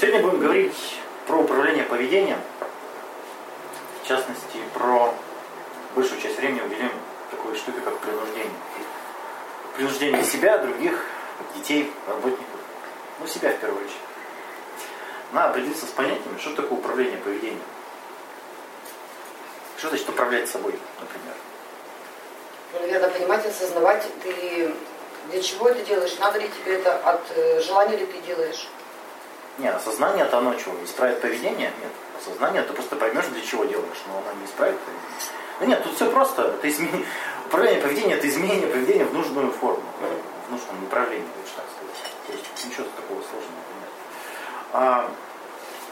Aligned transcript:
Сегодня 0.00 0.22
будем 0.22 0.40
говорить 0.40 0.96
про 1.26 1.36
управление 1.36 1.84
поведением, 1.84 2.38
в 4.02 4.08
частности, 4.08 4.56
про 4.72 5.14
большую 5.94 6.18
часть 6.22 6.38
времени 6.38 6.62
уделим 6.62 6.90
такой 7.30 7.54
штуке, 7.54 7.80
как 7.84 7.98
принуждение. 7.98 8.54
Принуждение 9.76 10.24
себя, 10.24 10.56
других, 10.56 11.04
детей, 11.54 11.92
работников, 12.06 12.60
ну 13.18 13.26
себя 13.26 13.50
в 13.50 13.58
первую 13.58 13.84
очередь. 13.84 14.00
Надо 15.32 15.50
определиться 15.50 15.84
с 15.84 15.90
понятиями, 15.90 16.38
что 16.38 16.54
такое 16.54 16.78
управление 16.78 17.18
поведением. 17.18 17.60
Что 19.76 19.90
значит 19.90 20.08
управлять 20.08 20.48
собой, 20.48 20.78
например? 20.98 21.34
Ну, 22.72 22.80
наверное, 22.80 23.10
понимать, 23.10 23.44
осознавать, 23.44 24.06
ты 24.22 24.74
для 25.30 25.42
чего 25.42 25.68
это 25.68 25.84
делаешь, 25.84 26.16
надо 26.18 26.38
ли 26.38 26.48
тебе 26.48 26.76
это, 26.76 26.96
от 27.00 27.20
э, 27.36 27.60
желания 27.60 27.98
ли 27.98 28.06
ты 28.06 28.18
делаешь. 28.22 28.66
Не, 29.60 29.68
осознание 29.68 30.24
это 30.24 30.38
оно 30.38 30.54
чего? 30.54 30.74
Исправит 30.82 31.20
поведение? 31.20 31.70
Нет. 31.80 31.92
Осознание 32.18 32.62
ты 32.62 32.72
просто 32.72 32.96
поймешь, 32.96 33.26
для 33.26 33.42
чего 33.42 33.64
делаешь, 33.64 34.02
но 34.08 34.18
оно 34.18 34.40
не 34.40 34.46
исправит 34.46 34.78
поведение. 34.78 35.10
Ну 35.60 35.66
нет, 35.66 35.84
тут 35.84 35.94
все 35.94 36.10
просто. 36.10 36.42
Это 36.42 36.68
измен... 36.68 37.04
Управление 37.44 37.82
поведением 37.82 38.16
это 38.16 38.28
изменение 38.28 38.68
поведения 38.68 39.04
в 39.04 39.12
нужную 39.12 39.50
форму, 39.52 39.82
в 40.46 40.52
нужном 40.52 40.80
направлении, 40.82 41.26
лучше 41.36 41.52
так 41.56 41.64
сказать. 41.76 42.14
То 42.26 42.32
есть 42.32 42.64
ничего 42.64 42.86
такого 42.96 43.20
сложного 43.20 43.60
нет. 43.80 43.90
А, 44.72 45.10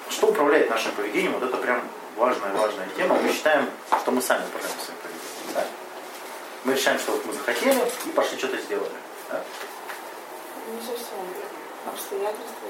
что 0.08 0.28
управляет 0.28 0.70
нашим 0.70 0.92
поведением? 0.92 1.32
Вот 1.32 1.42
это 1.42 1.56
прям 1.56 1.82
важная, 2.16 2.52
важная 2.52 2.88
тема. 2.96 3.16
Мы 3.16 3.32
считаем, 3.32 3.68
что 4.00 4.10
мы 4.12 4.22
сами 4.22 4.46
управляем 4.46 4.78
своим 4.80 5.00
поведением. 5.00 5.54
Да? 5.54 5.66
Мы 6.64 6.74
решаем, 6.74 6.98
что 6.98 7.12
вот 7.12 7.26
мы 7.26 7.32
захотели 7.34 7.82
и 8.06 8.08
пошли 8.10 8.38
что-то 8.38 8.56
сделали. 8.58 8.92
Да? 9.30 9.42
Не 10.72 10.80
совсем. 10.80 11.18
Обстоятельства. 11.86 12.68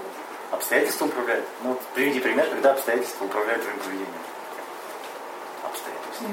Обстоятельства 0.50 1.06
управляют. 1.06 1.44
Ну, 1.62 1.70
вот 1.70 1.80
приведи 1.94 2.20
пример, 2.20 2.48
когда 2.48 2.72
обстоятельства 2.72 3.24
управляют 3.26 3.62
твоим 3.62 3.78
поведением. 3.78 4.08
Обстоятельства. 5.62 6.26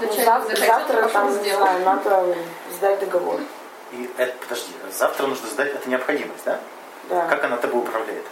Ну, 0.00 0.24
завтра, 0.24 0.56
завтра 0.56 1.08
там, 1.08 1.42
не 1.42 1.50
знаю, 1.50 1.84
надо 1.84 2.36
сдать 2.76 3.00
договор. 3.00 3.40
И 3.92 4.10
это, 4.16 4.36
подожди, 4.38 4.72
завтра 4.96 5.26
нужно 5.26 5.48
сдать, 5.48 5.74
это 5.74 5.88
необходимость, 5.88 6.44
да? 6.44 6.60
Да. 7.08 7.26
Как 7.26 7.42
она 7.44 7.56
тобой 7.56 7.80
управляет? 7.80 8.24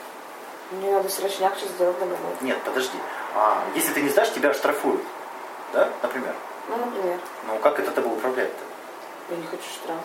Мне 0.70 0.90
надо 0.92 1.08
срочняк 1.08 1.56
сейчас 1.56 1.70
сделать 1.70 1.98
договор. 1.98 2.32
Нет, 2.40 2.58
подожди. 2.64 2.98
А, 3.34 3.64
если 3.74 3.92
ты 3.92 4.02
не 4.02 4.10
сдашь, 4.10 4.32
тебя 4.32 4.50
оштрафуют. 4.50 5.02
Да, 5.72 5.88
например? 6.02 6.34
Ну, 6.68 6.76
например. 6.76 7.18
Ну, 7.46 7.58
как 7.58 7.78
это 7.78 7.90
тобой 7.90 8.12
управляет? 8.12 8.52
Я 9.30 9.36
не 9.36 9.46
хочу 9.46 9.62
штраф. 9.62 10.00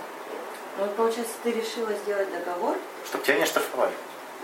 Ну, 0.78 0.88
получается, 0.95 1.34
ты 1.44 1.52
решила 1.52 1.92
сделать 1.94 2.32
договор, 2.32 2.76
Чтобы 3.06 3.23
тебя 3.23 3.36
не 3.38 3.44
оштрафовали. 3.44 3.94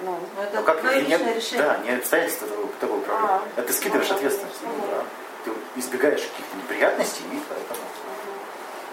Ну, 0.03 0.20
но 0.36 0.44
это 0.44 0.58
Ну, 0.58 0.64
как 0.64 0.80
твое 0.81 1.02
не, 1.02 1.08
личное 1.08 1.34
решение. 1.34 1.66
Да, 1.66 1.78
не 1.80 1.90
обстоятельства 1.92 2.48
тобой, 2.48 2.67
тобой 2.80 2.98
управляют. 3.00 3.44
А. 3.56 3.59
Это 3.59 3.67
ты 3.67 3.73
скидываешь 3.73 4.09
Ну, 4.09 4.16
ответственность. 4.16 4.59
ну, 4.64 4.88
да. 4.92 5.04
Ты 5.45 5.80
избегаешь 5.80 6.22
каких-то 6.22 6.58
неприятностей, 6.58 7.23
и 7.31 7.42
поэтому... 7.50 7.80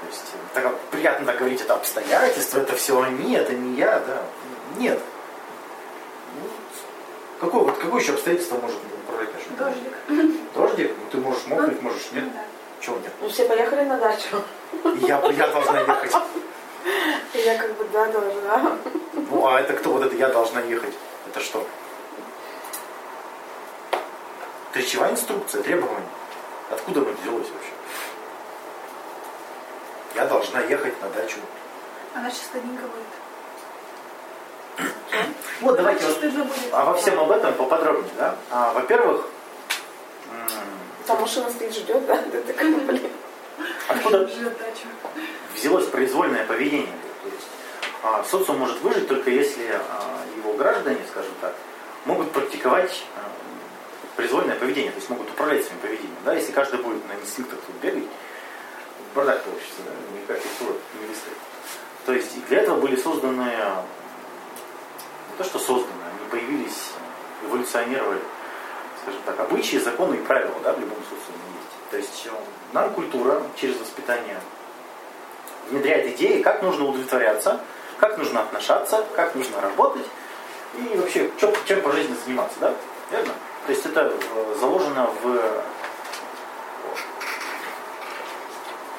То 0.01 0.07
есть, 0.11 0.25
э, 0.35 0.55
так 0.55 0.79
приятно 0.91 1.27
так 1.27 1.39
говорить, 1.39 1.61
это 1.61 1.75
обстоятельства, 1.75 2.61
это 2.61 2.75
все 2.77 3.01
они, 3.01 3.35
это 3.35 3.53
не 3.53 3.77
я, 3.77 4.01
да. 4.01 4.23
Нет. 4.79 4.99
Ну, 6.41 6.49
какое, 7.41 7.63
вот, 7.63 7.79
какое 7.79 8.01
еще 8.01 8.13
обстоятельство 8.13 8.57
может 8.59 8.79
управлять 9.07 9.31
нашим? 9.35 9.57
Дождик. 9.57 10.53
Дождик? 10.55 10.93
Ну, 10.99 11.11
ты 11.11 11.19
можешь 11.19 11.47
мокнуть, 11.47 11.83
можешь 11.83 12.13
нет. 12.13 12.33
Да. 12.33 12.45
Чего 12.81 12.97
нет? 12.99 13.13
ну 13.21 13.29
все 13.31 13.47
поехали 13.47 13.85
на 13.85 13.97
дачу. 13.99 14.43
Я, 15.01 15.23
я 15.31 15.49
должна 15.49 15.81
ехать. 15.81 16.13
Я 17.45 17.59
как 17.59 17.77
бы, 17.77 17.85
да, 17.93 18.07
должна. 18.07 18.79
Ну, 19.13 19.47
а 19.47 19.61
это 19.61 19.75
кто 19.75 19.93
вот 19.93 20.03
это 20.03 20.17
я 20.17 20.31
должна 20.31 20.63
ехать? 20.63 20.95
Это 21.29 21.41
что? 21.41 21.67
Речевая 24.73 25.13
инструкция, 25.13 25.63
требование. 25.63 26.09
Откуда 26.71 27.01
оно 27.01 27.11
взялось 27.13 27.49
вообще? 27.51 27.71
Я 30.15 30.25
должна 30.27 30.61
ехать 30.61 30.95
на 31.03 31.11
дачу. 31.11 31.37
Она 32.15 32.31
сейчас 32.31 32.47
стыдненько 32.47 32.85
будет. 32.85 33.05
Вот 35.61 35.77
давайте 35.77 36.07
вот 36.07 36.19
а 36.73 36.85
во 36.87 36.95
всем 36.95 37.21
об 37.21 37.31
этом 37.31 37.53
поподробнее, 37.55 38.11
да? 38.17 38.37
А, 38.51 38.73
во-первых, 38.73 39.27
Там 41.07 41.21
машина 41.21 41.51
стоит, 41.51 41.75
ждет, 41.75 42.07
да? 42.07 42.17
Ты 42.33 42.41
такая, 42.41 42.75
блин. 42.75 43.11
откуда 43.89 44.31
взялось 45.55 45.87
произвольное 45.87 46.47
поведение? 46.47 46.89
То 47.25 47.31
есть 47.31 47.47
а, 48.03 48.23
социум 48.23 48.59
может 48.59 48.81
выжить 48.81 49.09
только 49.09 49.31
если 49.31 49.65
а, 49.73 50.23
его 50.37 50.53
граждане, 50.55 51.01
скажем 51.11 51.33
так, 51.41 51.55
могут 52.05 52.31
практиковать 52.33 53.05
а, 53.17 53.31
произвольное 54.15 54.57
поведение, 54.57 54.93
то 54.93 54.99
есть 54.99 55.09
могут 55.09 55.31
управлять 55.31 55.65
своим 55.65 55.81
поведением. 55.81 56.17
Да? 56.25 56.35
Если 56.35 56.53
каждый 56.53 56.81
будет 56.81 57.07
на 57.09 57.15
инстинктах 57.15 57.59
тут 57.67 57.75
бегать, 57.77 58.05
бардак 59.15 59.43
получится, 59.43 59.81
да? 59.87 59.93
никак 60.21 60.43
культура 60.43 60.77
не 61.01 61.07
выстроит. 61.07 61.39
То 62.05 62.13
есть 62.13 62.37
и 62.37 62.41
для 62.49 62.61
этого 62.61 62.79
были 62.79 62.97
созданы, 62.97 63.43
не 63.43 65.37
то 65.39 65.45
что 65.45 65.59
созданы, 65.59 66.03
они 66.05 66.29
появились, 66.31 66.91
эволюционировали, 67.47 68.21
скажем 69.03 69.21
так, 69.25 69.41
обычаи, 69.41 69.79
законы 69.79 70.17
и 70.17 70.23
правила 70.23 70.55
да, 70.63 70.75
в 70.75 70.81
любом 70.81 70.99
социуме 70.99 71.45
есть. 71.55 71.91
То 71.91 71.97
есть 71.97 72.27
э, 72.27 72.31
нам 72.75 72.93
культура 72.93 73.43
через 73.57 73.79
воспитание 73.79 74.39
внедряет 75.71 76.15
идеи, 76.15 76.43
как 76.43 76.63
нужно 76.63 76.85
удовлетворяться, 76.87 77.61
как 77.99 78.19
нужно 78.19 78.41
отношаться, 78.41 79.05
как 79.17 79.35
нужно 79.35 79.61
работать 79.61 80.07
и 80.75 80.97
вообще 80.97 81.31
чё- 81.41 81.53
чем 81.67 81.81
по 81.83 81.93
жизни 81.93 82.15
заниматься, 82.25 82.57
да? 82.61 82.75
Верно? 83.11 83.33
То 83.67 83.73
есть 83.73 83.87
это 83.87 84.13
э, 84.13 84.55
заложено 84.59 85.09
в... 85.23 85.39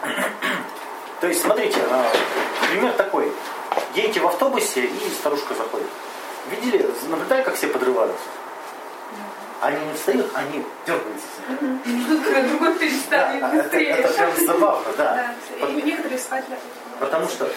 То 1.21 1.27
есть, 1.27 1.41
смотрите, 1.41 1.79
э, 1.79 2.03
пример 2.69 2.93
такой. 2.93 3.31
Едете 3.93 4.19
в 4.19 4.27
автобусе, 4.27 4.85
и 4.85 5.09
старушка 5.19 5.53
заходит. 5.53 5.87
Видели, 6.49 6.89
наблюдали, 7.09 7.43
как 7.43 7.55
все 7.55 7.67
подрываются? 7.67 8.17
Они 9.65 9.83
не 9.83 9.93
встают, 9.95 10.27
они 10.35 10.63
дергаются. 10.85 11.27
Да, 12.61 12.71
перестанет 12.79 13.43
это, 13.43 13.55
быстрее. 13.63 13.89
это 13.89 14.13
прям 14.13 14.29
забавно, 14.45 14.93
да. 14.95 15.33
Да, 15.59 15.67
и 15.67 15.81
некоторые 15.81 16.19
спать. 16.19 16.45
Потому 16.99 17.27
что 17.27 17.49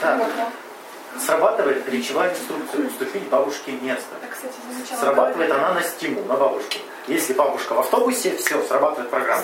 да, 0.00 0.18
срабатывает 1.20 1.86
речевая 1.90 2.30
инструкция 2.30 2.86
уступить 2.86 3.24
бабушке 3.28 3.72
место. 3.72 4.14
Срабатывает 4.98 5.50
она 5.50 5.74
на 5.74 5.82
стимул, 5.82 6.24
на 6.24 6.36
бабушку. 6.36 6.78
Если 7.06 7.34
бабушка 7.34 7.74
в 7.74 7.80
автобусе, 7.80 8.34
все, 8.38 8.62
срабатывает 8.62 9.10
программа. 9.10 9.42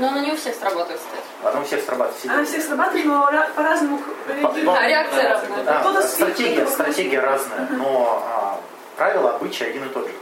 Но 0.00 0.08
она 0.08 0.20
не 0.20 0.32
у 0.32 0.36
всех 0.36 0.56
срабатывает, 0.56 1.00
кстати. 1.00 1.22
Она 1.44 1.60
у 1.60 1.64
всех 1.64 1.84
срабатывает. 1.84 2.26
Она 2.26 2.44
всех 2.44 2.64
срабатывает, 2.64 3.04
но 3.06 3.30
ра- 3.30 3.54
по-разному 3.54 4.00
реагирует. 4.26 4.66
По- 4.66 4.78
А 4.78 4.88
реакция 4.88 5.28
разная. 5.28 5.62
Да, 5.64 6.02
стратегия, 6.02 6.66
стратегия 6.66 7.20
разная, 7.20 7.68
но 7.70 8.24
а, 8.26 8.60
правила, 8.96 9.36
обычаи 9.36 9.68
один 9.68 9.84
и 9.84 9.88
тот 9.88 10.08
же. 10.08 10.14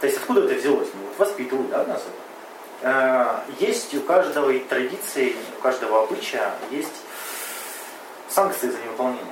То 0.00 0.06
есть 0.06 0.18
откуда 0.18 0.42
это 0.44 0.54
взялось? 0.54 0.88
Ну, 0.94 1.00
вот 1.08 1.18
воспитывают, 1.26 1.70
да, 1.70 1.84
нас 1.84 2.02
это. 2.02 2.88
Э, 2.88 3.54
Есть 3.58 3.94
у 3.94 4.00
каждого 4.02 4.50
и 4.50 4.58
традиции, 4.58 5.34
у 5.58 5.62
каждого 5.62 6.02
обычая 6.04 6.52
есть 6.70 6.92
санкции 8.28 8.68
за 8.68 8.78
невыполнение. 8.78 9.24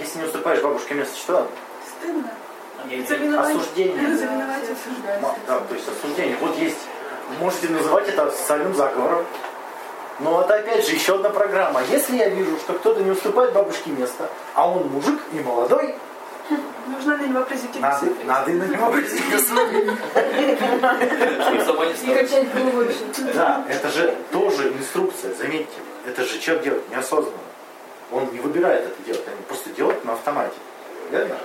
Если 0.00 0.18
не 0.18 0.24
уступаешь 0.24 0.60
бабушке 0.62 0.94
место, 0.94 1.16
что? 1.16 1.48
Стыдно. 1.98 2.30
Завиновать. 3.08 3.54
Осуждение. 3.54 4.08
Ма- 5.20 5.34
Да, 5.46 5.60
то 5.60 5.74
есть 5.74 5.86
осуждение. 5.88 6.36
Вот 6.40 6.56
есть, 6.56 6.78
можете 7.38 7.68
называть 7.68 8.08
это 8.08 8.30
социальным 8.30 8.74
заговором. 8.74 9.24
Но 10.18 10.42
это 10.42 10.54
опять 10.56 10.86
же 10.86 10.94
еще 10.94 11.14
одна 11.14 11.30
программа. 11.30 11.82
Если 11.90 12.16
я 12.16 12.28
вижу, 12.28 12.56
что 12.58 12.74
кто-то 12.74 13.00
не 13.02 13.10
уступает 13.10 13.52
бабушке 13.52 13.90
место, 13.90 14.28
а 14.54 14.68
он 14.68 14.88
мужик 14.88 15.18
и 15.32 15.40
молодой, 15.40 15.94
Нужно 16.86 17.16
на 17.16 17.26
него 17.26 17.44
произвести 17.44 17.78
надо, 17.78 18.06
надо 18.24 18.50
и 18.50 18.54
на 18.54 18.64
него 18.64 18.90
присутствовать. 18.90 19.70
Чтобы 21.42 21.64
собой 21.64 21.86
не 21.88 21.92
И 21.92 21.96
стало. 21.96 22.14
качать 22.16 22.54
головой. 22.54 22.96
Да, 23.34 23.64
это 23.68 23.88
же 23.90 24.16
тоже 24.32 24.68
инструкция, 24.72 25.34
заметьте. 25.34 25.78
Это 26.06 26.24
же 26.24 26.38
человек 26.40 26.64
делает 26.64 26.90
неосознанно. 26.90 27.36
Он 28.10 28.32
не 28.32 28.40
выбирает 28.40 28.86
это 28.86 29.02
делать, 29.04 29.22
они 29.28 29.42
просто 29.46 29.70
делают 29.70 30.04
на 30.04 30.14
автомате. 30.14 30.56
Верно? 31.10 31.36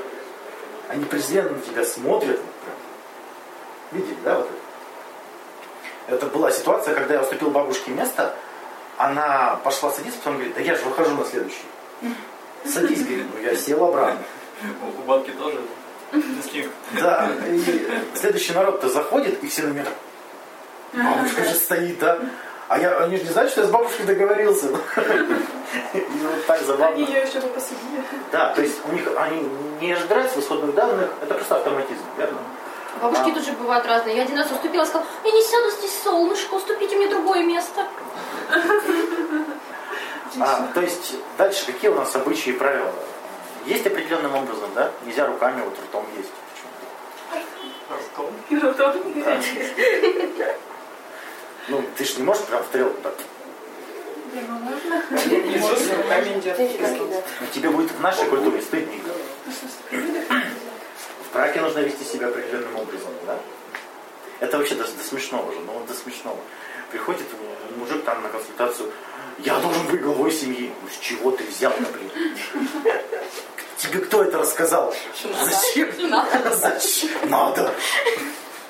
Они 0.89 1.05
презренно 1.05 1.51
на 1.51 1.61
тебя 1.61 1.83
смотрят. 1.85 2.39
Видели, 3.91 4.17
да, 4.23 4.37
вот 4.37 4.49
это? 6.07 6.15
Это 6.15 6.25
была 6.27 6.51
ситуация, 6.51 6.93
когда 6.93 7.15
я 7.15 7.21
уступил 7.21 7.49
бабушке 7.49 7.91
место, 7.91 8.33
она 8.97 9.59
пошла 9.63 9.91
садиться, 9.91 10.19
потом 10.19 10.35
говорит, 10.35 10.55
да 10.55 10.61
я 10.61 10.75
же 10.75 10.85
выхожу 10.85 11.15
на 11.15 11.25
следующий. 11.25 11.65
Садись, 12.65 13.03
говорит, 13.03 13.25
ну 13.33 13.41
я 13.41 13.55
сел 13.55 13.83
обратно. 13.83 14.19
У 14.81 15.01
бабки 15.03 15.31
тоже. 15.31 15.59
Да, 16.93 17.29
и 17.47 17.87
следующий 18.15 18.53
народ-то 18.53 18.89
заходит, 18.89 19.43
и 19.43 19.47
все 19.47 19.63
на 19.63 19.69
меня 19.69 19.85
бабушка 20.93 21.43
же 21.43 21.55
стоит, 21.55 21.99
да. 21.99 22.19
А 22.67 22.79
я, 22.79 22.97
они 22.97 23.17
же 23.17 23.23
не 23.23 23.29
знают, 23.29 23.51
что 23.51 23.61
я 23.61 23.67
с 23.67 23.69
бабушкой 23.69 24.05
договорился. 24.05 24.67
И 24.67 24.71
вот 26.23 26.45
так 26.47 26.57
Они 26.57 26.65
забавно. 26.67 26.95
ее 26.97 27.21
еще 27.21 27.39
бы 27.39 27.47
посудили. 27.49 28.01
Да, 28.31 28.53
то 28.53 28.61
есть 28.61 28.77
у 28.89 28.93
них 28.93 29.07
они 29.17 29.47
не 29.81 29.93
разбираются 29.93 30.39
в 30.39 30.43
исходных 30.43 30.73
данных, 30.73 31.09
это 31.21 31.33
просто 31.35 31.57
автоматизм, 31.57 32.01
верно? 32.17 32.37
Бабушки 33.01 33.29
А. 33.29 33.33
тоже 33.35 33.51
бывают 33.51 33.85
разные. 33.85 34.15
Я 34.15 34.23
один 34.23 34.37
раз 34.37 34.49
уступила, 34.51 34.85
сказала, 34.85 35.05
я 35.25 35.31
не 35.31 35.43
сяду 35.43 35.69
здесь, 35.77 35.93
солнышко, 36.03 36.53
уступите 36.55 36.95
мне 36.95 37.07
другое 37.09 37.43
место. 37.43 37.85
А, 40.39 40.67
то 40.73 40.81
есть 40.81 41.15
дальше 41.37 41.65
какие 41.65 41.89
у 41.91 41.95
нас 41.95 42.15
обычаи 42.15 42.49
и 42.49 42.53
правила? 42.53 42.91
Есть 43.65 43.87
определенным 43.87 44.35
образом, 44.35 44.69
да? 44.75 44.91
Нельзя 45.05 45.25
руками, 45.25 45.61
вот 45.61 45.77
ртом 45.79 46.05
есть. 46.15 46.29
Почему? 47.89 48.31
И 48.49 48.57
ротом. 48.59 49.01
Ну, 51.67 51.83
ты 51.97 52.03
же 52.05 52.17
не 52.17 52.23
можешь 52.23 52.43
прям 52.43 52.63
в 52.63 52.67
тарелку 52.67 53.01
так. 53.01 53.15
Ну. 54.33 54.41
Иисус 55.15 55.89
руками 55.91 56.29
не. 56.29 56.99
Ну, 57.41 57.47
тебе 57.51 57.69
будет 57.69 57.91
в 57.91 58.01
нашей 58.01 58.25
культуре 58.25 58.61
стыдненько. 58.61 59.11
В 59.91 61.33
браке 61.33 61.61
нужно 61.61 61.79
вести 61.79 62.03
себя 62.03 62.27
определенным 62.27 62.75
образом, 62.75 63.11
да? 63.25 63.39
Это 64.39 64.57
вообще 64.57 64.75
до, 64.75 64.83
до 64.83 65.03
смешного 65.03 65.51
же, 65.53 65.59
ну 65.61 65.73
вот 65.73 65.87
до 65.87 65.93
смешного. 65.93 66.37
Приходит 66.91 67.25
мужик 67.77 68.03
там 68.03 68.21
на 68.21 68.29
консультацию, 68.29 68.91
я 69.39 69.57
должен 69.59 69.87
быть 69.87 70.01
главой 70.01 70.31
семьи. 70.31 70.71
Ну 70.81 70.89
с 70.89 70.97
чего 70.99 71.31
ты 71.31 71.43
взял-то, 71.45 71.83
блин? 71.91 72.11
Тебе 73.87 73.99
кто 73.99 74.23
это 74.23 74.37
рассказал? 74.37 74.93
Зачем? 75.43 75.89
Зачем? 76.53 77.29
Надо. 77.29 77.73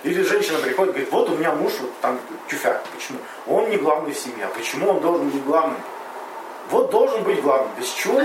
Или 0.04 0.22
женщина 0.22 0.60
приходит, 0.60 0.94
говорит, 0.94 1.12
вот 1.12 1.30
у 1.30 1.36
меня 1.36 1.52
муж, 1.52 1.74
вот 1.82 1.92
там 2.02 2.20
тюфяк. 2.48 2.84
Почему? 2.94 3.18
Он 3.48 3.70
не 3.70 3.78
главный 3.78 4.14
в 4.14 4.18
семье. 4.18 4.46
А 4.46 4.50
почему 4.50 4.92
он 4.92 5.02
должен 5.02 5.30
быть 5.30 5.44
главным? 5.46 5.82
Вот 6.70 6.92
должен 6.92 7.24
быть 7.24 7.42
главным. 7.42 7.70
Без 7.80 7.90
чего? 7.90 8.22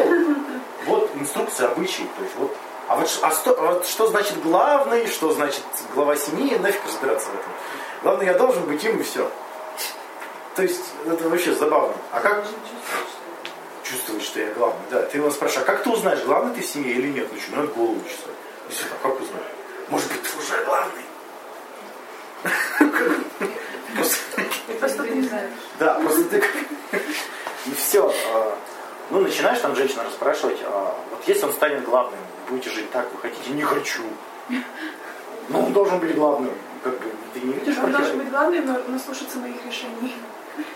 Вот 0.87 1.10
инструкция 1.14 1.69
обычаи. 1.69 2.06
То 2.16 2.25
есть 2.25 2.37
вот 2.37 2.56
а 2.90 2.96
вот, 2.96 3.08
а 3.22 3.31
что, 3.31 3.50
а 3.52 3.75
вот 3.75 3.87
что 3.87 4.08
значит 4.08 4.42
главный, 4.42 5.06
что 5.06 5.32
значит 5.32 5.62
глава 5.94 6.16
семьи, 6.16 6.58
нафиг 6.58 6.84
разбираться 6.84 7.28
в 7.28 7.34
этом. 7.34 7.52
Главное, 8.02 8.26
я 8.26 8.34
должен 8.34 8.64
быть 8.64 8.82
им 8.82 8.98
и 8.98 9.04
все. 9.04 9.31
То 10.56 10.62
есть 10.62 10.82
это 11.06 11.28
вообще 11.28 11.54
забавно. 11.54 11.94
А 12.10 12.19
как 12.19 12.44
чувствовать, 13.90 14.22
что 14.22 14.40
я 14.40 14.52
главный? 14.52 14.81
Да, 14.90 15.02
ты 15.02 15.19
его 15.19 15.31
спрашиваешь, 15.31 15.66
а 15.69 15.72
как 15.72 15.82
ты 15.82 15.90
узнаешь, 15.90 16.22
главный 16.25 16.54
ты 16.54 16.60
в 16.60 16.66
семье 16.66 16.92
или 16.92 17.08
нет? 17.08 17.32
Начинают 17.32 17.75
голову 17.75 18.00
чесать. 18.04 18.34
Действительно, 18.69 18.98
как 19.02 19.20
узнать? 19.20 19.42
Может 19.88 20.08
быть, 20.08 20.22
ты 20.22 20.28
уже 20.38 20.64
главный? 20.64 21.02
Просто- 24.78 25.08
не 25.08 25.22
знаешь. 25.22 25.50
Да, 25.78 25.94
просто 25.94 26.25
ты 26.25 26.40
как... 26.40 26.50
И 27.66 27.75
все. 27.76 28.12
Ну, 29.10 29.20
начинаешь 29.20 29.58
там 29.58 29.75
женщина 29.75 30.04
расспрашивать, 30.04 30.58
а, 30.64 30.96
вот 31.10 31.22
если 31.26 31.44
он 31.44 31.52
станет 31.52 31.84
главным, 31.84 32.19
будете 32.48 32.70
жить 32.70 32.90
так, 32.92 33.12
вы 33.12 33.19
хотите? 33.19 33.50
Не 33.50 33.62
хочу. 33.62 34.02
Ну, 35.48 35.66
он 35.66 35.72
должен 35.72 35.98
быть 35.98 36.14
главным. 36.14 36.52
Как 36.82 36.98
бы, 36.98 37.10
ты 37.34 37.40
не 37.40 37.52
видишь 37.52 37.76
Он 37.82 37.92
должен 37.92 38.19
быть 38.19 38.31
главным, 38.31 38.66
но, 38.66 38.81
но 38.87 38.98
слушаться 38.98 39.38
моих 39.38 39.56
решений. 39.66 40.14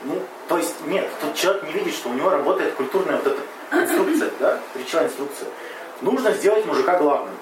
Ну, 0.02 0.22
то 0.48 0.58
есть, 0.58 0.74
нет, 0.86 1.08
тут 1.20 1.34
человек 1.34 1.64
не 1.64 1.72
видит, 1.72 1.94
что 1.94 2.10
у 2.10 2.14
него 2.14 2.30
работает 2.30 2.74
культурная 2.74 3.16
вот 3.16 3.26
эта 3.26 3.82
инструкция, 3.82 4.30
да, 4.38 4.58
речевая 4.74 5.06
инструкция. 5.06 5.48
Нужно 6.00 6.32
сделать 6.32 6.64
мужика 6.66 6.98
главным. 6.98 7.34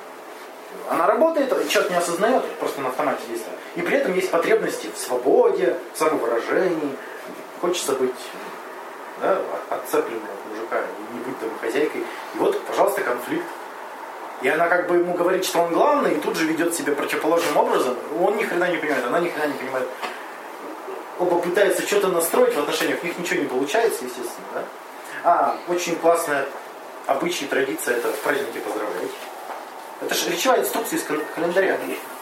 Она 0.89 1.07
работает, 1.07 1.49
человек 1.69 1.91
не 1.91 1.97
осознает, 1.97 2.45
просто 2.59 2.81
на 2.81 2.89
автомате 2.89 3.23
действует. 3.29 3.59
И 3.77 3.83
при 3.83 3.97
этом 3.97 4.15
есть 4.15 4.31
потребности 4.31 4.91
в 4.95 4.99
свободе, 4.99 5.77
в 5.95 5.99
самовыражении. 5.99 6.97
Хочется 7.61 7.93
быть 7.93 8.15
да, 9.21 9.39
отцепленной 9.71 10.17
от 10.17 10.51
мужика 10.51 10.81
не 11.13 11.21
быть 11.21 11.39
домохозяйкой. 11.41 12.01
И 12.01 12.39
вот, 12.39 12.61
пожалуйста, 12.65 13.03
конфликт. 13.03 13.47
И 14.43 14.49
она 14.49 14.69
как 14.69 14.89
бы 14.89 14.97
ему 14.97 15.15
говорит, 15.15 15.45
что 15.45 15.61
он 15.61 15.73
главный, 15.73 16.15
и 16.15 16.21
тут 16.21 16.37
же 16.37 16.47
ведет 16.47 16.75
себя 16.75 16.93
противоположным 16.95 17.57
образом. 17.57 17.97
Он 18.21 18.37
ни 18.37 18.43
хрена 18.43 18.71
не 18.71 18.77
понимает, 18.77 19.05
она 19.05 19.21
ни 19.21 19.29
хрена 19.29 19.53
не 19.53 19.59
понимает. 19.59 19.89
Оба 21.19 21.39
пытаются 21.39 21.83
что-то 21.83 22.09
настроить 22.09 22.55
в 22.55 22.59
отношениях, 22.61 22.99
у 23.03 23.07
них 23.07 23.19
ничего 23.19 23.41
не 23.41 23.49
получается, 23.49 24.05
естественно, 24.05 24.47
да? 24.55 24.65
А, 25.25 25.57
очень 25.69 25.97
классная 25.97 26.47
обычай 27.07 27.45
и 27.45 27.49
традиция 27.49 27.97
это 27.97 28.09
в 28.09 28.19
празднике 28.21 28.61
поздравлять. 28.61 29.11
Это 30.01 30.15
же 30.15 30.31
речевая 30.31 30.61
инструкция 30.61 30.99
из 30.99 31.05
кал- 31.05 31.19
календаря. 31.35 31.79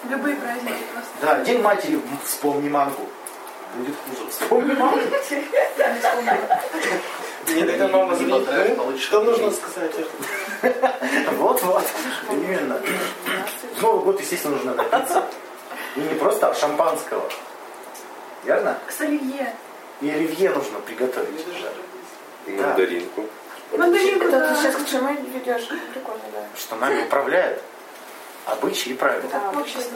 Любые 0.09 0.37
праздники 0.37 0.83
просто. 0.93 1.11
Да, 1.23 1.39
День 1.45 1.63
матери, 1.63 2.01
вспомни 2.25 2.69
мамку. 2.69 3.07
Будет 3.75 3.95
хуже. 4.05 4.31
Вспомни 4.31 4.75
мамку. 4.75 5.01
Тогда 7.47 7.89
мама 7.89 8.17
получишь 8.17 9.05
что 9.05 9.23
нужно 9.23 9.51
сказать? 9.51 9.93
Вот-вот. 11.33 11.85
Именно. 12.31 12.81
В 13.77 13.83
Новый 13.83 14.05
год, 14.05 14.21
естественно, 14.21 14.57
нужно 14.57 14.75
напиться. 14.75 15.25
И 15.97 16.01
не 16.01 16.15
просто 16.15 16.51
а 16.51 16.55
шампанского. 16.55 17.29
Верно? 18.45 18.79
С 18.89 19.01
оливье. 19.01 19.55
И 20.01 20.11
оливье 20.11 20.51
нужно 20.51 20.79
приготовить. 20.81 21.47
И 22.47 22.57
Да. 22.57 22.69
мандаринку. 22.69 23.27
Мандаринку, 23.77 24.25
Это 24.29 24.41
да. 24.41 24.49
ты 24.49 24.61
сейчас 24.61 24.75
к 24.77 24.87
чему 24.89 25.13
ведешь? 25.13 25.69
Прикольно, 25.93 26.23
да. 26.33 26.43
Что 26.59 26.77
нами 26.77 27.03
управляет 27.05 27.63
обычаи 28.47 28.91
и 28.91 28.95
правила. 28.95 29.29
Да. 29.31 29.53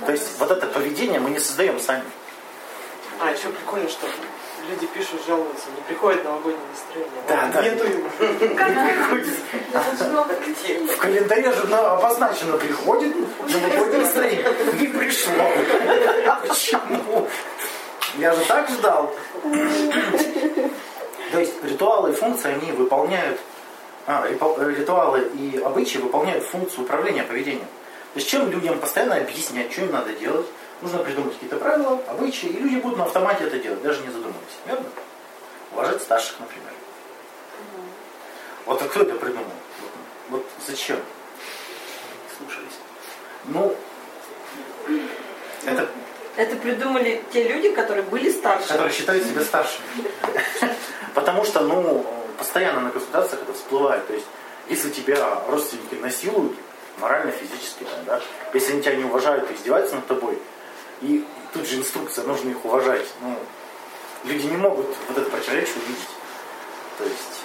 То 0.06 0.12
есть 0.12 0.38
вот 0.38 0.50
это 0.50 0.66
поведение 0.66 1.20
мы 1.20 1.30
не 1.30 1.40
создаем 1.40 1.80
сами. 1.80 2.04
А, 3.20 3.30
еще 3.30 3.48
прикольно, 3.48 3.88
что 3.88 4.06
люди 4.68 4.86
пишут, 4.88 5.20
жалуются, 5.26 5.66
не 5.74 5.80
приходит 5.82 6.22
новогоднее 6.24 6.64
настроение. 6.70 7.22
Да, 7.26 7.50
да. 7.52 7.62
Нету 7.68 7.86
его. 7.86 8.08
В 10.92 10.96
календаре 10.98 11.52
же 11.52 11.66
на- 11.68 11.92
обозначено 11.94 12.56
приходит 12.58 13.14
новогоднее 13.40 14.02
настроение. 14.02 14.44
Не 14.78 14.86
пришло. 14.88 15.32
А 16.26 16.34
почему? 16.46 17.28
Я 18.18 18.32
же 18.32 18.44
так 18.44 18.68
ждал. 18.70 19.12
То 21.32 21.40
есть 21.40 21.64
ритуалы 21.64 22.10
и 22.10 22.14
функции, 22.14 22.52
они 22.52 22.70
выполняют, 22.72 23.40
а, 24.06 24.24
э, 24.26 24.74
ритуалы 24.76 25.28
и 25.34 25.58
обычаи 25.58 25.98
выполняют 25.98 26.44
функцию 26.44 26.84
управления 26.84 27.24
поведением. 27.24 27.66
То 28.12 28.20
есть 28.20 28.28
чем 28.28 28.48
людям 28.50 28.78
постоянно 28.78 29.16
объяснять, 29.16 29.72
что 29.72 29.82
им 29.82 29.90
надо 29.90 30.12
делать, 30.12 30.46
нужно 30.80 30.98
придумать 30.98 31.32
какие-то 31.32 31.56
правила, 31.56 32.00
обычаи, 32.06 32.46
и 32.46 32.60
люди 32.60 32.76
будут 32.76 32.98
на 32.98 33.04
автомате 33.04 33.44
это 33.44 33.58
делать, 33.58 33.82
даже 33.82 34.02
не 34.02 34.08
задумываясь. 34.08 34.58
Верно? 34.66 34.86
Уважать 35.72 36.02
старших, 36.02 36.38
например. 36.38 36.70
Вот 38.66 38.80
а 38.80 38.84
кто 38.86 39.00
это 39.00 39.14
придумал? 39.16 39.44
Вот, 39.80 39.90
вот 40.30 40.46
зачем? 40.66 40.98
Слушались. 42.38 42.78
Ну, 43.46 43.74
это 45.66 45.88
Это 46.36 46.56
придумали 46.56 47.22
те 47.32 47.48
люди, 47.48 47.70
которые 47.70 48.02
были 48.02 48.30
старше. 48.30 48.68
которые 48.68 48.92
считают 48.92 49.24
себя 49.24 49.42
старшими. 49.42 49.86
Потому 51.14 51.44
что, 51.44 51.60
ну, 51.60 52.04
постоянно 52.38 52.80
на 52.80 52.90
консультациях 52.90 53.42
это 53.42 53.52
всплывает. 53.52 54.06
То 54.06 54.14
есть, 54.14 54.26
если 54.68 54.90
тебя 54.90 55.42
родственники 55.48 55.94
насилуют, 55.94 56.56
морально, 56.98 57.30
физически, 57.30 57.86
да, 58.06 58.20
если 58.52 58.72
они 58.72 58.82
тебя 58.82 58.96
не 58.96 59.04
уважают 59.04 59.48
и 59.50 59.54
издеваются 59.54 59.94
над 59.96 60.06
тобой, 60.06 60.38
и 61.02 61.24
тут 61.52 61.68
же 61.68 61.76
инструкция, 61.76 62.24
нужно 62.24 62.50
их 62.50 62.64
уважать. 62.64 63.06
Ну, 63.20 63.36
люди 64.24 64.46
не 64.46 64.56
могут 64.56 64.86
вот 65.08 65.18
это 65.18 65.30
противоречие 65.30 65.76
увидеть. 65.76 66.08
То 66.98 67.04
есть, 67.04 67.44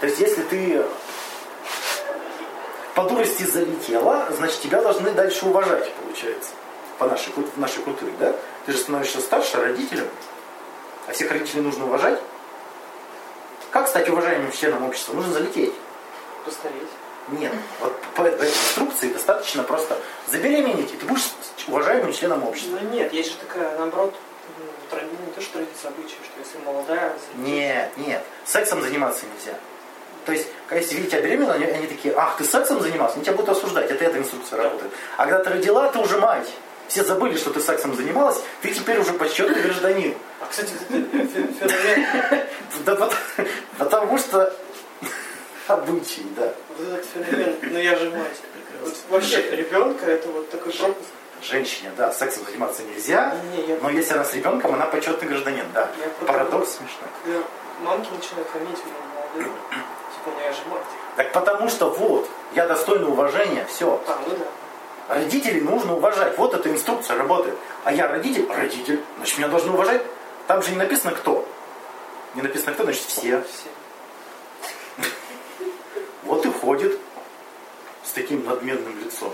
то 0.00 0.06
есть, 0.06 0.20
если 0.20 0.42
ты 0.42 0.84
по 2.94 3.04
дурости 3.04 3.44
залетела, 3.44 4.28
значит, 4.36 4.60
тебя 4.60 4.82
должны 4.82 5.10
дальше 5.12 5.46
уважать, 5.46 5.90
получается. 5.94 6.50
По 6.98 7.06
нашей, 7.06 7.32
в 7.32 7.58
нашей 7.58 7.82
культуре, 7.82 8.12
да? 8.18 8.34
Ты 8.66 8.72
же 8.72 8.78
становишься 8.78 9.20
старше 9.20 9.60
родителем, 9.60 10.08
а 11.08 11.12
всех 11.12 11.30
родителей 11.30 11.62
нужно 11.62 11.86
уважать. 11.86 12.20
Как 13.70 13.88
стать 13.88 14.08
уважаемым 14.08 14.52
членом 14.52 14.84
общества? 14.84 15.14
Нужно 15.14 15.32
залететь. 15.32 15.74
Постареть. 16.44 16.88
Нет. 17.28 17.52
Вот 17.80 17.98
по 18.14 18.22
этой 18.22 18.48
инструкции 18.48 19.12
достаточно 19.12 19.62
просто 19.62 19.98
забеременеть, 20.28 20.92
и 20.92 20.96
ты 20.96 21.06
будешь 21.06 21.30
уважаемым 21.66 22.12
членом 22.12 22.44
общества. 22.44 22.78
Ну 22.80 22.90
нет, 22.90 23.12
есть 23.12 23.32
же 23.32 23.36
такая, 23.38 23.76
наоборот, 23.78 24.14
не 24.92 25.32
то, 25.32 25.40
что 25.40 25.54
традиция 25.54 25.88
обычая, 25.88 26.18
что 26.22 26.38
если 26.38 26.58
молодая... 26.64 27.12
Нет, 27.36 27.96
нет. 27.96 28.22
Сексом 28.44 28.82
заниматься 28.82 29.24
нельзя. 29.26 29.58
То 30.24 30.32
есть, 30.32 30.48
когда 30.68 30.80
если 30.80 30.96
видят 30.96 31.10
тебя 31.10 31.22
беременную, 31.22 31.54
они, 31.54 31.64
они 31.64 31.86
такие, 31.86 32.14
ах, 32.16 32.36
ты 32.36 32.44
сексом 32.44 32.80
занимался, 32.80 33.16
они 33.16 33.24
тебя 33.24 33.34
будут 33.34 33.50
осуждать. 33.50 33.90
Это 33.90 34.04
эта 34.04 34.18
инструкция 34.18 34.62
работает. 34.62 34.92
А 35.16 35.24
когда 35.26 35.42
ты 35.42 35.50
родила, 35.50 35.88
ты 35.90 35.98
уже 35.98 36.18
мать. 36.18 36.48
Все 36.88 37.02
забыли, 37.02 37.36
что 37.36 37.50
ты 37.50 37.60
сексом 37.60 37.94
занималась, 37.96 38.40
ты 38.62 38.72
теперь 38.72 38.98
уже 38.98 39.12
почетный 39.14 39.60
гражданин. 39.62 40.14
А, 40.40 40.46
кстати, 40.48 40.72
фе- 40.88 42.46
феномен, 42.70 43.10
потому 43.78 44.18
что 44.18 44.52
обычаи, 45.66 46.26
да. 46.36 46.52
вот 46.78 46.88
этот 46.88 47.06
феномен, 47.06 47.56
ну 47.62 47.78
я 47.78 47.96
же 47.96 48.10
мать. 48.10 48.40
Вот 48.82 48.94
вообще 49.10 49.42
ребенка 49.50 50.06
это 50.06 50.28
вот 50.28 50.50
такой 50.50 50.72
пропуск 50.72 51.08
женщине, 51.42 51.90
да, 51.96 52.12
сексом 52.12 52.44
заниматься 52.44 52.82
нельзя, 52.82 53.34
Не, 53.52 53.62
я- 53.66 53.78
но 53.80 53.90
если 53.90 54.14
она 54.14 54.24
с 54.24 54.34
ребенком, 54.34 54.74
она 54.74 54.86
почетный 54.86 55.28
гражданин, 55.28 55.64
да. 55.72 55.90
Я 55.98 56.26
Парадокс 56.26 56.70
смешной. 56.72 57.08
Когда 57.24 57.40
мамки 57.82 58.08
начинают 58.14 58.48
хамить 58.50 58.78
молодые, 58.84 59.52
типа, 59.52 60.26
ну 60.26 60.40
я 60.44 60.52
же 60.52 60.60
мать. 60.70 60.82
Так 61.16 61.32
потому 61.32 61.68
что 61.68 61.90
вот, 61.90 62.28
я 62.54 62.66
достойный 62.66 63.08
уважения, 63.08 63.66
все. 63.68 64.00
А, 64.06 64.18
ну 64.26 64.36
да. 64.36 64.44
Родителей 65.08 65.60
нужно 65.60 65.96
уважать. 65.96 66.36
Вот 66.38 66.54
эта 66.54 66.70
инструкция 66.70 67.16
работает. 67.16 67.56
А 67.84 67.92
я 67.92 68.08
родитель, 68.08 68.46
родитель, 68.48 69.00
значит 69.16 69.38
меня 69.38 69.48
должны 69.48 69.72
уважать. 69.72 70.02
Там 70.46 70.62
же 70.62 70.70
не 70.70 70.76
написано 70.76 71.12
кто. 71.12 71.46
Не 72.34 72.42
написано 72.42 72.72
кто, 72.72 72.84
значит 72.84 73.02
все. 73.02 73.42
Все. 73.42 73.68
Вот 76.24 76.46
и 76.46 76.50
ходит 76.50 76.98
с 78.02 78.12
таким 78.12 78.44
надменным 78.44 78.98
лицом. 79.04 79.32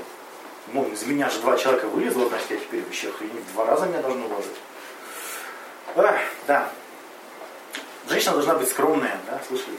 Мол, 0.73 0.87
из 0.87 1.05
меня 1.05 1.31
же 1.31 1.41
два 1.41 1.57
человека 1.57 1.87
вылезло, 1.87 2.29
значит 2.29 2.50
я 2.50 2.57
теперь 2.59 2.83
вообще 2.83 3.09
охренеть, 3.09 3.53
два 3.53 3.65
раза 3.65 3.87
меня 3.87 4.03
должны 4.03 4.25
уважать. 4.25 4.57
Ах, 5.97 6.21
да. 6.47 6.71
Женщина 8.09 8.33
должна 8.35 8.55
быть 8.55 8.69
скромная, 8.69 9.19
да, 9.27 9.41
слышали? 9.47 9.77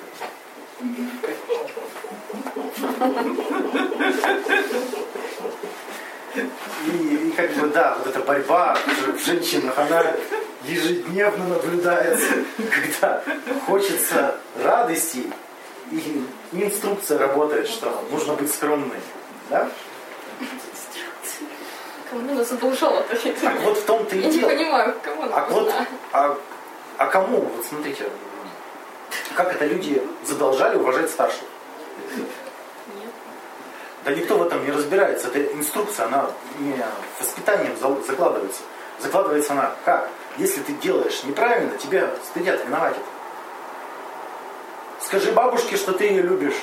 И, 6.36 6.90
и 6.90 7.32
как 7.32 7.52
бы, 7.54 7.68
да, 7.68 7.98
вот 7.98 8.08
эта 8.08 8.20
борьба 8.22 8.78
в 9.16 9.26
женщинах, 9.26 9.78
она 9.78 10.04
ежедневно 10.64 11.48
наблюдается, 11.48 12.28
когда 12.58 13.24
хочется 13.66 14.36
радости, 14.64 15.32
и 15.92 16.26
инструкция 16.54 17.18
работает, 17.18 17.68
что 17.68 18.04
нужно 18.12 18.34
быть 18.34 18.54
скромной. 18.54 19.00
Да? 19.50 19.70
Кому 22.10 22.32
она 22.32 22.44
задолжала 22.44 23.04
Так 23.04 23.62
вот 23.62 23.78
в 23.78 23.86
том-то 23.86 24.16
и 24.16 24.20
Я 24.20 24.28
не 24.28 24.40
дело. 24.40 24.50
понимаю, 24.50 24.96
кому 25.02 25.24
она 25.24 25.36
А 25.36 25.46
вот, 25.50 25.74
а, 26.12 26.38
а 26.98 27.06
кому, 27.08 27.42
вот 27.42 27.66
смотрите, 27.66 28.06
как 29.36 29.54
это 29.56 29.66
люди 29.66 30.02
задолжали 30.26 30.78
уважать 30.78 31.10
старших? 31.10 31.44
Да 34.04 34.12
никто 34.12 34.38
в 34.38 34.44
этом 34.44 34.64
не 34.66 34.72
разбирается. 34.72 35.28
Это 35.28 35.42
инструкция, 35.54 36.06
она 36.08 36.30
не 36.60 36.76
воспитанием 37.20 37.78
за- 37.78 38.02
закладывается. 38.02 38.62
Закладывается 39.00 39.54
она 39.54 39.76
как? 39.86 40.10
Если 40.38 40.62
ты 40.62 40.74
делаешь 40.74 41.24
неправильно, 41.24 41.78
тебя 41.78 42.10
стыдят, 42.26 42.66
виноватят. 42.66 43.04
Скажи 45.02 45.32
бабушке, 45.32 45.78
что 45.78 45.92
ты 45.92 46.06
ее 46.06 46.22
любишь. 46.22 46.56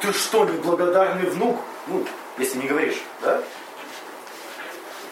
Ты 0.00 0.12
что, 0.12 0.44
неблагодарный 0.44 1.28
внук? 1.28 1.58
Ну, 1.86 2.04
если 2.38 2.58
не 2.58 2.66
говоришь, 2.68 3.02
да? 3.22 3.42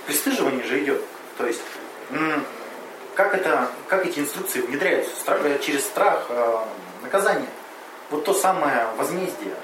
Пристыживание 0.06 0.64
же 0.64 0.82
идет. 0.82 1.02
То 1.38 1.46
есть, 1.46 1.62
как, 3.14 3.34
это, 3.34 3.68
как 3.88 4.06
эти 4.06 4.20
инструкции 4.20 4.60
внедряются? 4.60 5.14
Страх- 5.16 5.60
через 5.60 5.84
страх 5.84 6.26
э, 6.28 6.58
наказания. 7.02 7.48
Вот 8.10 8.24
то 8.24 8.34
самое 8.34 8.86
возмездие. 8.96 9.54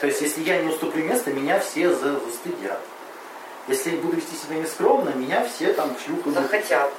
То 0.00 0.06
есть, 0.06 0.20
если 0.20 0.42
я 0.42 0.60
не 0.62 0.68
уступлю 0.68 1.04
место, 1.04 1.30
меня 1.30 1.58
все 1.60 1.92
за- 1.92 2.18
застыдят. 2.20 2.80
Если 3.68 3.90
я 3.92 3.96
буду 3.96 4.16
вести 4.16 4.36
себя 4.36 4.56
нескромно, 4.56 5.10
меня 5.10 5.46
все 5.46 5.72
там 5.72 5.94
в 5.94 6.08
будут. 6.22 6.34
Захотят. 6.34 6.92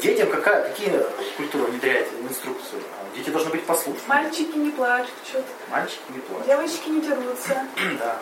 Детям 0.00 0.28
какая, 0.30 0.68
какие 0.70 0.92
культуры 1.36 1.64
внедряет 1.64 2.08
инструкцию? 2.28 2.82
Дети 3.14 3.30
должны 3.30 3.50
быть 3.50 3.64
послушны. 3.64 4.02
Мальчики 4.08 4.56
не 4.56 4.70
плачут, 4.70 5.12
что-то. 5.28 5.46
Мальчики 5.70 6.00
не 6.08 6.18
плачут. 6.20 6.46
Девочки 6.46 6.88
не 6.88 7.00
дерутся. 7.00 7.66
Да. 7.98 8.18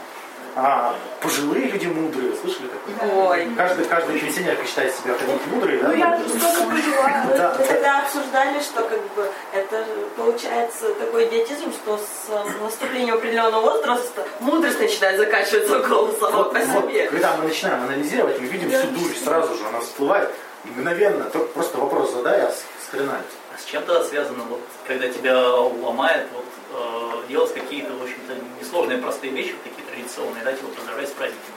А 0.54 0.94
пожилые 1.22 1.68
люди 1.68 1.86
мудрые, 1.86 2.34
слышали 2.36 2.68
такое? 2.68 3.10
Ой. 3.28 3.48
Каждый, 3.56 3.84
каждый 3.86 4.18
пенсионерка 4.20 4.66
считает 4.66 4.94
себя 4.94 5.14
каким-то 5.14 5.48
мудрый, 5.48 5.78
да? 5.78 5.88
Ну 5.88 5.94
я 5.94 6.16
же 6.18 6.28
столько 6.28 6.62
прожила. 6.70 7.24
Да, 7.28 7.56
Мы 7.58 7.64
да. 7.64 7.72
тогда 7.72 7.98
обсуждали, 8.02 8.60
что 8.60 8.82
как 8.82 9.00
бы 9.14 9.30
это 9.54 9.84
получается 10.16 10.92
такой 10.94 11.26
идиотизм, 11.28 11.72
что 11.72 11.96
с 11.96 12.28
э, 12.30 12.62
наступлением 12.62 13.14
определенного 13.14 13.60
возраста 13.62 14.26
мудрость 14.40 14.78
начинает 14.80 15.18
заканчиваться 15.18 15.78
около 15.78 16.12
сама 16.12 16.30
Вот, 16.38 16.52
по 16.52 16.58
вот, 16.58 16.84
себе. 16.90 17.06
когда 17.08 17.36
мы 17.36 17.44
начинаем 17.48 17.82
анализировать, 17.84 18.38
мы 18.38 18.46
видим 18.46 18.70
всю 18.70 18.88
дурь 18.88 19.14
сразу 19.24 19.54
же, 19.54 19.66
она 19.66 19.80
всплывает 19.80 20.30
мгновенно. 20.64 21.24
Только 21.30 21.48
просто 21.48 21.78
вопрос 21.78 22.12
задай, 22.12 22.42
а 22.42 22.50
с- 22.50 22.62
скринать. 22.88 23.22
А 23.22 23.41
с 23.62 23.70
чем 23.70 23.84
тогда 23.84 24.02
связано, 24.04 24.44
вот, 24.44 24.60
когда 24.86 25.08
тебя 25.08 25.38
ломает, 25.54 26.26
вот, 26.34 26.44
э, 26.74 27.28
делать 27.28 27.54
какие-то, 27.54 27.92
в 27.92 28.02
общем-то, 28.02 28.34
несложные, 28.60 28.98
простые 28.98 29.32
вещи, 29.32 29.52
вот 29.52 29.62
такие 29.62 29.86
традиционные, 29.88 30.44
да, 30.44 30.52
типа 30.52 30.68
поздравлять 30.68 31.08
с 31.08 31.12
праздником 31.12 31.54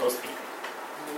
родственников? 0.00 0.38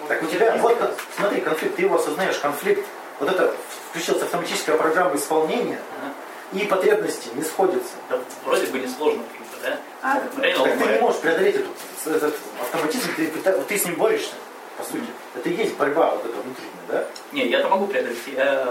Так 0.08 0.22
у 0.22 0.26
тебя, 0.26 0.56
вот, 0.56 0.76
смотри, 1.16 1.40
конфликт, 1.40 1.76
ты 1.76 1.82
его 1.82 1.96
осознаешь, 1.96 2.36
конфликт, 2.38 2.86
вот 3.18 3.30
это 3.30 3.54
включилась 3.90 4.22
автоматическая 4.22 4.76
программа 4.76 5.16
исполнения, 5.16 5.80
Ага. 6.02 6.62
и 6.62 6.66
потребности 6.66 7.28
не 7.34 7.42
сходятся. 7.42 7.94
Да, 8.10 8.18
вроде 8.44 8.66
бы 8.66 8.78
несложно, 8.78 9.22
да? 9.62 9.78
А, 10.02 10.22
Реально 10.40 10.64
Так 10.64 10.78
ты 10.78 10.92
не 10.92 11.00
можешь 11.00 11.20
преодолеть 11.20 11.56
этот, 11.56 12.14
этот 12.16 12.34
автоматизм, 12.60 13.14
ты, 13.16 13.26
ты 13.68 13.78
с 13.78 13.84
ним 13.86 13.94
борешься, 13.94 14.34
по 14.76 14.84
сути. 14.84 15.06
Это 15.34 15.48
и 15.48 15.54
есть 15.54 15.76
борьба 15.76 16.10
вот 16.10 16.24
эта 16.26 16.34
внутренняя, 16.34 16.72
да? 16.88 17.06
Не, 17.32 17.46
я-то 17.48 17.68
могу 17.68 17.86
преодолеть. 17.86 18.18
Я, 18.26 18.66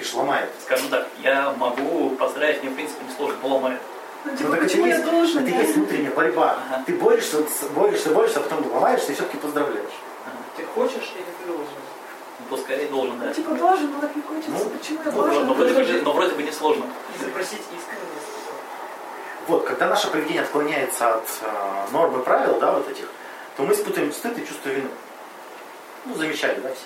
говоришь, 0.00 0.14
ломает. 0.14 0.50
скажем 0.64 0.88
так, 0.88 1.06
я 1.22 1.52
могу 1.52 2.10
поздравить, 2.10 2.62
мне, 2.62 2.72
в 2.72 2.74
принципе, 2.74 3.04
несложно, 3.04 3.36
но 3.42 3.48
ломает. 3.56 3.80
ну 4.24 4.30
Ну, 4.32 4.36
типа, 4.36 4.50
так 4.52 4.62
это 4.64 4.78
я 4.78 4.86
есть, 4.86 5.04
должен, 5.04 5.38
это 5.44 5.50
да? 5.52 5.58
есть 5.58 5.76
внутренняя 5.76 6.10
борьба. 6.12 6.58
Ага. 6.70 6.82
Ты 6.86 6.94
борешься, 6.94 7.38
борешься, 7.74 8.10
борешься, 8.10 8.38
а 8.40 8.42
потом 8.42 8.72
ломаешься 8.72 9.12
и 9.12 9.14
все-таки 9.14 9.36
поздравляешь. 9.38 9.92
Ты 10.56 10.64
хочешь 10.64 11.12
или 11.14 11.24
ты 11.24 11.46
должен? 11.46 11.66
Ну, 12.40 12.56
то 12.56 12.62
скорее 12.62 12.88
должен, 12.88 13.18
да. 13.18 13.26
Ну, 13.26 13.34
типа 13.34 13.54
должен, 13.54 13.90
но 13.92 14.00
так 14.00 14.16
не 14.16 14.22
хочется. 14.22 14.50
Ну, 14.50 14.70
Почему 14.70 14.98
я 15.04 15.10
Ну, 15.10 15.22
должен? 15.22 15.46
но, 15.46 15.54
вроде 15.54 15.74
бы, 15.74 16.02
но 16.02 16.12
вроде 16.12 16.34
бы 16.34 16.42
несложно. 16.42 16.84
И 17.18 17.24
запросить 17.24 17.60
искренность. 17.60 18.30
Вот, 19.46 19.64
когда 19.64 19.88
наше 19.88 20.08
поведение 20.10 20.42
отклоняется 20.42 21.14
от 21.16 21.24
э, 21.42 21.92
норм 21.92 22.20
и 22.20 22.24
правил, 22.24 22.58
да, 22.60 22.72
вот 22.72 22.88
этих, 22.88 23.08
то 23.56 23.62
мы 23.64 23.72
испытываем 23.74 24.12
стыд 24.12 24.38
и 24.38 24.46
чувство 24.46 24.68
вины. 24.68 24.88
Ну, 26.04 26.14
замечали, 26.14 26.60
да, 26.60 26.70
все? 26.70 26.84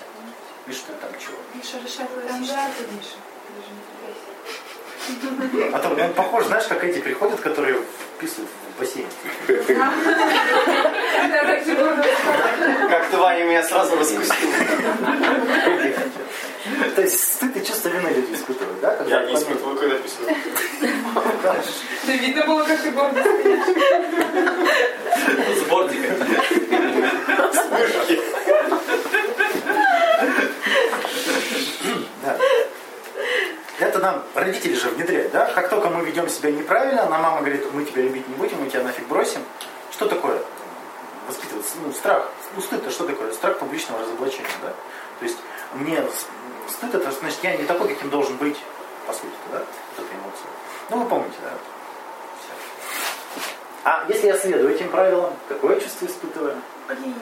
Видишь, 0.65 0.81
ты 0.87 0.93
там 0.93 1.11
чего? 1.19 1.37
Миша 1.53 1.77
решает 1.77 2.09
Там 2.27 2.41
Миша. 2.41 2.53
ты. 2.77 2.85
Ты. 5.51 5.69
А 5.71 5.77
то 5.79 5.89
он 5.89 6.13
похож, 6.13 6.45
знаешь, 6.45 6.65
как 6.65 6.83
эти 6.83 6.97
приходят, 6.99 7.39
которые 7.39 7.79
вписывают 8.17 8.49
в 8.75 8.79
бассейн. 8.79 9.05
Как 12.89 13.05
ты, 13.09 13.17
Ваня, 13.17 13.43
меня 13.43 13.61
сразу 13.61 13.95
раскусил. 13.95 14.33
То 16.95 17.01
есть 17.01 17.33
стыд 17.35 17.55
и 17.57 17.63
чувство 17.63 17.89
вины 17.89 18.09
люди 18.09 18.33
испытывают, 18.33 18.79
да? 18.81 18.97
Я 19.05 19.25
не 19.25 19.35
испытываю, 19.35 19.75
когда 19.75 19.95
писаю. 19.97 20.35
Да 22.07 22.13
видно 22.13 22.45
было, 22.47 22.63
как 22.63 22.81
ты 22.81 22.89
гордо 22.89 23.21
С 25.55 25.61
бортика. 25.69 26.15
Да. 26.17 26.25
Это 33.79 33.99
нам 33.99 34.23
родители 34.33 34.73
же 34.73 34.89
внедряют, 34.89 35.31
да? 35.33 35.51
Как 35.53 35.69
только 35.69 35.89
мы 35.89 36.05
ведем 36.05 36.29
себя 36.29 36.51
неправильно, 36.51 37.09
нам 37.09 37.21
мама 37.21 37.39
говорит, 37.41 37.71
мы 37.73 37.83
тебя 37.83 38.03
любить 38.03 38.27
не 38.27 38.35
будем, 38.35 38.61
мы 38.61 38.69
тебя 38.69 38.83
нафиг 38.83 39.05
бросим. 39.07 39.41
Что 39.91 40.07
такое? 40.07 40.41
Воспитывать, 41.27 41.65
ну, 41.83 41.91
страх. 41.91 42.29
Ну, 42.55 42.61
стыд 42.61 42.81
это 42.81 42.91
что 42.91 43.05
такое? 43.05 43.33
Страх 43.33 43.57
публичного 43.59 44.01
разоблачения, 44.01 44.47
да? 44.61 44.69
То 45.19 45.25
есть 45.25 45.37
мне 45.73 46.01
стыд 46.69 46.95
это 46.95 47.11
значит, 47.11 47.39
я 47.43 47.57
не 47.57 47.65
такой, 47.65 47.89
каким 47.89 48.09
должен 48.09 48.37
быть, 48.37 48.57
по 49.07 49.13
сути, 49.13 49.33
да? 49.51 49.59
Вот 49.97 50.05
эта 50.05 50.15
эмоция. 50.15 50.47
Ну, 50.89 50.99
вы 50.99 51.09
помните, 51.09 51.35
да? 51.43 51.51
А 53.83 54.05
если 54.07 54.27
я 54.27 54.37
следую 54.37 54.73
этим 54.73 54.89
правилам, 54.89 55.33
какое 55.47 55.79
чувство 55.79 56.05
испытываю? 56.07 56.55
Блин. 56.87 57.13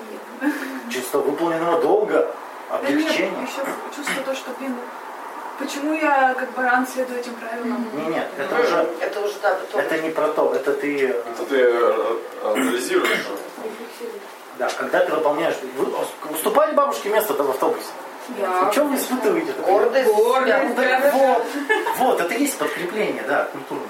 Чувство 0.89 1.17
выполненного 1.19 1.81
долга, 1.81 2.33
Да 2.69 2.79
нет, 2.79 2.89
облегчения. 2.91 3.41
еще 3.41 3.65
чувство 3.93 4.23
то, 4.23 4.33
что, 4.33 4.51
блин, 4.59 4.75
почему 5.59 5.93
я 5.93 6.33
как 6.33 6.51
баран 6.53 6.87
следую 6.87 7.19
этим 7.19 7.33
правилам? 7.35 7.87
Не, 7.93 8.15
нет, 8.15 8.27
это 8.37 8.59
уже 8.59 8.89
Это 8.99 9.21
уже, 9.21 9.33
да, 9.41 9.55
потом. 9.55 9.81
Это 9.81 9.97
не 9.99 10.09
про 10.09 10.27
то, 10.29 10.53
это 10.53 10.73
ты, 10.73 11.07
э, 11.07 11.09
Это 11.09 11.45
ты 11.45 11.59
э, 11.59 12.17
анализируешь. 12.43 13.25
да, 14.57 14.69
когда 14.77 14.99
ты 15.05 15.11
выполняешь, 15.11 15.55
вы 15.77 15.87
уступали 16.31 16.73
бабушке 16.73 17.09
место 17.09 17.33
в 17.33 17.49
автобусе. 17.49 17.89
Да. 18.39 18.61
Ну, 18.63 18.71
что 18.71 18.83
вы 18.85 18.95
испытываете? 18.95 19.51
Гордость. 19.65 20.09
Ну, 20.09 20.33
так 20.75 21.13
вот, 21.13 21.45
вот, 21.97 22.21
это 22.21 22.33
и 22.33 22.41
есть 22.41 22.57
подкрепление, 22.57 23.23
да, 23.27 23.49
культурное. 23.51 23.87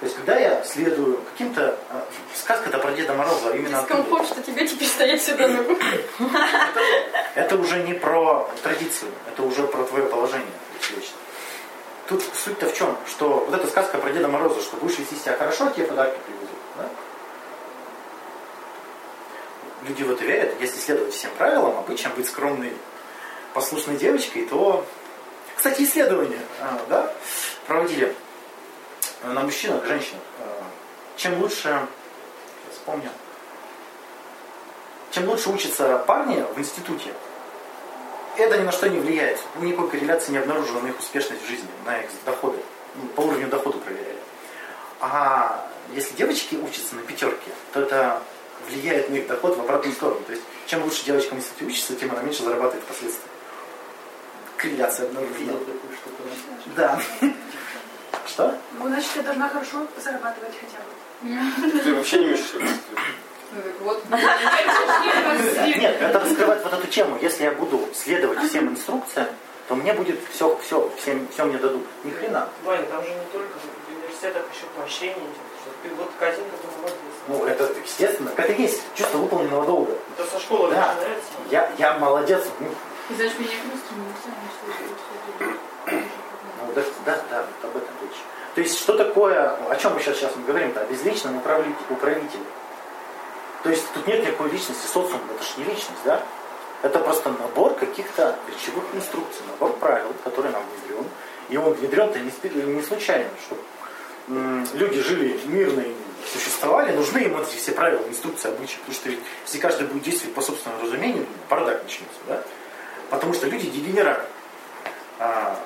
То 0.00 0.06
есть, 0.06 0.16
когда 0.16 0.38
я 0.38 0.62
следую 0.64 1.18
каким-то, 1.32 1.78
э, 1.90 2.00
сказка-то 2.34 2.78
про 2.78 2.92
Деда 2.92 3.14
Мороза, 3.14 3.50
а 3.52 3.56
именно 3.56 3.78
оттуда. 3.78 4.02
Дискомфорт, 4.02 4.26
что 4.26 4.42
тебе 4.42 4.66
теперь 4.66 4.88
стоять 4.88 5.22
сюда 5.22 5.48
ногу. 5.48 5.76
Это 7.34 7.56
уже 7.56 7.82
не 7.82 7.94
про 7.94 8.48
традицию, 8.62 9.10
это 9.26 9.42
уже 9.42 9.66
про 9.66 9.82
твое 9.84 10.04
положение 10.06 10.46
лично. 10.94 11.16
тут 12.08 12.22
суть-то 12.34 12.68
в 12.68 12.74
чем? 12.76 12.96
Что 13.06 13.44
вот 13.46 13.54
эта 13.54 13.66
сказка 13.66 13.98
про 13.98 14.10
Деда 14.12 14.28
Мороза, 14.28 14.60
что 14.60 14.76
будешь 14.76 14.98
вести 14.98 15.16
себя 15.16 15.36
хорошо, 15.36 15.70
тебе 15.70 15.86
подарки 15.86 16.18
привезут. 16.26 16.58
Да? 16.78 16.88
Люди 19.88 20.02
в 20.02 20.10
это 20.10 20.24
верят, 20.24 20.54
если 20.60 20.78
следовать 20.78 21.14
всем 21.14 21.30
правилам, 21.36 21.76
обычно 21.78 22.10
быть 22.10 22.26
скромной, 22.26 22.72
послушной 23.52 23.96
девочкой, 23.96 24.46
то... 24.46 24.84
Кстати, 25.56 25.82
исследования 25.82 26.40
а, 26.60 26.80
да, 26.88 27.12
проводили 27.66 28.14
на 29.22 29.40
мужчинах, 29.40 29.84
женщинах. 29.86 30.22
А, 30.40 30.64
Чем 31.16 31.40
лучше, 31.40 31.62
сейчас 31.62 32.72
вспомню, 32.72 33.10
чем 35.14 35.28
лучше 35.28 35.50
учатся 35.50 35.98
парни 36.08 36.44
в 36.54 36.58
институте, 36.58 37.12
это 38.36 38.58
ни 38.58 38.64
на 38.64 38.72
что 38.72 38.88
не 38.88 38.98
влияет. 38.98 39.38
Никакой 39.60 39.90
корреляции 39.90 40.32
не 40.32 40.38
обнаружено 40.38 40.80
на 40.80 40.88
их 40.88 40.98
успешность 40.98 41.42
в 41.44 41.48
жизни, 41.48 41.68
на 41.84 42.00
их 42.00 42.10
доходы. 42.24 42.58
Ну, 42.96 43.08
По 43.08 43.22
уровню 43.22 43.48
дохода 43.48 43.78
проверяли. 43.78 44.18
А 45.00 45.68
если 45.92 46.14
девочки 46.14 46.56
учатся 46.56 46.94
на 46.96 47.02
пятерке, 47.02 47.50
то 47.72 47.82
это 47.82 48.22
влияет 48.68 49.10
на 49.10 49.14
их 49.14 49.26
доход 49.26 49.56
в 49.56 49.60
обратную 49.60 49.94
сторону. 49.94 50.20
То 50.26 50.32
есть, 50.32 50.44
чем 50.66 50.82
лучше 50.84 51.04
девочка 51.04 51.34
в 51.34 51.38
институте 51.38 51.64
учится, 51.66 51.94
тем 51.96 52.10
она 52.12 52.22
меньше 52.22 52.42
зарабатывает 52.42 52.84
впоследствии. 52.84 53.28
Корреляция 54.56 55.06
обнаружена. 55.06 55.52
Да. 56.76 57.00
Что? 58.26 58.58
Ну, 58.78 58.88
значит, 58.88 59.10
я 59.16 59.22
должна 59.22 59.48
хорошо 59.48 59.86
зарабатывать 60.02 60.54
хотя 60.58 60.78
бы. 60.78 61.80
Ты 61.82 61.94
вообще 61.94 62.18
не 62.18 62.26
мешаешь. 62.26 62.54
Ну, 63.54 63.62
вот. 63.84 64.02
Нет, 64.10 65.96
это 66.00 66.18
раскрывает 66.18 66.64
вот 66.64 66.72
эту 66.72 66.86
тему. 66.88 67.18
Если 67.20 67.44
я 67.44 67.52
буду 67.52 67.88
следовать 67.94 68.40
всем 68.48 68.68
инструкциям, 68.68 69.28
то 69.68 69.74
мне 69.76 69.92
будет 69.92 70.18
все, 70.32 70.58
все, 70.58 70.90
всем, 70.98 71.28
все 71.32 71.44
мне 71.44 71.58
дадут. 71.58 71.86
Ни 72.02 72.10
хрена. 72.10 72.48
Ваня, 72.64 72.84
там 72.86 73.02
же 73.02 73.10
не 73.10 73.26
только 73.32 73.52
в 73.58 73.92
университетах 73.92 74.42
еще 74.52 74.66
поощрение 74.76 75.16
идет. 75.16 75.96
Вот 75.96 76.10
картинка, 76.18 76.56
ты 76.60 76.66
молодец. 76.76 76.98
Ну, 77.28 77.44
это 77.46 77.70
естественно. 77.82 78.30
Это 78.36 78.52
есть 78.52 78.82
чувство 78.94 79.18
выполненного 79.18 79.64
долга. 79.64 79.92
Это 80.18 80.28
со 80.28 80.40
школы 80.40 80.70
Да. 80.70 80.94
Я, 81.50 81.70
я 81.78 81.98
молодец. 81.98 82.44
Ну, 82.60 82.68
И 83.10 83.14
знаешь, 83.14 83.32
меня 83.38 83.50
просто 83.70 83.94
не 83.94 84.06
устраивает, 85.46 86.08
Ну, 86.60 86.72
да, 86.74 86.82
да, 87.06 87.22
да, 87.30 87.44
вот 87.60 87.70
об 87.70 87.76
этом 87.76 87.94
речь. 88.02 88.18
То 88.54 88.60
есть, 88.60 88.78
что 88.78 88.96
такое, 88.96 89.56
о 89.68 89.76
чем 89.76 89.94
мы 89.94 90.00
сейчас, 90.00 90.16
сейчас 90.16 90.36
мы 90.36 90.44
говорим-то, 90.44 90.80
о 90.80 90.84
безличном 90.84 91.38
управлителе, 91.38 91.76
управителе. 91.90 92.42
То 93.64 93.70
есть, 93.70 93.92
тут 93.94 94.06
нет 94.06 94.20
никакой 94.20 94.50
личности, 94.50 94.86
социум, 94.86 95.22
это 95.34 95.42
же 95.42 95.50
не 95.56 95.64
личность, 95.64 96.04
да? 96.04 96.22
Это 96.82 96.98
просто 96.98 97.30
набор 97.30 97.74
каких-то 97.74 98.38
речевых 98.46 98.84
инструкций, 98.92 99.40
набор 99.50 99.72
правил, 99.76 100.12
который 100.22 100.52
нам 100.52 100.62
внедрен. 100.68 101.06
И 101.48 101.56
он 101.56 101.72
внедрен-то 101.72 102.18
не, 102.18 102.82
случайно, 102.82 103.30
чтобы 103.46 103.62
люди 104.74 105.00
жили 105.00 105.40
мирно 105.46 105.80
и 105.80 105.94
существовали, 106.30 106.94
нужны 106.94 107.20
им 107.20 107.40
эти 107.40 107.56
все 107.56 107.72
правила, 107.72 108.06
инструкции, 108.06 108.48
обычаи. 108.48 108.76
Потому 108.76 108.94
что 108.94 109.10
если 109.46 109.58
каждый 109.58 109.86
будет 109.86 110.02
действовать 110.02 110.34
по 110.34 110.42
собственному 110.42 110.82
разумению, 110.82 111.26
бардак 111.48 111.82
начнется, 111.82 112.18
да? 112.28 112.42
Потому 113.08 113.32
что 113.32 113.46
люди 113.46 113.70
дегенераты. 113.70 114.26
А, 115.18 115.58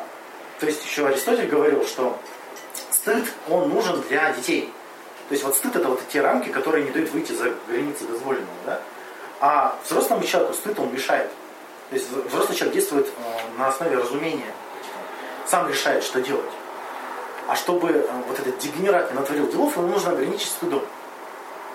то 0.60 0.66
есть 0.66 0.84
еще 0.84 1.04
Аристотель 1.04 1.48
говорил, 1.48 1.84
что 1.84 2.16
стыд, 2.92 3.24
он 3.48 3.70
нужен 3.70 4.00
для 4.02 4.32
детей. 4.34 4.72
То 5.28 5.34
есть 5.34 5.44
вот 5.44 5.56
стыд 5.56 5.76
это 5.76 5.88
вот 5.88 6.00
те 6.08 6.22
рамки, 6.22 6.48
которые 6.48 6.84
не 6.84 6.90
дают 6.90 7.10
выйти 7.10 7.32
за 7.32 7.52
границы 7.68 8.06
дозволенного. 8.06 8.48
Да? 8.64 8.80
А 9.40 9.78
взрослому 9.84 10.24
человеку 10.24 10.54
стыд 10.54 10.78
он 10.78 10.92
мешает. 10.92 11.30
То 11.90 11.96
есть 11.96 12.10
взрослый 12.10 12.56
человек 12.56 12.74
действует 12.74 13.06
э, 13.06 13.58
на 13.58 13.68
основе 13.68 13.98
разумения. 13.98 14.52
Сам 15.46 15.68
решает, 15.68 16.02
что 16.02 16.20
делать. 16.20 16.50
А 17.46 17.56
чтобы 17.56 17.90
э, 17.90 18.22
вот 18.26 18.38
этот 18.38 18.58
дегенерат 18.58 19.10
не 19.10 19.18
натворил 19.18 19.48
делов, 19.48 19.76
ему 19.76 19.88
нужно 19.88 20.12
ограничить 20.12 20.48
стыдом. 20.48 20.82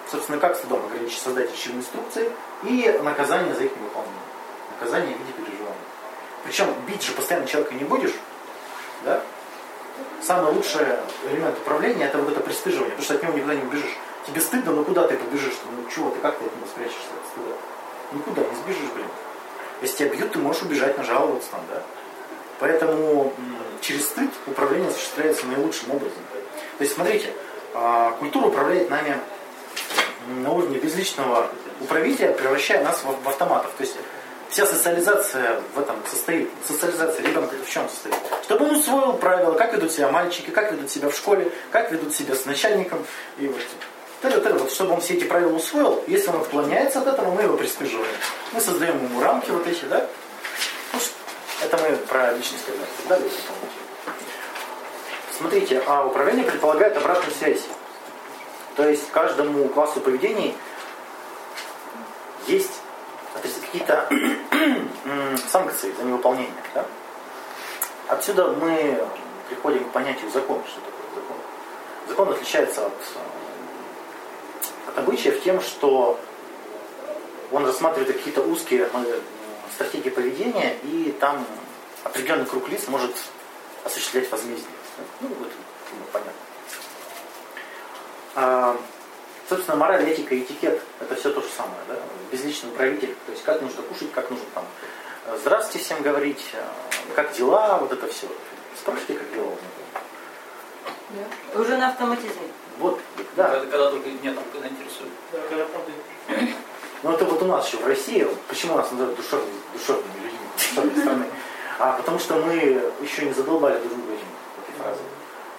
Собственно, 0.09 0.39
как 0.39 0.55
стыдом 0.55 0.83
ограничить? 0.85 1.19
Создать 1.19 1.51
речевые 1.51 1.79
инструкции 1.79 2.31
и 2.63 2.99
наказание 3.03 3.53
за 3.53 3.63
их 3.63 3.75
невыполнение. 3.75 4.19
Наказание 4.79 5.15
в 5.15 5.19
виде 5.19 5.31
переживания. 5.33 5.77
Причем 6.43 6.73
бить 6.87 7.03
же 7.03 7.13
постоянно 7.13 7.47
человека 7.47 7.73
не 7.75 7.83
будешь, 7.83 8.13
да? 9.05 9.21
Самый 10.25 10.53
лучший 10.53 10.85
элемент 11.29 11.57
управления 11.57 12.05
это 12.05 12.17
вот 12.17 12.31
это 12.31 12.39
пристыживание, 12.39 12.91
потому 12.91 13.03
что 13.03 13.15
от 13.15 13.23
него 13.23 13.33
никуда 13.33 13.55
не 13.55 13.63
убежишь. 13.63 13.97
Тебе 14.25 14.39
стыдно, 14.39 14.71
но 14.71 14.83
куда 14.85 15.05
ты 15.05 15.17
побежишь? 15.17 15.55
Ну 15.69 15.89
чего 15.93 16.11
ты, 16.11 16.19
как 16.21 16.37
ты 16.37 16.45
от 16.45 16.55
него 16.55 16.65
спрячешься 16.65 17.09
от 17.21 17.27
стыда? 17.29 17.55
Никуда, 18.13 18.41
не 18.41 18.55
сбежишь, 18.55 18.91
блин. 18.93 19.07
Если 19.81 19.97
тебя 19.97 20.09
бьют, 20.09 20.31
ты 20.31 20.39
можешь 20.39 20.61
убежать, 20.61 20.97
нажаловаться 20.97 21.51
там, 21.51 21.59
да? 21.69 21.83
Поэтому 22.59 23.33
через 23.81 24.07
стыд 24.07 24.29
управление 24.47 24.89
осуществляется 24.89 25.45
наилучшим 25.45 25.91
образом. 25.91 26.23
То 26.77 26.83
есть, 26.83 26.95
смотрите, 26.95 27.33
а, 27.73 28.11
культура 28.11 28.45
управляет 28.45 28.89
нами 28.89 29.17
на 30.27 30.51
уровне 30.51 30.77
безличного 30.77 31.49
управителя, 31.81 32.31
превращая 32.31 32.81
нас 32.81 33.03
в 33.03 33.27
автоматов. 33.27 33.71
То 33.77 33.83
есть 33.83 33.97
вся 34.53 34.67
социализация 34.67 35.59
в 35.73 35.79
этом 35.79 35.95
состоит. 36.09 36.47
Социализация 36.67 37.25
ребенка 37.25 37.55
в 37.55 37.69
чем 37.69 37.89
состоит? 37.89 38.15
Чтобы 38.43 38.65
он 38.65 38.75
усвоил 38.75 39.13
правила, 39.13 39.55
как 39.55 39.73
ведут 39.73 39.91
себя 39.91 40.11
мальчики, 40.11 40.51
как 40.51 40.71
ведут 40.71 40.91
себя 40.91 41.09
в 41.09 41.15
школе, 41.15 41.51
как 41.71 41.91
ведут 41.91 42.13
себя 42.13 42.35
с 42.35 42.45
начальником. 42.45 43.03
И 43.39 43.47
вот, 43.47 43.59
тыры-тыры, 44.21 44.59
вот 44.59 44.71
чтобы 44.71 44.93
он 44.93 45.01
все 45.01 45.15
эти 45.15 45.23
правила 45.23 45.55
усвоил, 45.55 46.03
если 46.05 46.29
он 46.29 46.41
отклоняется 46.41 47.01
от 47.01 47.07
этого, 47.07 47.31
мы 47.31 47.41
его 47.41 47.57
пристыживаем. 47.57 48.13
Мы 48.51 48.61
создаем 48.61 49.03
ему 49.03 49.19
рамки 49.21 49.49
вот 49.49 49.65
эти, 49.65 49.85
да? 49.85 50.05
Ну, 50.93 50.99
это 51.63 51.77
мы 51.77 51.97
про 51.97 52.33
личность 52.33 52.63
когда 52.67 53.17
да. 53.17 53.25
Смотрите, 55.35 55.81
а 55.87 56.05
управление 56.05 56.45
предполагает 56.45 56.95
обратную 56.95 57.33
связь. 57.33 57.63
То 58.75 58.87
есть 58.87 59.09
каждому 59.09 59.67
классу 59.69 59.99
поведений 59.99 60.55
есть 62.45 62.72
какие-то 63.73 64.07
санкции 65.49 65.91
за 65.93 66.03
невыполнение. 66.03 66.53
Да? 66.75 66.85
Отсюда 68.07 68.49
мы 68.49 69.03
приходим 69.49 69.83
к 69.85 69.91
понятию 69.91 70.29
закон. 70.29 70.61
Что 70.67 70.79
такое 70.81 71.07
закон? 71.15 71.37
Закон 72.07 72.29
отличается 72.29 72.85
от, 72.85 72.93
э, 72.93 72.99
от 74.89 74.99
обычаев 74.99 75.41
тем, 75.43 75.59
что 75.61 76.19
он 77.51 77.65
рассматривает 77.65 78.15
какие-то 78.15 78.41
узкие 78.41 78.87
э, 78.93 79.19
стратегии 79.73 80.09
поведения, 80.09 80.77
и 80.83 81.15
там 81.19 81.43
определенный 82.03 82.45
круг 82.45 82.69
лиц 82.69 82.87
может 82.87 83.15
осуществлять 83.83 84.31
возмездие. 84.31 84.67
Ну, 85.21 85.29
вот, 85.29 85.49
ну, 85.91 85.97
понятно. 86.11 86.33
Собственно, 89.53 89.77
мораль, 89.77 90.09
этика 90.09 90.33
и 90.33 90.41
этикет– 90.41 90.81
это 90.99 91.13
все 91.13 91.31
то 91.31 91.41
же 91.41 91.47
самое. 91.47 91.77
Да? 91.87 91.95
Безличный 92.31 92.69
управитель, 92.69 93.15
то 93.25 93.31
есть 93.31 93.43
как 93.43 93.61
нужно 93.61 93.83
кушать, 93.83 94.11
как 94.11 94.31
нужно 94.31 94.45
там 94.55 94.65
здравствуйте 95.41 95.85
всем 95.85 96.01
говорить, 96.01 96.43
э, 96.53 96.63
как 97.15 97.31
дела, 97.33 97.77
вот 97.77 97.91
это 97.91 98.07
все. 98.07 98.27
Спрашивайте, 98.75 99.13
как 99.13 99.31
дела 99.31 99.45
у 99.45 99.49
него. 99.49 99.59
Уже 101.61 101.77
на 101.77 101.89
автоматизме. 101.89 102.47
Вот, 102.79 102.99
да. 103.35 103.49
Когда, 103.49 103.67
когда 103.67 103.91
только 103.91 104.09
нет, 104.09 104.35
когда 104.51 104.67
интересует. 104.67 105.11
Да, 105.31 105.37
когда 105.47 105.65
правда. 105.65 105.91
Ну 107.03 107.11
это 107.11 107.25
вот 107.25 107.43
у 107.43 107.45
нас 107.45 107.67
еще 107.67 107.77
в 107.77 107.85
России, 107.85 108.27
почему 108.47 108.75
нас 108.75 108.89
называют 108.91 109.15
душевными, 109.17 109.53
душевными 109.73 110.23
людьми 110.23 110.39
душевной 110.57 110.97
страны? 110.97 111.27
А 111.77 111.93
потому 111.93 112.17
что 112.17 112.37
мы 112.37 112.81
еще 113.01 113.25
не 113.25 113.33
задолбали 113.33 113.77
друг 113.77 113.91
друга 113.91 114.13
этим, 114.13 114.25
этой 114.63 114.73
фразой. 114.81 115.05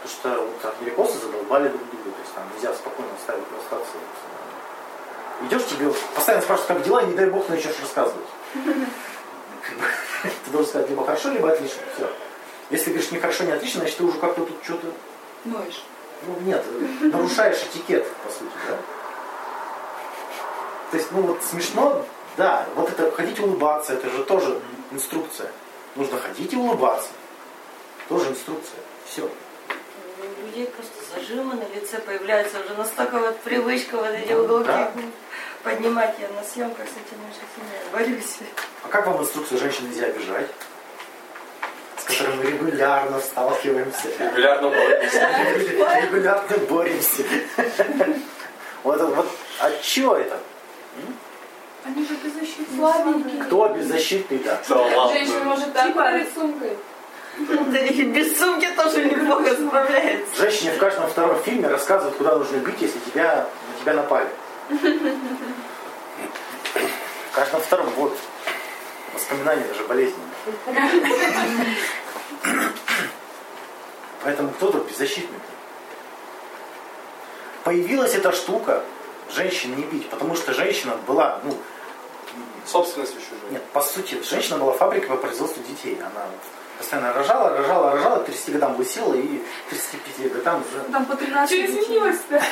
Потому 0.05 0.37
что 0.37 0.45
вот 0.45 0.75
америкосы 0.81 1.19
задолбали 1.19 1.69
друг 1.69 1.81
друга, 1.89 2.11
то 2.11 2.21
есть 2.23 2.35
там 2.35 2.45
нельзя 2.55 2.75
спокойно 2.75 3.11
оставить 3.19 3.45
расстаться. 3.57 3.93
Вот. 3.95 5.49
Идешь 5.49 5.67
тебе, 5.67 5.91
постоянно 6.15 6.43
спрашивают, 6.43 6.69
как 6.69 6.83
дела, 6.83 7.03
и 7.03 7.07
не 7.07 7.15
дай 7.15 7.27
бог 7.27 7.49
начнешь 7.49 7.81
рассказывать. 7.81 8.27
Ты 10.23 10.51
должен 10.51 10.69
сказать 10.69 10.91
либо 10.91 11.07
хорошо, 11.07 11.31
либо 11.31 11.51
отлично. 11.51 11.83
Все. 11.95 12.11
Если 12.69 12.91
говоришь 12.91 13.11
не 13.13 13.19
хорошо, 13.19 13.45
не 13.45 13.53
отлично, 13.53 13.81
значит 13.81 13.97
ты 13.99 14.05
уже 14.05 14.19
как-то 14.19 14.45
тут 14.45 14.57
что-то 14.63 14.87
Ноешь. 15.45 15.85
ну 16.27 16.41
нет, 16.41 16.65
нарушаешь 17.03 17.63
этикет, 17.63 18.07
по 18.07 18.31
сути, 18.31 18.53
да? 18.69 18.77
То 20.91 20.97
есть, 20.97 21.13
ну 21.13 21.23
вот 21.23 21.43
смешно, 21.43 22.05
да, 22.37 22.67
вот 22.75 22.91
это 22.91 23.11
ходить 23.11 23.39
улыбаться, 23.41 23.95
это 23.95 24.11
же 24.11 24.25
тоже 24.25 24.61
инструкция. 24.91 25.51
Нужно 25.95 26.19
ходить 26.19 26.53
и 26.53 26.57
улыбаться. 26.57 27.11
Тоже 28.09 28.31
инструкция. 28.31 28.81
Все. 29.07 29.29
Людей 30.55 30.69
просто 30.69 30.93
зажимы 31.13 31.55
на 31.55 31.65
лице 31.75 31.99
появляются 31.99 32.61
уже 32.61 32.75
настолько 32.79 33.19
вот 33.19 33.37
привычка 33.41 33.97
вот 33.97 34.07
эти 34.11 34.33
уголки 34.35 34.69
Да. 34.69 34.93
поднимать. 35.65 36.15
Я 36.21 36.29
на 36.29 36.45
съемках 36.47 36.87
с 36.87 36.93
этим 36.93 37.19
очень 37.29 37.41
сильно 37.57 37.93
борюсь. 37.93 38.37
А 38.85 38.89
как 38.89 39.05
вам 39.09 39.21
инструкцию 39.21 39.59
женщин 39.59 39.89
нельзя 39.91 40.07
обижать? 40.07 40.47
С 41.99 42.05
которой 42.05 42.37
мы 42.37 42.45
регулярно 42.45 43.19
сталкиваемся. 43.19 44.09
Регулярно 44.21 44.69
боремся. 44.69 45.29
Регулярно 46.03 46.57
боремся. 46.69 47.23
Вот, 48.85 48.95
это 48.95 49.07
вот, 49.07 49.27
а 49.59 49.71
чё 49.83 50.15
это? 50.15 50.39
Они 51.85 52.07
же 52.07 52.15
беззащитные. 52.15 52.79
Слабенькие. 52.79 53.43
Кто 53.43 53.69
беззащитный-то? 53.71 54.63
Да. 54.69 55.09
Женщина 55.13 55.41
может 55.45 55.73
так 55.73 55.87
Типа- 55.89 56.01
парить 56.03 56.33
сумкой. 56.33 56.79
Да 57.37 57.79
и 57.79 58.03
без 58.05 58.39
сумки 58.39 58.69
тоже 58.77 59.05
неплохо 59.05 59.55
справляется. 59.55 60.37
Женщине 60.37 60.73
в 60.73 60.79
каждом 60.79 61.09
втором 61.09 61.43
фильме 61.43 61.69
рассказывают, 61.69 62.17
куда 62.17 62.37
нужно 62.37 62.59
бить, 62.59 62.81
если 62.81 62.99
тебя, 63.01 63.49
на 63.73 63.81
тебя 63.81 63.95
напали. 63.95 64.29
В 67.31 67.35
каждом 67.35 67.61
втором 67.61 67.89
вот 67.97 68.17
воспоминания 69.13 69.65
даже 69.65 69.83
болезненные. 69.85 70.31
Поэтому 74.23 74.51
кто 74.51 74.71
тут 74.71 74.89
беззащитный? 74.89 75.39
Появилась 77.65 78.15
эта 78.15 78.33
штука 78.33 78.85
женщин 79.35 79.75
не 79.77 79.83
бить, 79.85 80.09
потому 80.09 80.37
что 80.37 80.53
женщина 80.53 80.97
была, 81.07 81.41
ну, 81.45 81.57
Собственностью 82.67 83.21
чужой. 83.21 83.39
нет, 83.51 83.63
по 83.73 83.83
сути, 83.83 84.23
женщина 84.23 84.57
была 84.59 84.73
фабрикой 84.73 85.11
по 85.11 85.17
производству 85.17 85.63
детей. 85.63 85.99
Она 86.01 86.25
постоянно 86.85 87.13
рожала, 87.15 87.57
рожала, 87.57 87.93
рожала, 87.93 88.19
к 88.21 88.27
30 88.27 88.53
годам 88.53 88.75
высела 88.75 89.15
и 89.15 89.39
к 89.39 89.71
35 89.71 90.33
годам 90.35 90.63
уже 90.63 90.85
Там 90.93 91.07
по 91.07 91.17
13 91.17 91.49
Что 91.49 91.67
изменилось-то? 91.67 92.43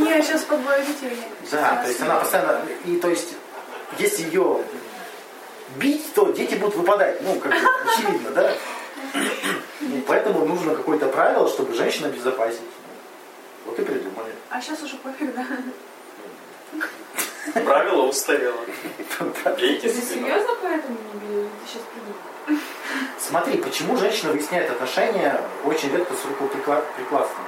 Не, 0.00 0.22
сейчас 0.22 0.42
по 0.42 0.56
двое 0.56 0.84
детей. 0.84 1.16
Да, 1.52 1.82
то 1.82 1.88
есть 1.88 2.00
она 2.00 2.16
постоянно, 2.16 2.60
и 2.84 2.96
то 2.96 3.08
есть, 3.08 3.34
если 3.98 4.24
ее 4.24 4.64
бить, 5.76 6.12
то 6.14 6.32
дети 6.32 6.56
будут 6.56 6.74
выпадать, 6.74 7.22
ну, 7.22 7.38
как 7.38 7.52
бы, 7.52 7.58
очевидно, 7.86 8.30
да? 8.30 8.52
И 9.80 10.04
поэтому 10.06 10.44
нужно 10.44 10.74
какое-то 10.74 11.06
правило, 11.06 11.48
чтобы 11.48 11.72
женщина 11.74 12.08
обезопасить. 12.08 12.60
Вот 13.64 13.78
и 13.78 13.82
придумали. 13.82 14.32
А 14.50 14.60
сейчас 14.60 14.82
уже 14.82 14.96
пофиг, 14.96 15.34
да? 15.34 15.46
Правило 17.64 18.02
устарело. 18.08 18.60
Бейте 19.56 19.88
Ты 19.88 20.00
серьезно 20.00 20.54
поэтому 20.62 20.98
не 21.14 21.20
били? 21.20 21.42
Ты 21.42 21.70
сейчас 21.70 21.82
придумал? 21.92 22.37
Смотри, 23.28 23.58
почему 23.58 23.96
женщина 23.98 24.32
выясняет 24.32 24.70
отношения 24.70 25.38
очень 25.64 25.92
редко 25.94 26.14
с 26.14 26.24
рукоприкладством. 26.24 27.44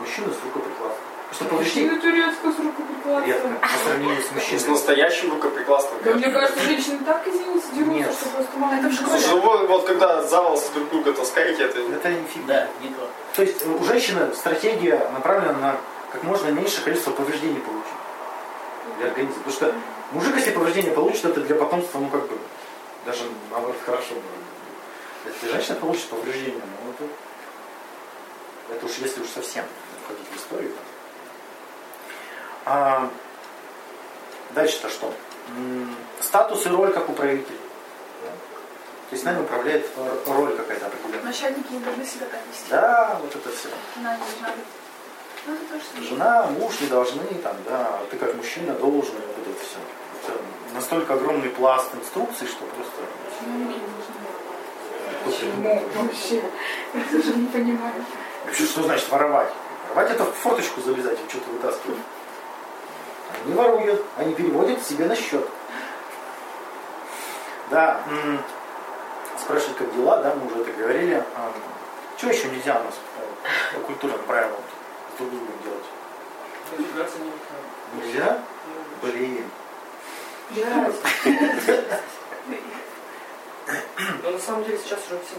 Мужчины 0.00 0.28
с 0.32 0.42
рукоприкладством. 0.44 1.04
Что 1.32 1.44
повреждение 1.44 1.90
Почему 1.96 2.10
турецкую 2.12 2.52
с 2.54 2.58
редко 2.58 2.82
рукоприкладством? 2.82 3.58
по 3.60 3.68
сравнению 3.84 4.22
с 4.22 4.26
С 4.26 4.32
мужчиной. 4.32 4.68
настоящим 4.72 5.30
рукоприкладством. 5.32 5.98
Да 6.02 6.14
мне 6.14 6.30
кажется, 6.30 6.60
женщины 6.60 6.98
так, 7.04 7.22
извините, 7.28 7.66
дерутся, 7.74 7.92
Нет. 7.98 8.14
что 8.14 8.28
просто 8.30 8.56
мало 8.58 8.72
не 8.74 8.92
Слушай, 8.92 9.28
ну 9.30 9.40
вот, 9.40 9.68
вот 9.68 9.86
когда 9.86 10.22
за 10.22 10.42
волосы 10.42 10.72
друг 10.74 10.88
друга 10.88 11.12
таскаете, 11.12 11.64
это 11.64 11.80
Это 11.80 12.08
не 12.08 12.24
фигня. 12.26 12.46
Да, 12.46 12.68
не 12.82 12.88
то. 12.94 13.08
То 13.36 13.42
есть 13.42 13.66
у 13.66 13.84
женщины 13.84 14.34
стратегия 14.34 15.06
направлена 15.12 15.52
на 15.52 15.76
как 16.12 16.22
можно 16.24 16.48
меньшее 16.48 16.82
количество 16.82 17.10
повреждений 17.12 17.60
получить 17.60 17.92
для 18.98 19.08
организма. 19.08 19.34
Потому 19.44 19.52
что 19.54 19.74
мужик, 20.12 20.34
если 20.36 20.50
повреждения 20.52 20.90
получит, 20.92 21.26
это 21.26 21.40
для 21.42 21.54
потомства, 21.56 21.98
ну 21.98 22.08
как 22.08 22.22
бы, 22.26 22.36
даже 23.04 23.24
наоборот 23.50 23.76
хорошо. 23.84 24.14
Если 25.26 25.48
женщина 25.48 25.76
получит 25.76 26.08
повреждения, 26.08 26.62
ну 26.84 26.92
это, 26.92 27.04
это 28.74 28.86
уж 28.86 28.92
если 28.98 29.20
уж 29.22 29.28
совсем 29.28 29.64
входить 30.04 30.26
в 30.32 30.36
историю. 30.36 30.72
А, 32.64 33.10
дальше-то 34.50 34.88
что? 34.88 35.12
Статус 36.20 36.66
и 36.66 36.68
роль 36.68 36.92
как 36.92 37.08
у 37.08 37.12
правителей. 37.12 37.58
Да? 38.22 38.30
То 38.30 39.16
есть 39.16 39.24
нами 39.24 39.42
управляет 39.42 39.86
роль 40.26 40.56
какая-то 40.56 40.86
определенная. 40.86 41.22
Начальники 41.22 41.72
не 41.72 41.80
должны 41.80 42.04
себя 42.06 42.26
так 42.26 42.40
вести. 42.50 42.70
Да, 42.70 43.18
вот 43.20 43.34
это 43.34 43.50
все. 43.50 43.68
Она 43.96 44.16
не 44.16 44.18
должна 44.18 44.48
быть. 44.48 44.64
Ну, 45.46 45.54
это 45.54 45.84
смешно. 45.84 46.16
Жена, 46.16 46.46
муж 46.46 46.80
не 46.80 46.86
должны, 46.86 47.34
там, 47.42 47.56
да, 47.66 47.98
ты 48.10 48.16
как 48.18 48.34
мужчина 48.34 48.74
должен, 48.74 49.14
вот 49.14 49.48
это 49.48 49.64
все. 49.64 49.78
Это 50.22 50.38
настолько 50.74 51.14
огромный 51.14 51.48
пласт 51.48 51.94
инструкций, 51.94 52.46
что 52.46 52.64
просто... 52.66 53.00
Ну, 53.46 53.74
вообще. 55.24 56.42
Я 56.94 57.04
даже 57.12 57.34
не 57.34 57.46
понимаю. 57.46 58.04
Вообще, 58.44 58.64
что 58.64 58.82
значит 58.82 59.08
воровать? 59.10 59.52
Воровать 59.88 60.12
это 60.12 60.24
в 60.24 60.32
форточку 60.32 60.80
залезать 60.80 61.18
и 61.18 61.30
что-то 61.30 61.50
вытаскивать. 61.50 61.98
Они 63.44 63.54
воруют, 63.54 64.04
они 64.16 64.34
переводят 64.34 64.82
себе 64.82 65.06
на 65.06 65.16
счет. 65.16 65.46
Да, 67.70 68.00
спрашивают, 69.38 69.78
как 69.78 69.94
дела, 69.94 70.16
да, 70.18 70.34
мы 70.34 70.46
уже 70.46 70.62
это 70.62 70.72
говорили. 70.72 71.24
Что 72.16 72.28
еще 72.28 72.48
нельзя 72.48 72.80
у 72.80 72.84
нас 72.84 72.94
по, 73.74 73.80
культурным 73.80 74.20
правилам 74.26 74.60
с 75.14 75.18
друг 75.18 75.30
другом 75.30 75.54
делать? 75.64 75.84
Нельзя? 77.94 78.42
Блин. 79.02 79.44
Да. 80.50 80.92
Но 84.22 84.30
на 84.30 84.38
самом 84.38 84.64
деле 84.64 84.78
сейчас 84.78 84.98
уже 85.10 85.20
все 85.24 85.36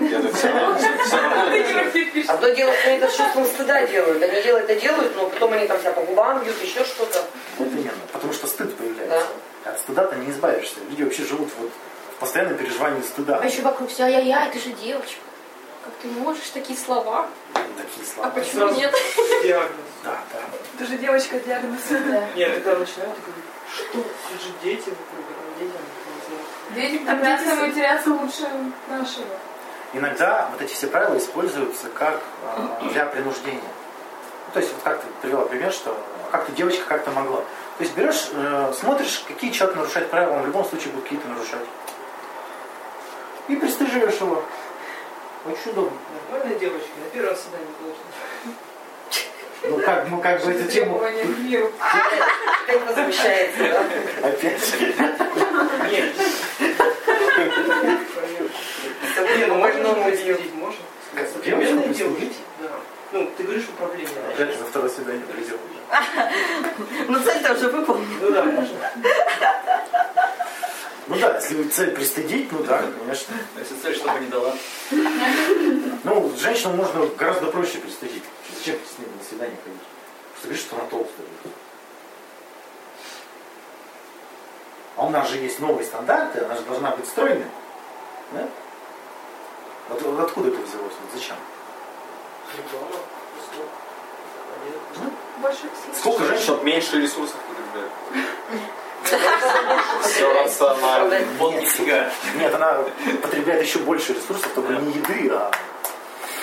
Ты 1.92 2.04
пишешь. 2.10 2.28
Одно 2.30 2.48
дело, 2.50 2.72
что 2.72 2.88
они 2.88 2.98
это 2.98 3.08
с 3.08 3.16
чувством 3.16 3.44
стыда 3.46 3.86
делают. 3.86 4.22
Они 4.22 4.42
делают 4.42 4.70
это 4.70 4.80
делают, 4.80 5.16
но 5.16 5.28
потом 5.28 5.52
они 5.52 5.66
там 5.66 5.78
себя 5.80 5.92
по 5.92 6.00
губам 6.02 6.42
бьют, 6.42 6.56
еще 6.62 6.84
что-то. 6.84 7.24
Вот 7.58 7.68
именно. 7.68 7.90
Потому 8.12 8.32
что 8.32 8.46
стыд 8.46 8.74
появляется. 8.76 9.26
От 9.64 9.78
стыда-то 9.80 10.16
не 10.16 10.30
избавишься. 10.30 10.76
Люди 10.88 11.02
вообще 11.02 11.24
живут 11.24 11.48
вот 11.58 11.70
в 12.16 12.20
постоянном 12.20 12.56
переживании 12.56 13.02
стыда. 13.02 13.40
А 13.42 13.46
еще 13.46 13.62
вокруг 13.62 13.90
все, 13.90 14.04
ай-яй-яй, 14.04 14.50
ты 14.52 14.58
же 14.60 14.70
девочка. 14.72 15.20
Как 15.84 15.92
ты 16.02 16.08
можешь 16.08 16.48
такие 16.50 16.78
слова? 16.78 17.28
Такие 17.52 18.06
А 18.06 18.14
слова. 18.14 18.30
почему 18.30 18.60
Сразу 18.68 18.80
нет? 18.80 18.94
диагноз. 19.42 19.70
Да, 20.04 20.18
да. 20.32 20.38
Ты 20.78 20.86
же 20.86 20.96
девочка 20.98 21.38
диагноз. 21.40 21.80
Нет, 22.36 22.54
когда 22.54 22.78
начинают 22.78 23.18
говорить, 23.18 23.44
что 23.74 23.84
тут 23.92 24.06
же 24.42 24.50
дети 24.62 24.88
вокруг, 24.90 25.26
это 25.60 25.78
дети, 26.74 27.04
тогда 27.04 27.38
матерятся 27.60 28.10
лучше 28.10 28.48
нашего. 28.88 29.26
Иногда 29.92 30.48
вот 30.52 30.62
эти 30.62 30.72
все 30.72 30.86
правила 30.86 31.18
используются 31.18 31.88
как 31.88 32.20
э, 32.56 32.88
для 32.92 33.06
принуждения. 33.06 33.60
Ну, 33.60 34.52
то 34.54 34.60
есть, 34.60 34.72
вот 34.72 34.82
как 34.82 35.00
ты 35.00 35.06
привела 35.20 35.44
пример, 35.46 35.72
что 35.72 35.96
как-то 36.30 36.52
девочка 36.52 36.84
как-то 36.86 37.10
могла. 37.10 37.38
То 37.38 37.84
есть 37.84 37.96
берешь, 37.96 38.28
э, 38.32 38.72
смотришь, 38.78 39.24
какие 39.26 39.50
человек 39.50 39.76
нарушает 39.76 40.10
правила, 40.10 40.34
он 40.34 40.42
в 40.42 40.46
любом 40.46 40.64
случае 40.64 40.92
будет 40.92 41.04
какие-то 41.04 41.28
нарушать. 41.28 41.66
И 43.48 43.56
пристыживаешь 43.56 44.20
его. 44.20 44.44
Очень 45.44 45.72
удобно. 45.72 45.98
Нормальная 46.30 46.58
девочка, 46.58 46.88
на 47.02 47.10
первый 47.10 47.30
раз 47.30 47.40
свидание 47.40 47.68
должна. 47.80 48.02
Ну 49.62 49.78
как, 49.78 50.08
ну 50.08 50.20
как 50.20 50.44
бы 50.44 50.52
эту 50.52 50.70
тему. 50.70 51.02
Опять 51.02 52.86
возвращается, 52.86 53.58
да? 53.58 54.28
опять. 54.28 54.74
Нет. 55.90 56.14
Не, 59.36 59.46
ну 59.46 59.54
можно 59.56 59.78
можно 59.78 59.82
новую 59.82 60.04
можно? 60.54 60.80
Пристыдить? 61.14 61.96
девушка. 61.96 62.24
Да. 62.60 62.68
Ну, 63.12 63.30
ты 63.36 63.42
говоришь 63.42 63.68
управление. 63.68 64.08
Опять 64.32 64.60
на 64.60 64.66
второе 64.66 64.90
свидание 64.90 65.24
придем. 65.26 65.58
Ну, 67.08 67.20
цель-то 67.20 67.52
уже 67.54 67.68
выполнена. 67.68 68.08
Ну 68.20 68.30
да, 68.30 68.44
можно. 68.44 68.78
Ну 71.08 71.16
да, 71.18 71.34
если 71.34 71.64
цель 71.64 71.90
пристыдить, 71.90 72.52
ну 72.52 72.62
да, 72.62 72.84
конечно. 73.00 73.34
Если 73.58 73.74
цель, 73.82 73.96
чтобы 73.96 74.20
не 74.20 74.28
дала. 74.28 74.54
Ну, 76.04 76.32
женщину 76.38 76.74
можно 76.74 77.04
гораздо 77.18 77.46
проще 77.46 77.78
пристыдить. 77.78 78.22
Зачем 78.60 78.76
с 78.76 78.98
ней 78.98 79.06
на 79.16 79.24
свидание 79.24 79.56
ходить? 79.64 79.80
Просто 80.32 80.48
говоришь, 80.48 80.64
что 80.64 80.76
она 80.76 80.84
толстая. 80.84 81.26
А 84.96 85.06
у 85.06 85.08
нас 85.08 85.30
же 85.30 85.38
есть 85.38 85.60
новые 85.60 85.86
стандарты, 85.86 86.40
она 86.40 86.54
же 86.56 86.60
должна 86.62 86.90
быть 86.90 87.06
стройной. 87.06 87.46
Да? 88.32 88.46
Вот, 89.88 90.02
вот 90.02 90.20
откуда 90.20 90.48
это 90.48 90.58
взялось? 90.58 90.92
Вот 90.92 91.10
зачем? 91.14 91.36
Реклама. 92.58 93.00
Больше 95.38 95.60
Сколько 95.98 96.24
женщин? 96.24 96.62
Меньше 96.62 97.00
ресурсов 97.00 97.36
потребляет. 97.48 97.92
Все 100.02 100.42
рационально. 100.42 101.18
Вот 101.38 101.52
Нет. 101.52 101.62
нифига. 101.62 102.10
Нет, 102.34 102.54
она 102.54 102.84
потребляет 103.22 103.62
еще 103.62 103.78
больше 103.78 104.12
ресурсов, 104.12 104.52
только 104.54 104.74
не 104.74 104.92
еды, 104.92 105.30
а 105.32 105.50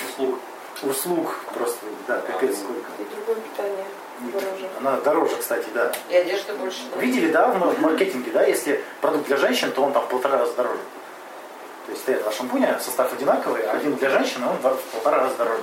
Услуг. 0.09 0.39
Услуг. 0.83 1.35
Просто, 1.53 1.79
да, 2.07 2.19
капец 2.21 2.57
сколько. 2.57 2.89
И 2.99 3.05
другое 3.15 3.35
питание 3.43 3.85
дороже. 4.19 4.69
Она 4.79 4.97
дороже, 5.01 5.35
кстати, 5.39 5.67
да. 5.73 5.91
И 6.09 6.15
одежда 6.15 6.53
больше. 6.53 6.79
да. 6.93 7.01
Видели, 7.01 7.31
да, 7.31 7.47
в 7.47 7.79
маркетинге, 7.81 8.31
да, 8.31 8.43
если 8.43 8.83
продукт 9.01 9.27
для 9.27 9.37
женщин, 9.37 9.71
то 9.71 9.81
он 9.83 9.93
там 9.93 10.03
в 10.05 10.07
полтора 10.09 10.37
раза 10.39 10.53
дороже. 10.53 10.79
То 11.85 11.91
есть 11.91 12.01
стоят 12.03 12.21
два 12.23 12.31
шампуня, 12.31 12.79
состав 12.83 13.13
одинаковый, 13.13 13.61
а 13.63 13.71
один 13.73 13.95
для 13.95 14.09
женщин, 14.09 14.41
а 14.43 14.49
он 14.51 14.57
в 14.57 14.81
полтора 14.91 15.19
раза 15.19 15.35
дороже. 15.37 15.61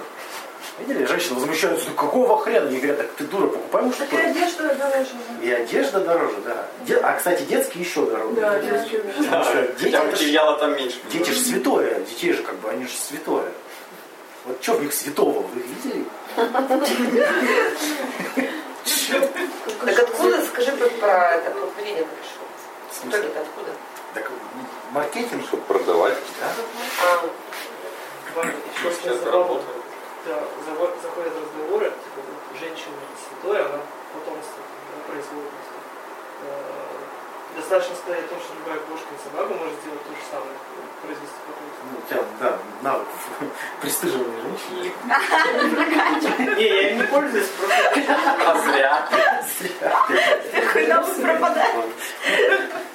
Видели, 0.79 1.05
женщины 1.05 1.35
возмущаются, 1.37 1.89
ну 1.89 1.95
какого 1.95 2.37
хрена? 2.41 2.69
И 2.69 2.77
говорят, 2.79 2.97
так 2.99 3.11
ты 3.13 3.25
дура, 3.25 3.47
покупай 3.47 3.85
уж 3.85 3.95
Так 3.95 4.13
и 4.13 4.17
одежда 4.17 4.75
дороже. 4.75 5.11
И 5.41 5.51
одежда 5.53 6.01
дороже, 6.01 6.37
да. 6.45 6.67
Де- 6.85 6.97
А, 6.97 7.13
кстати, 7.17 7.43
детские 7.43 7.85
еще 7.85 8.05
дороже. 8.07 8.41
Да, 8.41 8.59
детские 8.59 9.01
Потому 9.01 9.45
что 9.45 9.63
дети, 9.79 9.95
Хотя 9.95 10.05
это 10.05 10.17
ж- 10.17 10.59
там 10.59 10.77
меньше. 10.77 10.97
дети 11.13 11.31
же 11.31 11.39
святое, 11.41 12.01
детей 12.01 12.33
же 12.33 12.43
как 12.43 12.57
бы, 12.57 12.71
они 12.71 12.87
же 12.87 12.93
святое. 12.97 13.45
Вот 14.45 14.63
что 14.63 14.75
в 14.75 14.83
них 14.83 14.93
святого, 14.93 15.41
вы 15.43 15.61
видели? 15.63 16.05
Так 19.85 19.99
откуда, 19.99 20.45
скажи 20.47 20.73
про, 20.73 20.89
про 20.89 21.31
это, 21.37 21.51
поведение 21.51 22.05
пришло? 22.05 23.09
Кто 23.09 23.17
это, 23.17 23.41
откуда? 23.41 23.71
Так, 24.15 24.31
маркетинг, 24.93 25.45
Чтобы 25.47 25.63
продавать. 25.65 26.19
да? 26.41 26.53
А, 27.03 27.25
Сейчас 28.83 29.23
работает. 29.25 29.77
да, 30.27 30.43
заходят 31.03 31.33
разговоры, 31.37 31.87
типа, 31.91 32.21
вот, 32.27 32.59
женщина 32.61 32.97
святое, 33.29 33.65
она 33.67 33.79
потомство 34.13 34.63
производит. 35.07 35.51
Э, 36.43 37.57
Достаточно 37.57 37.95
сказать 37.95 38.25
о 38.25 38.29
том, 38.29 38.39
что 38.41 38.51
любая 38.59 38.79
кошка 38.91 39.07
и 39.15 39.19
собака 39.23 39.55
может 39.55 39.79
сделать 39.81 40.03
то 40.03 40.11
же 40.11 40.25
самое, 40.27 40.59
произвести 41.07 41.39
потомство. 41.47 41.64
Ну, 41.91 41.99
у 41.99 42.09
тебя, 42.09 42.23
да, 42.41 42.59
навык 42.83 43.07
пристыживания 43.81 44.41
женщины. 44.43 44.93
Не, 46.57 46.65
я 46.67 46.91
им 46.91 46.99
не 46.99 47.03
пользуюсь, 47.05 47.47
просто 47.49 47.77
А 48.47 48.59
зря. 48.61 49.09
Какой 50.55 50.87
навык 50.87 51.17
пропадает. 51.23 51.87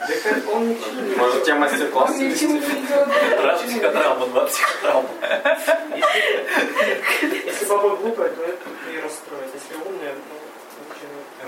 ничего 0.07 1.17
Может, 1.17 1.43
тебе 1.43 1.55
мастер-класс 1.55 2.09
Он 2.09 2.17
ни 2.17 2.19
к 2.19 2.31
вести? 2.31 2.39
чему 2.45 2.53
не 2.53 2.59
идет. 2.59 3.07
Раз 3.43 3.61
психотравма, 3.61 4.25
два 4.27 4.45
психотравма. 4.45 5.09
Если, 5.95 7.45
если 7.45 7.65
баба 7.65 7.95
глупая, 7.97 8.29
то 8.29 8.43
это 8.43 8.69
и 8.91 8.99
расстроит. 9.01 9.49
Если 9.53 9.75
умная, 9.87 10.13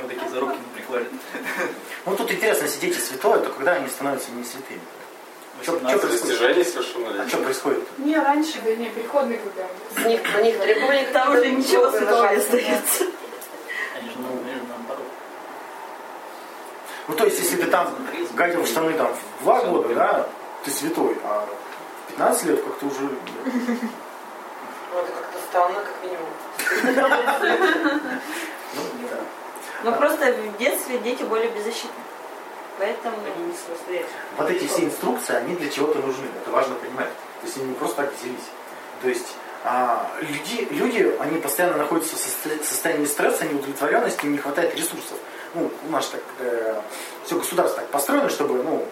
ну, 0.02 0.08
такие 0.08 0.30
за 0.30 0.40
руки 0.40 0.58
не 0.58 0.76
прикладят. 0.76 1.10
Ну 2.06 2.16
тут 2.16 2.32
интересно, 2.32 2.64
если 2.66 2.80
дети 2.80 2.98
святое, 3.00 3.40
то 3.40 3.50
когда 3.52 3.74
они 3.74 3.88
становятся 3.88 4.32
не 4.32 4.44
святыми? 4.44 4.82
Чё- 5.64 5.80
чё 5.80 5.80
18 5.80 6.02
происходит? 6.02 6.58
Достижение 6.58 7.22
А 7.22 7.28
что 7.28 7.38
происходит? 7.38 8.00
Не, 8.00 8.18
раньше, 8.18 8.60
да 8.64 8.76
не, 8.76 8.90
переходный 8.90 9.38
когда. 9.38 9.68
С 10.02 10.06
них, 10.08 10.22
на 10.34 10.42
них 10.42 10.60
требования 10.60 11.08
Там 11.14 11.34
уже 11.34 11.52
ничего 11.52 11.92
святого 11.92 12.32
не 12.32 12.38
остается. 12.38 13.06
Они 13.96 14.10
же, 14.10 14.16
ну, 14.18 14.42
они 14.44 14.54
же 14.54 14.62
наоборот. 14.68 15.06
Ну 17.08 17.16
то 17.16 17.26
есть, 17.26 17.40
если 17.40 17.58
ты 17.58 17.68
там 17.68 17.94
гадил 18.34 18.64
в 18.64 18.68
штаны 18.68 18.94
там 18.94 19.14
в 19.40 19.44
два 19.44 19.62
года, 19.64 19.94
да, 19.94 20.28
ты 20.64 20.72
святой, 20.72 21.18
а 21.24 21.48
в 22.08 22.12
15 22.12 22.46
лет 22.46 22.64
как-то 22.64 22.86
уже... 22.86 23.02
Ну, 23.02 23.10
это 25.00 25.12
как-то 25.12 25.38
странно, 25.50 25.80
как 25.82 25.96
минимум. 26.04 26.30
Ну. 28.74 28.82
Но 29.84 29.92
просто 29.94 30.32
в 30.32 30.58
детстве 30.58 31.00
дети 31.00 31.24
более 31.24 31.50
беззащитны. 31.50 31.90
Поэтому 32.82 33.16
Они 33.36 33.46
не 33.46 33.54
самостоятельны. 33.54 34.10
Вот 34.38 34.50
эти 34.50 34.66
все 34.66 34.86
инструкции, 34.86 35.36
они 35.36 35.56
для 35.56 35.70
чего-то 35.70 36.00
нужны, 36.00 36.26
это 36.42 36.50
важно 36.50 36.74
понимать. 36.74 37.10
То 37.42 37.46
есть 37.46 37.58
они 37.58 37.68
не 37.68 37.76
просто 37.76 37.98
так 37.98 38.12
взялись. 38.18 38.50
То 39.04 39.10
есть 39.10 39.36
а, 39.64 40.10
люди, 40.20 40.68
люди, 40.72 41.16
они 41.20 41.40
постоянно 41.40 41.78
находятся 41.78 42.16
в 42.16 42.20
состо- 42.20 42.64
состоянии 42.64 43.06
стресса, 43.06 43.46
неудовлетворенности, 43.46 44.26
им 44.26 44.32
не 44.32 44.40
хватает 44.40 44.74
ресурсов. 44.76 45.16
Ну, 45.54 45.70
у 45.88 45.92
нас 45.92 46.08
так, 46.08 46.22
все 47.24 47.36
государство 47.36 47.82
так 47.82 47.92
построено, 47.92 48.30
чтобы, 48.30 48.64
ну, 48.64 48.84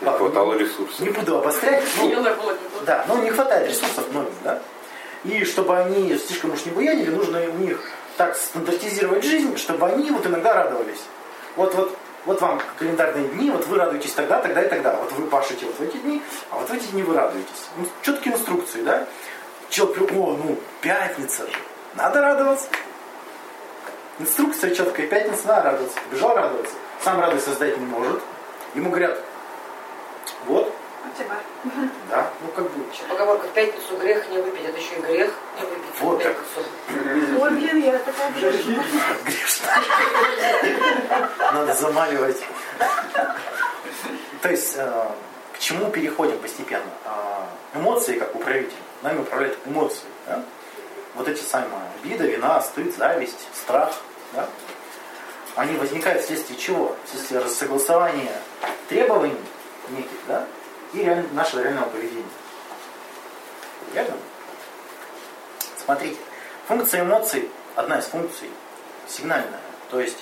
Не 0.00 0.10
хватало 0.10 0.54
ресурсов. 0.54 0.98
не 0.98 1.10
буду 1.10 1.38
обострять, 1.38 1.84
ну, 2.00 2.26
да, 2.84 3.04
но 3.06 3.18
не 3.18 3.30
хватает 3.30 3.68
ресурсов 3.68 4.04
многим, 4.10 4.34
да. 4.42 4.60
И 5.22 5.44
чтобы 5.44 5.78
они 5.78 6.16
слишком 6.18 6.52
уж 6.54 6.64
не 6.64 6.72
буянили, 6.72 7.10
нужно 7.10 7.40
у 7.40 7.58
них 7.58 7.80
так 8.16 8.34
стандартизировать 8.36 9.22
жизнь, 9.22 9.56
чтобы 9.56 9.86
они 9.86 10.10
вот 10.10 10.26
иногда 10.26 10.54
радовались. 10.54 11.02
Вот, 11.54 11.74
вот, 11.74 11.96
вот 12.26 12.40
вам 12.40 12.60
календарные 12.78 13.28
дни, 13.28 13.50
вот 13.50 13.66
вы 13.66 13.78
радуетесь 13.78 14.12
тогда, 14.12 14.40
тогда 14.40 14.62
и 14.62 14.68
тогда. 14.68 14.96
Вот 14.96 15.12
вы 15.12 15.26
пашете 15.28 15.66
вот 15.66 15.76
в 15.76 15.82
эти 15.82 15.96
дни, 15.98 16.20
а 16.50 16.56
вот 16.56 16.68
в 16.68 16.72
эти 16.72 16.86
дни 16.88 17.02
вы 17.02 17.14
радуетесь. 17.14 17.68
Ну, 17.78 17.86
четкие 18.02 18.34
инструкции, 18.34 18.82
да? 18.82 19.06
Человек, 19.70 20.12
о, 20.12 20.36
ну, 20.36 20.58
пятница 20.80 21.46
же, 21.46 21.56
надо 21.94 22.20
радоваться. 22.20 22.68
Инструкция 24.18 24.74
четкая, 24.74 25.06
пятница 25.06 25.46
надо 25.46 25.70
радоваться. 25.70 25.98
Побежал 26.10 26.34
радоваться. 26.36 26.74
Сам 27.02 27.20
радость 27.20 27.44
создать 27.44 27.78
не 27.78 27.86
может. 27.86 28.20
Ему 28.74 28.90
говорят, 28.90 29.18
вот, 30.46 30.74
Да, 32.10 32.30
ну 32.40 32.48
как 32.48 32.70
бы, 32.70 32.92
Еще 32.92 33.02
поговорка 33.04 33.46
в 33.46 33.50
пятницу 33.52 33.96
грех 33.96 34.28
не 34.30 34.38
выпить, 34.38 34.64
это 34.64 34.78
еще 34.78 34.96
и 34.96 35.00
грех 35.00 35.32
не 35.60 35.66
выпить 35.66 36.00
Вот 36.00 36.20
в 36.20 36.22
так. 36.22 36.36
пятницу. 36.36 37.40
Ой, 37.42 37.50
блин, 37.50 37.82
я 37.84 37.98
такая 37.98 38.30
грешная. 38.32 38.84
грешно. 39.24 39.66
Надо 41.52 41.74
замаливать. 41.74 42.42
То 44.42 44.50
есть, 44.50 44.74
э, 44.76 45.08
к 45.54 45.58
чему 45.58 45.90
переходим 45.90 46.38
постепенно? 46.38 46.84
А, 47.04 47.48
Эмоции, 47.74 48.18
как 48.18 48.34
управитель, 48.34 48.76
нами 49.02 49.20
управляют 49.20 49.58
эмоции. 49.66 50.04
да? 50.26 50.42
Вот 51.14 51.28
эти 51.28 51.42
самые 51.42 51.70
обида, 52.00 52.24
вина, 52.24 52.60
стыд, 52.60 52.94
зависть, 52.96 53.48
страх. 53.54 53.94
да? 54.34 54.46
Они 55.56 55.76
возникают 55.78 56.22
вследствие 56.22 56.58
чего? 56.58 56.94
Вследствие 57.06 57.40
рассогласования 57.40 58.32
требований 58.88 59.36
неких, 59.88 60.10
да? 60.28 60.44
И 60.92 60.98
реаль- 60.98 61.32
нашего 61.32 61.60
реального 61.62 61.88
поведения. 61.88 62.24
Верно? 63.92 64.14
Смотрите, 65.84 66.16
функция 66.66 67.02
эмоций, 67.02 67.50
одна 67.74 67.98
из 67.98 68.04
функций, 68.06 68.50
сигнальная. 69.08 69.60
То 69.90 70.00
есть 70.00 70.18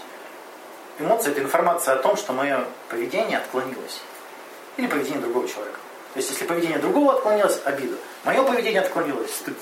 эмоция 0.99 1.33
это 1.33 1.43
информация 1.43 1.95
о 1.95 1.99
том, 1.99 2.17
что 2.17 2.33
мое 2.33 2.65
поведение 2.89 3.39
отклонилось. 3.39 4.01
Или 4.77 4.87
поведение 4.87 5.21
другого 5.21 5.49
человека. 5.49 5.79
То 6.13 6.19
есть 6.19 6.31
если 6.31 6.45
поведение 6.45 6.79
другого 6.79 7.15
отклонилось, 7.15 7.61
обида. 7.65 7.97
Мое 8.25 8.43
поведение 8.43 8.81
отклонилось, 8.83 9.35
стыд. 9.35 9.57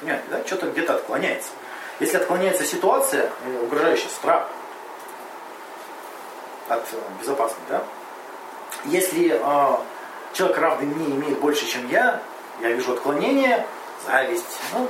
Понимаете, 0.00 0.24
да? 0.30 0.44
Что-то 0.46 0.66
где-то 0.70 0.96
отклоняется. 0.96 1.50
Если 2.00 2.16
отклоняется 2.16 2.64
ситуация, 2.64 3.30
э, 3.44 3.62
угрожающая 3.62 4.08
страх 4.08 4.48
от 6.68 6.82
э, 6.92 6.96
безопасности, 7.20 7.62
да? 7.68 7.82
Если 8.84 9.30
э, 9.32 9.76
человек 10.32 10.58
равный 10.58 10.86
мне 10.86 11.06
имеет 11.14 11.38
больше, 11.38 11.66
чем 11.66 11.88
я, 11.88 12.20
я 12.60 12.70
вижу 12.70 12.92
отклонение, 12.92 13.66
зависть. 14.06 14.58
Ну, 14.72 14.88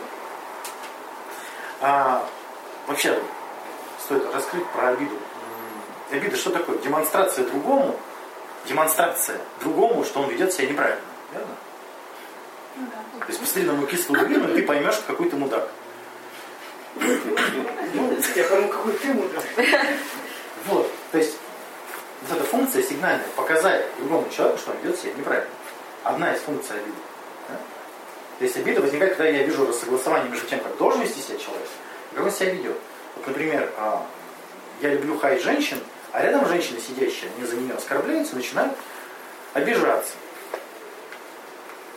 а, 1.81 2.25
вообще, 2.87 3.18
стоит 4.05 4.25
раскрыть 4.35 4.66
про 4.68 4.90
обиду. 4.90 5.16
Обида 6.11 6.37
что 6.37 6.51
такое? 6.51 6.79
Демонстрация 6.79 7.47
другому, 7.47 7.99
демонстрация 8.66 9.38
другому, 9.61 10.05
что 10.05 10.21
он 10.21 10.31
ведет 10.31 10.53
себя 10.53 10.68
неправильно. 10.68 11.03
Верно? 11.33 11.55
Ну 12.77 12.87
да. 12.87 13.25
То 13.27 13.29
есть 13.29 13.40
посмотри 13.40 13.64
на 13.64 13.73
мою 13.73 13.87
кислую 13.87 14.27
глину, 14.27 14.49
и 14.49 14.55
ты 14.55 14.62
поймешь, 14.66 14.95
что 14.95 15.07
какой 15.07 15.29
ты 15.29 15.37
мудак. 15.37 15.68
Я 18.37 18.45
пойму, 18.45 18.68
какой 18.68 18.92
ты 18.92 19.14
мудрый. 19.14 19.42
Вот. 20.66 20.90
То 21.11 21.18
есть 21.18 21.37
вот 22.33 22.40
эта 22.40 22.49
функция 22.49 22.83
сигнальная, 22.83 23.27
показать 23.37 23.87
другому 23.99 24.29
человеку, 24.31 24.59
что 24.59 24.71
он 24.71 24.79
ведет 24.83 24.99
себя 24.99 25.12
неправильно. 25.12 25.51
Одна 26.05 26.35
из 26.35 26.40
функций 26.40 26.77
обиды. 26.77 26.97
да? 27.49 27.55
То 28.38 28.45
есть 28.45 28.57
обида 28.57 28.81
возникает, 28.81 29.16
когда 29.16 29.29
я 29.29 29.42
вижу 29.45 29.66
рассогласование 29.66 30.31
между 30.31 30.47
тем, 30.47 30.61
как 30.61 30.77
должен 30.77 31.03
вести 31.03 31.21
себя 31.21 31.38
человек, 31.38 31.68
и 32.12 32.16
как 32.16 32.25
он 32.25 32.31
себя 32.33 32.51
ведет. 32.51 32.77
Вот, 33.16 33.27
например, 33.27 33.71
а, 33.77 34.07
я 34.81 34.90
люблю 34.90 35.18
хаять 35.18 35.42
женщин, 35.42 35.79
а 36.12 36.23
рядом 36.23 36.47
женщина, 36.47 36.81
сидящая, 36.81 37.31
мне 37.37 37.47
за 37.47 37.57
нее 37.57 37.75
оскорбляется, 37.75 38.35
начинает 38.35 38.73
обижаться. 39.55 40.14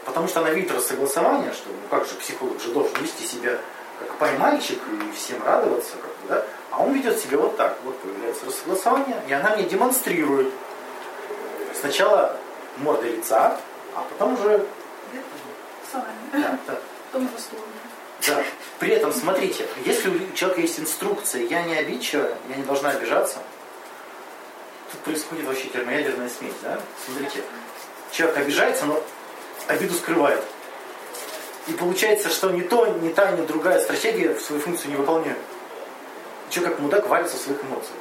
Потому 0.06 0.28
что 0.28 0.42
она 0.42 0.52
видит 0.52 0.72
рассогласование, 0.72 1.52
что 1.52 1.70
ну 1.70 1.88
как 1.90 2.06
же 2.06 2.14
психолог 2.16 2.62
же 2.62 2.72
должен 2.72 2.94
вести 3.02 3.26
себя 3.26 3.58
как 4.00 4.16
поймальчик 4.18 4.80
и 4.92 5.16
всем 5.16 5.44
радоваться, 5.44 5.94
как 5.94 6.02
бы, 6.02 6.28
да? 6.30 6.46
А 6.76 6.84
он 6.84 6.94
ведет 6.94 7.18
себя 7.18 7.38
вот 7.38 7.56
так. 7.56 7.78
Вот 7.86 7.98
появляется 8.00 8.46
рассогласование, 8.46 9.22
и 9.28 9.34
она 9.34 9.56
мне 9.56 9.64
демонстрирует 9.64 10.52
сначала 11.80 12.36
мордой 12.78 13.12
лица, 13.16 13.58
а 13.96 14.06
потом 14.10 14.34
уже 14.34 14.66
да, 16.34 16.60
да, 16.68 16.76
Потом 17.12 17.28
уже 17.28 17.40
стул. 17.40 17.60
да. 18.28 18.44
При 18.80 18.90
этом, 18.90 19.14
смотрите, 19.14 19.66
если 19.86 20.10
у 20.10 20.34
человека 20.36 20.62
есть 20.62 20.78
инструкция, 20.78 21.44
я 21.44 21.64
не 21.64 21.76
обидчивая, 21.76 22.38
я 22.50 22.56
не 22.58 22.64
должна 22.64 22.90
обижаться, 22.90 23.38
тут 24.92 25.00
происходит 25.02 25.46
вообще 25.46 25.70
термоядерная 25.70 26.28
смесь, 26.28 26.56
да? 26.62 26.78
Смотрите, 27.06 27.42
человек 28.12 28.38
обижается, 28.38 28.86
но 28.86 29.02
обиду 29.68 29.94
скрывает. 29.94 30.44
И 31.68 31.72
получается, 31.72 32.30
что 32.30 32.52
ни 32.52 32.62
то, 32.62 32.86
ни 32.88 33.10
та, 33.14 33.32
ни 33.32 33.46
другая 33.46 33.80
стратегия 33.80 34.36
свою 34.36 34.62
функцию 34.62 34.92
не 34.92 34.98
выполняют. 34.98 35.40
Человек 36.50 36.74
как 36.74 36.82
мудак 36.82 37.08
варится 37.08 37.38
в 37.38 37.42
своих 37.42 37.64
эмоциях. 37.64 38.00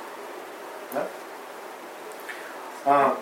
Да? 0.93 1.07
А, 2.85 3.19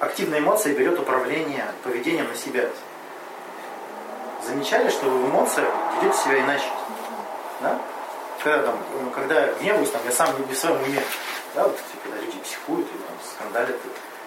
активная 0.00 0.38
эмоция 0.38 0.74
берет 0.74 0.98
управление 0.98 1.66
поведением 1.82 2.28
на 2.28 2.36
себя. 2.36 2.68
Замечали, 4.46 4.88
что 4.90 5.06
вы 5.06 5.18
в 5.18 5.30
эмоциях 5.30 5.68
ведете 6.00 6.18
себя 6.18 6.40
иначе? 6.40 6.66
Да? 7.60 7.80
Когда, 8.42 8.62
там, 8.62 8.76
э, 8.76 9.10
когда 9.14 9.52
гневаюсь, 9.54 9.90
там, 9.90 10.02
я 10.04 10.12
сам 10.12 10.28
не 10.46 10.54
в 10.54 10.58
своем 10.58 10.82
уме. 10.82 11.02
Да, 11.54 11.62
вот, 11.64 11.74
эти, 11.74 12.02
когда 12.02 12.20
люди 12.20 12.38
психуют 12.40 12.86
или 12.90 12.98
там, 12.98 13.16
скандалят. 13.24 13.76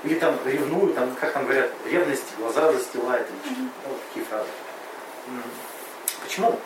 Или 0.04 0.16
там 0.16 0.36
ревнуют, 0.46 0.96
там, 0.96 1.16
как 1.20 1.34
там 1.34 1.44
говорят, 1.46 1.70
ревность 1.86 2.26
глаза 2.40 2.72
застилает. 2.72 3.28
Или 3.30 3.54
что-то. 3.54 3.62
Да, 3.84 3.90
вот 3.90 4.02
такие 4.08 4.26
фразы. 4.26 4.50
Почему? 6.24 6.60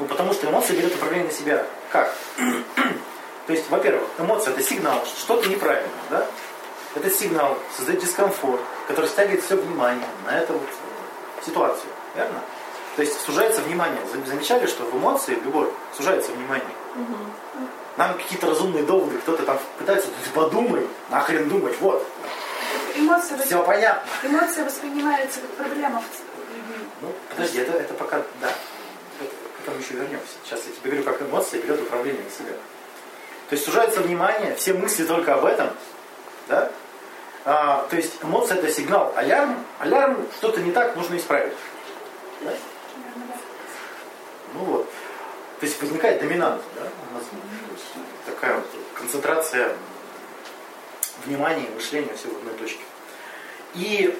Ну, 0.00 0.06
потому 0.06 0.32
что 0.32 0.48
эмоции 0.48 0.72
берет 0.74 0.94
управление 0.94 1.26
на 1.28 1.32
себя. 1.32 1.64
Как? 1.92 2.12
То 3.46 3.52
есть, 3.52 3.68
во-первых, 3.70 4.02
эмоция 4.18 4.54
это 4.54 4.62
сигнал, 4.62 5.04
что 5.04 5.20
что-то 5.20 5.48
неправильно, 5.48 5.88
да? 6.08 6.26
Это 6.94 7.10
сигнал 7.10 7.56
создает 7.76 8.00
дискомфорт, 8.00 8.60
который 8.88 9.06
стягивает 9.06 9.44
все 9.44 9.56
внимание 9.56 10.08
на 10.26 10.38
это 10.38 10.52
вот 10.54 10.62
ситуацию, 11.44 11.90
верно? 12.16 12.40
То 12.96 13.02
есть 13.02 13.20
сужается 13.20 13.60
внимание. 13.62 14.00
Зам- 14.12 14.26
Замечали, 14.26 14.66
что 14.66 14.84
в 14.84 14.96
эмоции, 14.96 15.34
в 15.34 15.44
любой, 15.44 15.70
сужается 15.96 16.32
внимание. 16.32 16.66
Нам 17.96 18.14
какие-то 18.16 18.46
разумные 18.48 18.82
доводы, 18.84 19.18
кто-то 19.18 19.44
там 19.44 19.58
пытается, 19.78 20.08
«Ты 20.08 20.30
подумай, 20.34 20.86
нахрен 21.10 21.48
думать, 21.48 21.74
вот, 21.80 22.06
Эмоции, 22.96 23.36
все 23.44 23.62
понятно. 23.62 24.08
эмоция 24.22 24.64
воспринимается 24.64 25.40
как 25.40 25.50
проблема 25.50 26.02
людьми. 26.52 26.86
Ну, 27.02 27.12
подожди, 27.30 27.58
это, 27.60 27.72
это 27.72 27.94
пока, 27.94 28.22
да, 28.40 28.48
этому 29.70 29.82
еще 29.82 29.94
вернемся. 29.94 30.34
Сейчас 30.44 30.60
я 30.66 30.72
тебе 30.72 30.90
говорю, 30.90 31.04
как 31.04 31.22
эмоция 31.22 31.62
берет 31.62 31.80
управление 31.80 32.22
на 32.22 32.30
себя. 32.30 32.54
То 33.48 33.54
есть 33.54 33.64
сужается 33.64 34.00
внимание, 34.00 34.54
все 34.54 34.74
мысли 34.74 35.04
только 35.04 35.34
об 35.34 35.44
этом, 35.44 35.70
да? 36.48 36.70
А, 37.44 37.86
то 37.88 37.96
есть 37.96 38.12
эмоция 38.22 38.58
это 38.58 38.70
сигнал, 38.70 39.12
алярм, 39.16 39.64
алярм, 39.78 40.26
что-то 40.36 40.60
не 40.60 40.72
так, 40.72 40.94
нужно 40.94 41.16
исправить. 41.16 41.54
Да? 42.42 42.52
Ну 44.54 44.60
вот. 44.64 44.90
То 45.58 45.66
есть 45.66 45.80
возникает 45.80 46.20
доминант, 46.20 46.62
да? 46.76 46.82
У 47.10 47.14
нас 47.14 47.24
такая 48.26 48.56
вот 48.56 48.66
концентрация 48.94 49.74
внимания, 51.24 51.68
мышления, 51.74 52.14
все 52.14 52.28
в 52.28 52.36
одной 52.36 52.54
точке. 52.54 52.82
И 53.74 54.18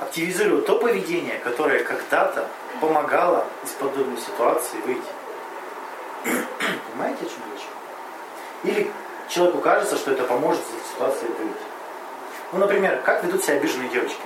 активизирует 0.00 0.66
то 0.66 0.78
поведение, 0.78 1.38
которое 1.38 1.84
когда-то 1.84 2.48
помогало 2.80 3.46
из 3.62 3.70
подобной 3.70 4.18
ситуации 4.18 4.76
выйти. 4.86 5.02
Понимаете, 6.24 7.24
о 7.24 7.28
чем 7.28 7.42
речь? 7.52 7.66
Или 8.64 8.90
человеку 9.28 9.60
кажется, 9.60 9.96
что 9.96 10.12
это 10.12 10.24
поможет 10.24 10.62
из 10.62 10.68
этой 10.68 10.88
ситуации 10.92 11.26
выйти. 11.26 11.64
Ну, 12.52 12.58
например, 12.58 13.02
как 13.02 13.24
ведут 13.24 13.42
себя 13.42 13.56
обиженные 13.56 13.88
девочки? 13.88 14.20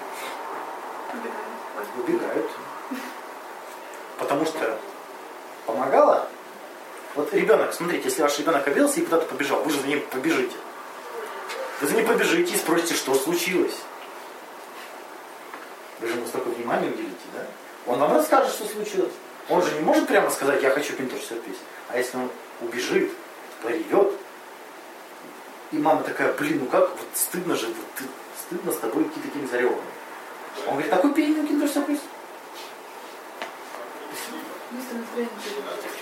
Убегают. 1.97 2.51
Потому 4.19 4.45
что 4.45 4.79
помогало. 5.67 6.29
Вот 7.15 7.33
ребенок, 7.35 7.73
смотрите, 7.73 8.05
если 8.05 8.23
ваш 8.23 8.39
ребенок 8.39 8.67
обиделся 8.67 9.01
и 9.01 9.05
куда-то 9.05 9.27
побежал, 9.27 9.63
вы 9.63 9.71
же 9.71 9.81
за 9.81 9.87
ним 9.87 10.01
побежите. 10.11 10.57
Вы 11.81 11.87
за 11.89 11.95
ним 11.95 12.07
побежите 12.07 12.55
и 12.55 12.57
спросите, 12.57 12.95
что 12.95 13.15
случилось. 13.15 13.81
Вы 16.01 16.09
же 16.09 16.15
ему 16.15 16.27
столько 16.27 16.49
внимания 16.49 16.89
уделите, 16.89 17.17
да? 17.35 17.47
Он 17.89 17.99
вам 17.99 18.13
расскажет, 18.13 18.53
что 18.53 18.67
случилось. 18.67 19.13
Он 19.49 19.63
же 19.63 19.75
не 19.75 19.81
может 19.81 20.07
прямо 20.07 20.31
сказать, 20.31 20.63
я 20.63 20.71
хочу 20.71 20.93
пинтур-сюрприз. 20.95 21.57
А 21.89 21.97
если 21.97 22.19
он 22.19 22.29
убежит, 22.61 23.11
поревет, 23.63 24.13
и 25.73 25.79
мама 25.79 26.03
такая, 26.03 26.33
блин, 26.35 26.61
ну 26.61 26.67
как, 26.67 26.91
вот 26.91 27.09
стыдно 27.15 27.57
же, 27.57 27.67
вот 27.69 27.77
ты, 27.97 28.05
стыдно 28.39 28.73
с 28.73 28.77
тобой 28.77 29.05
идти 29.05 29.21
таким 29.21 29.49
заревом. 29.49 29.81
Он 30.67 30.73
говорит, 30.75 30.91
такой 30.91 31.15
пей 31.15 31.35
киндер-сюрприз. 31.35 32.01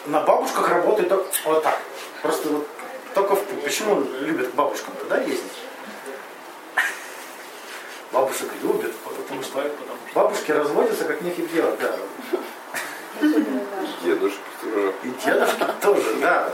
На 0.07 0.21
бабушках 0.23 0.69
работает 0.69 1.13
вот 1.45 1.63
так. 1.63 1.79
Просто 2.23 2.49
вот 2.49 2.69
только 3.15 3.37
в 3.37 3.45
путь. 3.45 3.63
Почему 3.63 4.05
любят 4.21 4.53
бабушкам 4.55 4.95
туда 4.97 5.19
ездить? 5.21 5.53
Бабушек 8.13 8.51
любят, 8.63 8.93
потому 9.27 9.43
что 9.43 9.59
потому 9.61 9.73
что 9.73 10.15
бабушки 10.15 10.51
разводятся 10.53 11.05
как 11.05 11.21
нефиг 11.23 11.51
делать, 11.53 11.79
да. 11.81 11.97
Дедушка 14.03 14.41
тоже. 14.63 14.95
И 15.03 15.09
дедушки 15.25 15.65
тоже, 15.81 16.15
да. 16.21 16.53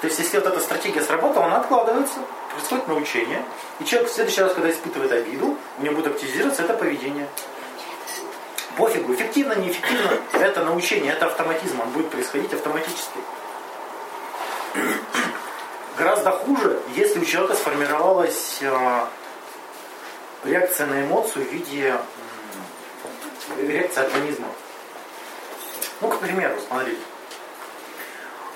То 0.00 0.08
есть, 0.08 0.18
если 0.18 0.38
вот 0.38 0.46
эта 0.46 0.60
стратегия 0.60 1.00
сработала, 1.00 1.46
она 1.46 1.58
откладывается, 1.58 2.18
происходит 2.52 2.88
научение, 2.88 3.44
и 3.78 3.84
человек 3.84 4.10
в 4.10 4.12
следующий 4.12 4.40
раз, 4.40 4.52
когда 4.52 4.70
испытывает 4.70 5.12
обиду, 5.12 5.56
у 5.78 5.82
него 5.82 5.94
будет 5.94 6.08
активизироваться 6.08 6.62
это 6.64 6.74
поведение. 6.74 7.28
Пофигу, 8.76 9.14
эффективно, 9.14 9.54
неэффективно, 9.54 10.10
это 10.32 10.64
научение, 10.64 11.12
это 11.12 11.26
автоматизм, 11.26 11.80
он 11.80 11.90
будет 11.90 12.10
происходить 12.10 12.52
автоматически. 12.52 13.18
Гораздо 15.96 16.30
хуже, 16.32 16.80
если 16.96 17.20
у 17.20 17.24
человека 17.24 17.54
сформировалась 17.54 18.58
э, 18.60 19.04
реакция 20.44 20.86
на 20.86 21.02
эмоцию 21.02 21.44
в 21.44 21.52
виде 21.52 21.94
м, 23.58 23.70
реакции 23.70 24.02
организма. 24.02 24.48
Ну, 26.00 26.08
к 26.08 26.18
примеру, 26.18 26.56
смотрите. 26.66 27.00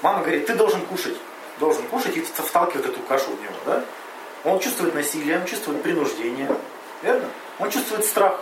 Мама 0.02 0.20
говорит, 0.20 0.46
ты 0.46 0.54
должен 0.54 0.84
кушать. 0.86 1.16
Должен 1.58 1.86
кушать 1.88 2.16
и 2.16 2.22
вталкивает 2.22 2.86
эту 2.86 3.00
кашу 3.00 3.30
в 3.30 3.40
него, 3.40 3.54
да? 3.64 3.84
Он 4.44 4.60
чувствует 4.60 4.94
насилие, 4.94 5.38
он 5.38 5.46
чувствует 5.46 5.82
принуждение. 5.82 6.48
Верно? 7.02 7.28
Он 7.58 7.70
чувствует 7.70 8.04
страх. 8.04 8.38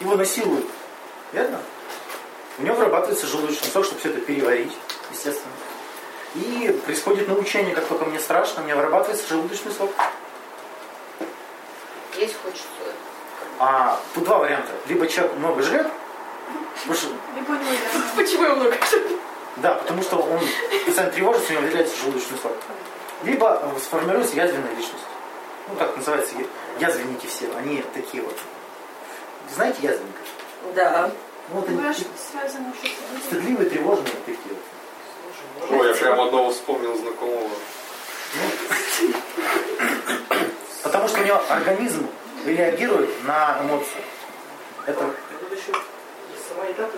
Его 0.00 0.16
насилуют. 0.16 0.66
Верно? 1.32 1.60
У 2.58 2.62
него 2.62 2.76
вырабатывается 2.76 3.26
желудочный 3.26 3.68
сок, 3.68 3.84
чтобы 3.84 4.00
все 4.00 4.10
это 4.10 4.20
переварить, 4.20 4.72
естественно. 5.10 5.52
И 6.34 6.80
происходит 6.84 7.28
научение, 7.28 7.74
как 7.74 7.86
только 7.86 8.04
мне 8.04 8.20
страшно, 8.20 8.62
у 8.62 8.64
меня 8.64 8.76
вырабатывается 8.76 9.28
желудочный 9.28 9.72
сок. 9.72 9.90
Есть 12.16 12.36
хочется. 12.42 12.68
А 13.58 14.00
тут 14.14 14.24
два 14.24 14.38
варианта. 14.38 14.72
Либо 14.86 15.06
человек 15.06 15.36
много 15.36 15.62
жрет, 15.62 15.86
потому 16.74 16.94
что. 16.94 17.08
Почему 18.16 18.44
я 18.44 18.54
много 18.54 18.76
Да, 19.56 19.74
потому 19.74 20.02
что 20.02 20.16
он 20.16 20.40
постоянно 20.84 21.12
тревожится, 21.12 21.52
у 21.52 21.54
него 21.56 21.66
выделяется 21.66 21.96
желудочный 21.96 22.38
сок. 22.42 22.52
Либо 23.22 23.60
э, 23.62 23.80
сформируется 23.80 24.36
язвенная 24.36 24.74
личность. 24.74 25.04
Ну, 25.68 25.76
так 25.76 25.96
называется, 25.96 26.34
язвенники 26.78 27.26
все. 27.26 27.48
Они 27.56 27.82
такие 27.94 28.22
вот. 28.22 28.36
Знаете 29.54 29.78
язвенников? 29.82 30.26
Да. 30.74 31.10
Ну, 31.50 31.60
вот 31.60 31.68
они 31.68 31.78
стыдливые, 33.26 33.70
тревожные 33.70 34.14
такие 34.26 34.38
вот. 34.48 35.70
Ой, 35.70 35.88
я 35.88 35.94
прям 35.94 36.20
одного 36.20 36.50
вспомнил 36.50 36.96
знакомого. 36.96 37.50
Потому 40.82 41.08
что 41.08 41.20
у 41.20 41.24
него 41.24 41.40
организм 41.48 42.08
реагирует 42.44 43.10
на 43.24 43.58
эмоцию. 43.60 44.02
Это, 44.86 45.04
еще 45.50 45.72
сама 46.48 46.64
еда 46.66 46.88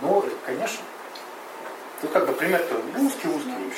ну, 0.00 0.24
конечно. 0.44 0.84
Тут 2.02 2.10
как 2.12 2.26
бы 2.26 2.32
пример-то 2.34 2.74
узкий-узкий. 2.98 3.72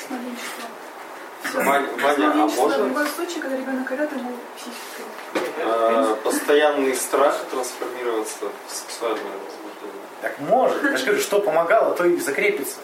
Ваня, 1.53 1.87
Ваня, 2.01 2.31
а 2.31 2.47
можно 2.47 2.85
любом 2.85 3.07
случае, 3.07 3.41
когда 3.41 3.57
ребенок 3.57 3.89
орет, 3.89 4.11
ему 4.11 4.33
психика. 4.57 5.09
э, 5.57 6.15
постоянный 6.23 6.95
страх 6.95 7.45
трансформироваться 7.49 8.45
в 8.67 8.75
сексуальное 8.75 9.23
возбуждение? 9.23 10.03
Так 10.21 10.39
может. 10.39 10.83
Я 10.83 10.97
же 10.97 11.05
говорю, 11.05 11.21
что 11.21 11.39
помогало, 11.39 11.95
то 11.95 12.05
и 12.05 12.17
закрепится. 12.19 12.79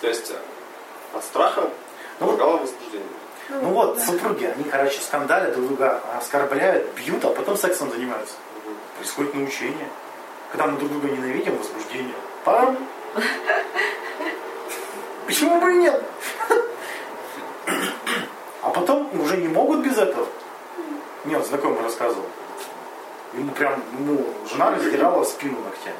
То 0.00 0.08
есть 0.08 0.32
э, 0.32 1.16
от 1.16 1.24
страха 1.24 1.70
Ну, 2.18 2.26
помогало? 2.26 2.52
Ну 2.52 2.53
вот, 3.86 4.00
супруги, 4.00 4.44
они, 4.44 4.64
короче, 4.64 5.00
скандалят 5.00 5.54
друг 5.54 5.68
друга, 5.68 6.00
оскорбляют, 6.18 6.92
бьют, 6.94 7.24
а 7.24 7.30
потом 7.30 7.56
сексом 7.56 7.90
занимаются. 7.90 8.34
Происходит 8.96 9.34
научение. 9.34 9.88
Когда 10.50 10.66
мы 10.66 10.78
друг 10.78 10.90
друга 10.90 11.08
ненавидим, 11.08 11.56
возбуждение. 11.56 12.14
Пам! 12.44 12.76
Почему 15.26 15.60
бы 15.60 15.72
и 15.72 15.76
нет? 15.76 16.02
А 18.62 18.70
потом 18.70 19.20
уже 19.20 19.36
не 19.36 19.48
могут 19.48 19.80
без 19.80 19.98
этого. 19.98 20.26
Мне 21.24 21.36
вот 21.36 21.46
знакомый 21.46 21.82
рассказывал. 21.82 22.26
Ему 23.32 23.50
прям, 23.52 23.82
ему 23.98 24.24
жена 24.48 24.70
раздирала 24.70 25.24
спину 25.24 25.58
ногтями. 25.60 25.96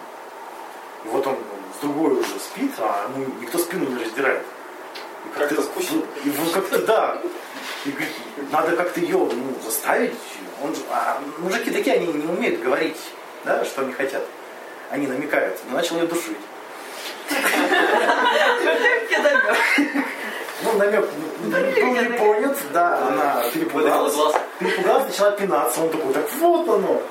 И 1.05 1.09
вот 1.09 1.27
он 1.27 1.37
с 1.77 1.81
другой 1.83 2.13
уже 2.13 2.39
спит, 2.39 2.73
а 2.79 3.09
ему 3.09 3.27
никто 3.41 3.59
спину 3.59 3.89
не 3.91 4.05
раздирает. 4.05 4.45
И 5.25 5.39
Как-то 5.39 5.63
скучно. 5.63 6.03
И 6.25 6.31
вот 6.31 6.53
как-то 6.53 6.79
да. 6.79 7.19
И 7.85 7.91
говорит, 7.91 8.11
надо 8.51 8.77
как-то 8.77 9.01
ее 9.01 9.19
ну, 9.19 9.55
заставить. 9.65 10.15
Он 10.63 10.75
же, 10.75 10.83
а 10.91 11.21
мужики 11.39 11.71
такие, 11.71 11.97
они 11.97 12.07
не 12.07 12.27
умеют 12.27 12.63
говорить, 12.63 12.97
да, 13.45 13.65
что 13.65 13.83
они 13.83 13.93
хотят. 13.93 14.25
Они 14.91 15.07
намекают. 15.07 15.59
И 15.69 15.75
начал 15.75 15.97
ее 15.97 16.07
душить. 16.07 16.37
Ну, 20.63 20.73
намек 20.79 21.07
ну, 21.43 21.51
был 21.51 21.61
не 21.61 22.19
понят, 22.19 22.57
да, 22.73 23.09
она 23.09 23.45
перепугалась. 23.53 24.15
Перепугалась, 24.59 25.07
начала 25.09 25.31
пинаться. 25.33 25.81
Он 25.83 25.91
такой, 25.91 26.13
так 26.15 26.33
вот 26.33 26.69
оно. 26.69 27.03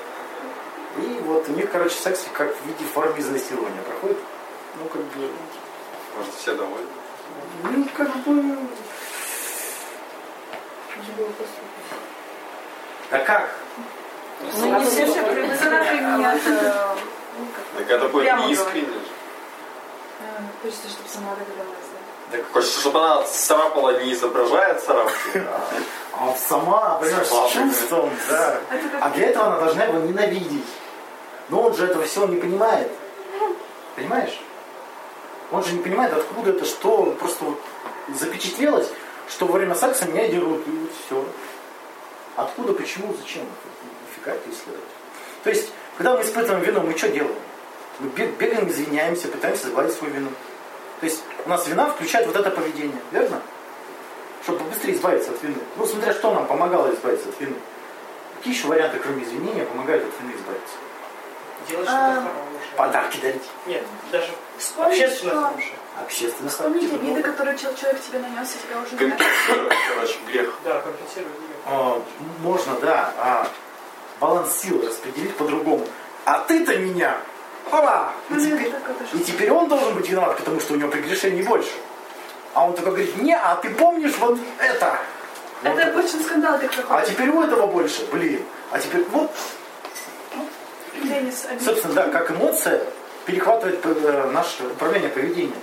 И 0.98 1.20
вот 1.24 1.48
у 1.48 1.52
них, 1.52 1.70
короче, 1.70 1.94
секс 1.94 2.24
как 2.32 2.54
в 2.54 2.66
виде 2.66 2.84
формы 2.92 3.18
изнасилования 3.18 3.82
проходит. 3.82 4.18
Ну, 4.80 4.88
как 4.88 5.02
бы, 5.02 5.30
Может, 6.16 6.34
все 6.34 6.54
довольны? 6.54 6.86
Ну, 7.62 7.86
как 7.96 8.16
бы... 8.24 8.56
Да 13.10 13.18
как? 13.20 13.50
Ну, 14.40 14.78
не 14.78 14.84
все 14.84 15.06
же 15.06 15.12
Здоровый 15.12 16.00
меня. 16.00 16.38
Так 17.76 17.90
это 17.90 18.08
будет 18.08 18.24
Прямо 18.24 18.50
искренне 18.50 18.86
же. 18.86 19.00
А, 20.20 20.42
Хочется, 20.62 20.88
чтобы 20.88 21.08
сама 21.08 21.30
догадалась. 21.34 21.86
да. 22.30 22.36
Так, 22.36 22.52
Хочется, 22.52 22.80
чтобы 22.80 22.98
она 22.98 23.22
царапала, 23.22 24.02
не 24.02 24.12
изображает 24.12 24.82
царапку, 24.82 25.12
а 25.36 25.60
а 26.16 26.34
сама, 26.36 26.98
понимаешь, 27.00 27.26
с 27.26 27.52
чувством, 27.52 28.10
да. 28.28 28.60
А 29.00 29.10
для 29.10 29.26
этого 29.26 29.46
она 29.46 29.58
должна 29.58 29.84
его 29.84 29.98
ненавидеть. 29.98 30.64
Но 31.48 31.62
он 31.62 31.74
же 31.74 31.86
этого 31.86 32.04
всего 32.04 32.26
не 32.26 32.36
понимает. 32.36 32.90
Понимаешь? 33.96 34.40
Он 35.50 35.62
же 35.64 35.72
не 35.72 35.82
понимает, 35.82 36.12
откуда 36.12 36.50
это, 36.50 36.64
что 36.64 37.14
просто 37.18 37.44
вот 37.44 37.60
запечатлелось, 38.14 38.90
что 39.28 39.46
во 39.46 39.52
время 39.52 39.74
секса 39.74 40.06
меня 40.06 40.28
дерут, 40.28 40.66
и 40.66 40.70
вот 40.70 40.90
все. 41.06 41.24
Откуда, 42.36 42.72
почему, 42.72 43.14
зачем? 43.18 43.44
Нифига 44.10 44.32
это 44.32 44.50
исследовать. 44.50 44.88
То 45.44 45.50
есть, 45.50 45.72
когда 45.96 46.16
мы 46.16 46.22
испытываем 46.22 46.62
вину, 46.64 46.80
мы 46.80 46.96
что 46.96 47.08
делаем? 47.08 47.36
Мы 48.00 48.08
бег- 48.08 48.36
бегаем, 48.36 48.68
извиняемся, 48.68 49.28
пытаемся 49.28 49.68
сгладить 49.68 49.94
свою 49.94 50.12
вину. 50.14 50.30
То 51.00 51.06
есть 51.06 51.22
у 51.44 51.48
нас 51.48 51.66
вина 51.68 51.86
включает 51.90 52.26
вот 52.26 52.34
это 52.34 52.50
поведение, 52.50 53.00
верно? 53.12 53.40
Чтобы 54.42 54.58
побыстрее 54.60 54.94
избавиться 54.94 55.30
от 55.30 55.42
вины. 55.42 55.56
Ну, 55.76 55.86
смотря 55.86 56.12
что 56.12 56.34
нам 56.34 56.46
помогало 56.46 56.92
избавиться 56.92 57.28
от 57.28 57.40
вины. 57.40 57.54
Какие 58.36 58.54
еще 58.54 58.66
варианты, 58.66 58.98
кроме 58.98 59.22
извинения, 59.24 59.64
помогают 59.64 60.04
от 60.04 60.20
вины 60.20 60.34
избавиться? 60.36 60.74
Делать 61.68 61.88
А, 61.88 62.12
что-то 62.12 62.20
хорошее. 62.20 62.76
Подарки 62.76 63.20
дарить. 63.20 63.42
Нет, 63.66 63.82
даже 64.12 64.30
Вспомнить, 64.58 65.02
общественно 65.02 65.32
что... 65.32 65.42
хорошее. 65.42 65.72
Общественно. 66.02 66.50
Вспомнить 66.50 66.80
типа, 66.82 66.94
обиды, 66.96 67.14
ну, 67.16 67.22
которые 67.22 67.58
чел- 67.58 67.74
человек 67.74 68.00
тебе 68.02 68.18
нанес, 68.18 68.48
и 68.54 68.66
тебя 68.66 68.80
уже 68.80 68.92
не 68.92 68.98
Компенсировать, 68.98 69.76
короче, 69.94 70.14
грех. 70.26 70.58
Да, 70.64 70.80
компенсировать 70.80 71.36
грех. 71.38 71.58
а, 71.66 72.02
можно, 72.42 72.74
да, 72.80 73.12
а, 73.16 73.48
баланс 74.20 74.56
сил 74.56 74.84
распределить 74.84 75.36
по-другому. 75.36 75.86
А 76.24 76.40
ты-то 76.40 76.76
меня! 76.78 77.16
Хола! 77.70 78.12
И 78.28 78.34
Ну, 78.34 78.40
теперь, 78.40 78.68
это 78.68 79.16
и 79.16 79.18
теперь 79.20 79.50
он 79.52 79.68
должен 79.68 79.94
быть 79.94 80.08
виноват, 80.08 80.36
потому 80.36 80.60
что 80.60 80.74
у 80.74 80.76
него 80.76 80.90
прегрешений 80.90 81.42
больше. 81.42 81.70
А 82.54 82.66
он 82.66 82.74
только 82.74 82.90
говорит, 82.90 83.16
не, 83.22 83.34
а 83.34 83.56
ты 83.56 83.70
помнишь 83.70 84.16
вот 84.18 84.38
это? 84.58 84.98
Вот 85.62 85.78
Это 85.78 85.98
очень 85.98 86.22
скандал, 86.24 86.58
как 86.58 86.70
А 86.90 87.02
теперь 87.02 87.28
у 87.30 87.42
этого 87.42 87.66
больше, 87.66 88.04
блин. 88.12 88.44
А 88.70 88.78
теперь 88.78 89.04
вот, 89.10 89.30
Денис, 91.08 91.46
обид. 91.48 91.62
собственно, 91.62 91.94
да, 91.94 92.08
как 92.08 92.30
эмоция 92.30 92.82
перехватывает 93.26 93.80
э, 93.84 94.30
наше 94.32 94.64
управление 94.64 95.08
поведением. 95.10 95.60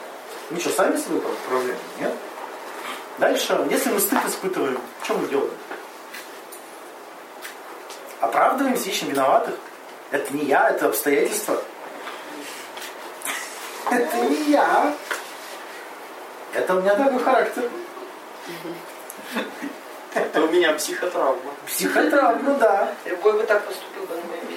Мы 0.50 0.60
что, 0.60 0.70
сами 0.70 0.98
свое 0.98 1.22
управляем? 1.22 1.78
Нет? 2.00 2.14
Дальше, 3.18 3.66
если 3.70 3.92
мы 3.92 4.00
стыд 4.00 4.20
испытываем, 4.26 4.80
что 5.04 5.14
мы 5.16 5.28
делаем? 5.28 5.52
Оправдываемся, 8.20 8.89
ищем 8.89 9.10
виноватых. 9.10 9.56
Это 10.12 10.34
не 10.34 10.46
я, 10.46 10.70
это 10.70 10.88
обстоятельства. 10.88 11.62
Это 13.89 14.18
не 14.18 14.52
я. 14.52 14.94
Это 16.54 16.76
у 16.76 16.82
меня 16.82 16.96
такой 16.96 17.20
характер. 17.20 17.64
Это 20.14 20.42
у 20.42 20.48
меня 20.48 20.74
психотравма. 20.74 21.52
Психотравма, 21.66 22.56
да. 22.56 22.94
Любой 23.06 23.34
бы 23.34 23.44
так 23.44 23.66
поступил 23.66 24.04
бы 24.04 24.16
на 24.16 24.22
моем 24.24 24.50
месте. 24.50 24.51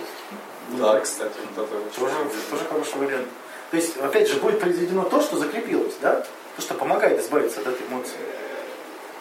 Да, 0.78 1.00
кстати, 1.00 1.32
вот 1.56 1.66
это 1.66 1.76
Тоже, 2.00 2.14
тоже 2.50 2.64
хороший 2.68 2.98
вариант. 2.98 3.28
То 3.70 3.76
есть, 3.76 3.96
опять 3.98 4.28
же, 4.28 4.36
будет 4.36 4.60
произведено 4.60 5.02
то, 5.04 5.20
что 5.20 5.36
закрепилось, 5.36 5.94
да? 6.00 6.24
То, 6.56 6.62
что 6.62 6.74
помогает 6.74 7.20
избавиться 7.20 7.60
от 7.60 7.66
этой 7.68 7.86
эмоции. 7.88 8.16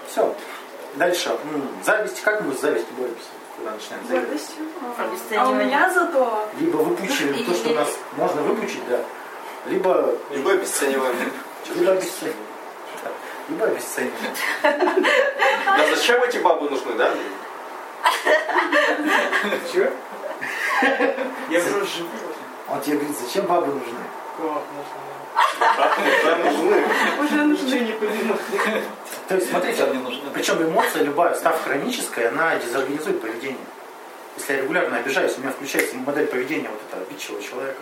Все. 0.07 0.35
Дальше. 0.95 1.29
М, 1.29 1.67
Зависть. 1.83 2.21
Как 2.21 2.41
мы 2.41 2.53
с 2.53 2.59
завистью 2.61 2.93
боремся, 2.95 3.25
когда 3.57 3.71
начинаем 3.71 4.07
завидовать? 4.07 4.41
Гордостью. 4.97 5.39
А 5.41 5.49
у 5.49 5.53
меня 5.55 5.91
зато 5.91 6.49
Либо 6.59 6.77
выпучиваем 6.77 7.43
то, 7.45 7.53
что 7.53 7.69
у 7.71 7.73
нас 7.73 7.89
можно 8.15 8.41
выпучить, 8.43 8.87
да. 8.87 8.99
Либо, 9.65 10.13
Либо 10.31 10.51
обесцениваем. 10.51 11.15
либо 11.75 11.93
обесцениваем. 11.93 12.37
Либо 13.49 13.65
обесцениваем. 13.65 14.35
Да 14.61 15.95
зачем 15.95 16.21
эти 16.23 16.37
бабы 16.37 16.69
нужны, 16.69 16.93
да? 16.93 17.11
Чего? 19.71 19.89
Я 21.49 21.59
уже 21.59 21.86
живу. 21.86 22.09
Он 22.69 22.81
тебе 22.81 22.97
говорит, 22.97 23.17
зачем 23.17 23.45
бабы 23.45 23.67
нужны? 23.67 23.99
Да, 25.59 26.36
нужны. 26.38 26.84
уже 27.19 27.43
нужны. 27.43 27.79
не 27.79 27.91
понимаю. 27.93 28.39
То 29.27 29.36
есть, 29.36 29.49
смотрите, 29.49 29.88
причем 30.34 30.63
эмоция 30.63 31.03
любая, 31.03 31.34
став 31.36 31.61
хронической, 31.63 32.29
она 32.29 32.55
дезорганизует 32.57 33.21
поведение. 33.21 33.65
Если 34.38 34.53
я 34.53 34.61
регулярно 34.61 34.97
обижаюсь, 34.97 35.38
у 35.38 35.41
меня 35.41 35.51
включается 35.51 35.95
модель 35.95 36.27
поведения 36.27 36.69
вот 36.69 36.79
этого 36.89 37.03
обидчивого 37.03 37.41
человека. 37.41 37.79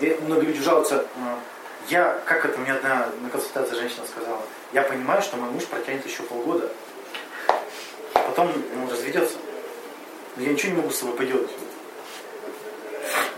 И 0.00 0.18
многие 0.22 0.46
люди 0.46 0.60
жалуются, 0.60 1.06
я, 1.88 2.20
как 2.26 2.44
это 2.44 2.58
мне 2.58 2.72
одна 2.72 3.08
на 3.20 3.30
консультации 3.30 3.76
женщина 3.76 4.04
сказала, 4.06 4.42
я 4.72 4.82
понимаю, 4.82 5.22
что 5.22 5.36
мой 5.36 5.50
муж 5.50 5.64
протянет 5.66 6.04
еще 6.06 6.22
полгода, 6.24 6.68
потом 8.14 8.52
он 8.82 8.90
разведется. 8.90 9.38
Но 10.36 10.42
я 10.42 10.52
ничего 10.52 10.72
не 10.72 10.76
могу 10.78 10.90
с 10.90 10.98
собой 10.98 11.16
поделать. 11.16 11.50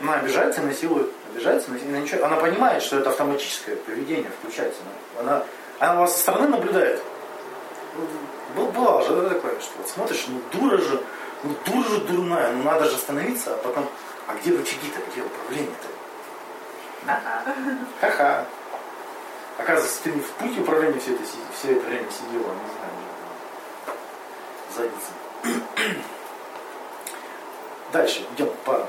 Она 0.00 0.14
обижается 0.14 0.62
насилует. 0.62 1.10
Обижается, 1.32 1.70
насилует. 1.70 1.94
Она, 1.94 2.04
ничего- 2.04 2.24
она 2.24 2.36
понимает, 2.36 2.82
что 2.82 2.98
это 2.98 3.10
автоматическое 3.10 3.76
поведение 3.76 4.30
включается. 4.38 4.80
Она, 5.18 5.44
она 5.80 6.00
вас 6.00 6.14
со 6.14 6.20
стороны 6.20 6.48
наблюдает. 6.48 7.02
Был, 8.56 8.66
бывало 8.66 9.02
же 9.02 9.14
да, 9.16 9.30
такое, 9.30 9.58
что 9.60 9.70
вот 9.78 9.88
смотришь, 9.88 10.26
ну 10.28 10.40
дура 10.52 10.78
же, 10.78 11.00
ну 11.42 11.54
дура 11.64 11.88
же 11.88 12.00
дурная, 12.02 12.52
ну 12.52 12.62
надо 12.62 12.84
же 12.84 12.96
остановиться, 12.96 13.54
а 13.54 13.56
потом, 13.58 13.88
а 14.28 14.34
где 14.34 14.50
рычаги-то, 14.50 15.00
где 15.10 15.22
управление-то? 15.22 15.88
Ха-ха. 18.00 18.46
Оказывается, 19.58 20.02
ты 20.02 20.10
не 20.10 20.20
в 20.20 20.30
пульте 20.32 20.60
управления 20.60 20.98
все 21.00 21.14
это, 21.14 21.22
все 21.56 21.72
это 21.72 21.86
время 21.86 22.06
сидела, 22.10 22.52
не 22.52 22.70
знаю. 24.76 24.90
Задница. 25.44 26.04
Дальше 27.94 28.26
идем 28.34 28.50
по 28.64 28.84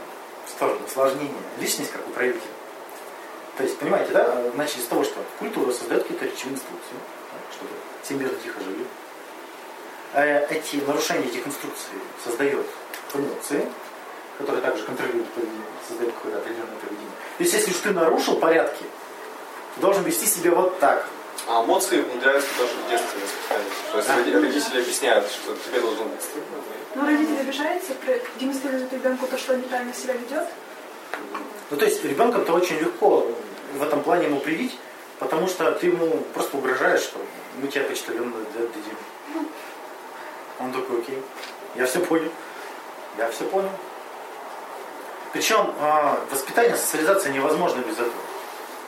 стороне 0.48 0.80
усложнения. 0.84 1.32
Личность 1.60 1.92
как 1.92 2.08
управитель. 2.08 2.42
То 3.56 3.62
есть, 3.62 3.78
понимаете, 3.78 4.12
да, 4.12 4.36
начали 4.56 4.82
с 4.82 4.88
того, 4.88 5.04
что 5.04 5.24
культура 5.38 5.72
создает 5.72 6.02
какие-то 6.02 6.26
речевые 6.26 6.56
инструкции, 6.56 6.96
чтобы 7.56 7.70
все 8.02 8.16
мирно 8.16 8.36
тихо 8.44 8.60
жили. 8.62 8.84
Э, 10.14 10.48
Эти 10.50 10.78
нарушения 10.78 11.28
этих 11.28 11.46
инструкций 11.46 11.94
создает 12.24 12.66
эмоции, 13.14 13.70
которые 14.40 14.64
также 14.64 14.84
контролируют 14.84 15.30
поведение, 15.34 15.68
создают 15.88 16.12
какое-то 16.16 16.40
определенное 16.40 16.76
поведение. 16.78 17.16
То 17.38 17.44
есть, 17.44 17.54
если 17.54 17.72
уж 17.72 17.78
ты 17.78 17.92
нарушил 17.92 18.38
порядки, 18.38 18.86
ты 19.76 19.82
должен 19.82 20.04
вести 20.04 20.26
себя 20.26 20.50
вот 20.56 20.80
так. 20.80 21.06
А 21.48 21.64
эмоции 21.64 22.02
внедряются 22.02 22.50
даже 22.58 22.72
в 22.74 22.90
детстве 22.90 23.20
воспитании. 23.22 23.72
То 23.92 23.98
есть 23.98 24.10
роди- 24.10 24.34
родители 24.42 24.82
объясняют, 24.82 25.28
что 25.30 25.56
тебе 25.56 25.80
должно 25.80 26.06
быть 26.06 26.22
стыдно. 26.22 26.58
Но 26.96 27.02
Ну, 27.04 27.08
родитель 27.08 27.40
обижается, 27.42 27.94
при- 28.06 28.22
демонстрирует 28.40 28.92
ребенку 28.94 29.28
то, 29.28 29.38
что 29.38 29.54
он 29.54 29.60
неправильно 29.62 29.94
себя 29.94 30.14
ведет. 30.14 30.48
Ну, 31.70 31.78
то 31.78 31.86
есть, 31.86 32.04
ребенка-то 32.04 32.54
очень 32.54 32.80
легко 32.80 33.28
в 33.74 33.84
этом 33.84 34.02
плане 34.02 34.26
ему 34.26 34.40
привить, 34.40 34.78
потому 35.20 35.48
что 35.48 35.72
ты 35.74 35.88
ему 35.88 36.18
просто 36.34 36.58
угрожаешь, 36.58 37.02
что 37.02 37.20
мы 37.62 37.68
тебя 37.68 37.84
почтальон 37.84 38.34
дадим. 38.54 39.48
Он 40.60 40.72
такой, 40.72 41.00
окей, 41.02 41.22
я 41.76 41.86
все 41.86 42.00
понял. 42.00 42.32
Я 43.18 43.30
все 43.30 43.44
понял. 43.46 43.70
Причем 45.34 45.74
э, 45.80 46.16
воспитание, 46.32 46.76
социализация 46.78 47.32
невозможна 47.34 47.82
без 47.82 47.96
этого. 47.96 48.14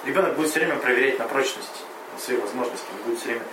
Ребенок 0.06 0.36
будет 0.36 0.50
все 0.50 0.60
время 0.60 0.78
проверять 0.78 1.20
на 1.20 1.26
прочность 1.26 1.84
свои 2.22 2.38
возможности. 2.38 2.86
Он 2.94 3.10
будет 3.10 3.20
все 3.20 3.28
время, 3.30 3.44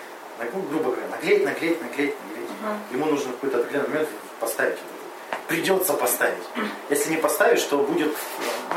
ну, 0.53 0.63
грубо 0.63 0.91
говоря, 0.91 1.09
наглеть, 1.09 1.45
наглеть, 1.45 1.83
наглеть, 1.83 2.15
наглеть. 2.29 2.49
Ему 2.91 3.07
нужно 3.07 3.31
в 3.31 3.35
какой-то 3.35 3.59
определенный 3.59 3.89
момент 3.89 4.09
поставить. 4.41 4.79
Придется 5.49 5.93
поставить. 5.95 6.45
Если 6.89 7.11
не 7.11 7.17
поставишь, 7.17 7.63
то 7.65 7.79
будет, 7.79 8.15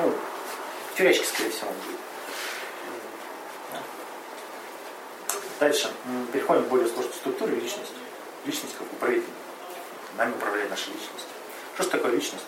ну, 0.02 0.14
в 0.92 0.98
тюрячке, 0.98 1.26
скорее 1.26 1.52
всего, 1.52 1.70
он 1.70 1.76
будет. 1.76 2.00
Да. 3.72 3.80
Дальше. 5.60 5.92
Переходим 6.34 6.66
к 6.66 6.68
более 6.68 6.88
сложной 6.88 7.14
структуре 7.14 7.56
личности. 7.56 7.96
Личность 8.46 8.76
как 8.78 8.92
управитель. 8.92 9.30
Нами 10.18 10.32
управляет 10.32 10.70
наша 10.70 10.88
личность. 10.88 11.28
Что 11.76 11.84
же 11.84 11.90
такое 11.90 12.12
личность? 12.12 12.46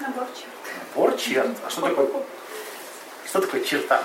Набор 0.00 0.26
черт. 0.34 0.50
Набор 0.94 1.16
черт. 1.18 1.56
А 1.64 1.70
что 1.70 1.82
такое, 1.82 2.08
что 3.26 3.40
такое 3.40 3.60
черта? 3.60 4.02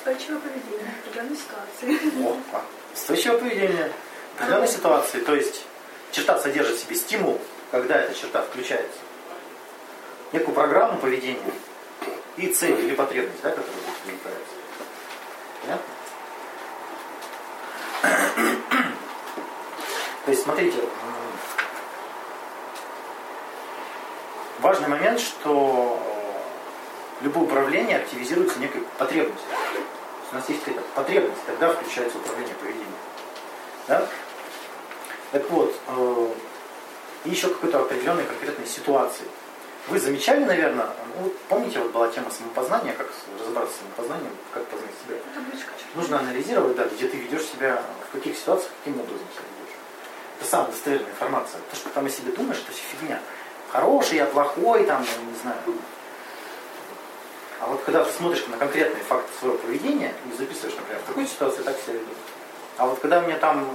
Устойчивое 0.00 0.40
поведение 0.40 0.94
в 0.94 1.08
определенной 1.08 1.36
ситуации. 1.36 2.26
О, 2.26 2.36
а, 2.54 2.64
устойчивое 2.94 3.38
поведение 3.38 3.92
в 4.32 4.40
определенной 4.40 4.68
ситуации. 4.68 5.20
То 5.20 5.34
есть 5.34 5.66
черта 6.10 6.38
содержит 6.38 6.78
в 6.78 6.80
себе 6.80 6.96
стимул, 6.96 7.38
когда 7.70 8.00
эта 8.00 8.14
черта 8.18 8.40
включается. 8.40 8.98
Некую 10.32 10.54
программу 10.54 10.98
поведения 10.98 11.52
и 12.38 12.46
цель 12.46 12.80
или 12.80 12.94
потребность, 12.94 13.42
да, 13.42 13.50
которая 13.50 13.70
будет 13.72 13.84
возникается. 14.06 14.54
Понятно? 15.60 15.84
То 20.24 20.30
есть, 20.30 20.42
смотрите, 20.42 20.78
важный 24.60 24.88
момент, 24.88 25.20
что 25.20 26.09
любое 27.22 27.44
управление 27.44 27.98
активизируется 27.98 28.58
некой 28.58 28.82
потребностью. 28.98 29.48
У 30.32 30.34
нас 30.34 30.48
есть 30.48 30.62
какая-то 30.62 30.86
потребность, 30.94 31.44
тогда 31.46 31.72
включается 31.72 32.18
управление 32.18 32.54
поведением. 32.54 32.88
Да? 33.88 34.06
Так 35.32 35.50
вот, 35.50 35.74
э, 35.88 36.28
и 37.24 37.30
еще 37.30 37.48
какой-то 37.48 37.80
определенной 37.80 38.24
конкретной 38.24 38.66
ситуации. 38.66 39.24
Вы 39.88 39.98
замечали, 39.98 40.44
наверное, 40.44 40.86
ну, 41.18 41.32
помните, 41.48 41.80
вот 41.80 41.90
была 41.90 42.08
тема 42.08 42.30
самопознания, 42.30 42.92
как 42.92 43.08
разобраться 43.40 43.74
с 43.74 43.78
самопознанием, 43.80 44.32
как 44.52 44.64
познать 44.66 44.90
себя. 45.04 45.16
Нужно 45.94 46.20
анализировать, 46.20 46.76
да, 46.76 46.84
где 46.84 47.08
ты 47.08 47.16
ведешь 47.16 47.44
себя, 47.44 47.82
в 48.08 48.12
каких 48.12 48.36
ситуациях, 48.36 48.70
каким 48.78 49.00
образом 49.00 49.26
себя 49.32 49.44
ведешь. 49.58 49.76
Это 50.38 50.48
самая 50.48 50.70
достоверная 50.70 51.10
информация. 51.10 51.60
То, 51.70 51.76
что 51.76 51.88
ты 51.88 51.94
там 51.94 52.06
о 52.06 52.10
себе 52.10 52.32
думаешь, 52.32 52.62
это 52.62 52.72
все 52.72 52.82
фигня. 52.96 53.20
Хороший, 53.72 54.16
я 54.18 54.26
плохой, 54.26 54.84
там, 54.84 55.02
я 55.02 55.24
не 55.24 55.38
знаю. 55.42 55.58
А 57.60 57.66
вот 57.66 57.82
когда 57.84 58.04
ты 58.04 58.10
смотришь 58.10 58.46
на 58.46 58.56
конкретные 58.56 59.04
факты 59.04 59.30
своего 59.38 59.58
поведения 59.58 60.14
и 60.26 60.36
записываешь, 60.36 60.76
например, 60.76 61.02
в 61.02 61.06
такой 61.06 61.26
ситуации 61.26 61.62
так 61.62 61.76
себя 61.78 61.94
веду. 61.94 62.12
А 62.78 62.86
вот 62.86 62.98
когда 63.00 63.20
мне 63.20 63.36
там 63.36 63.68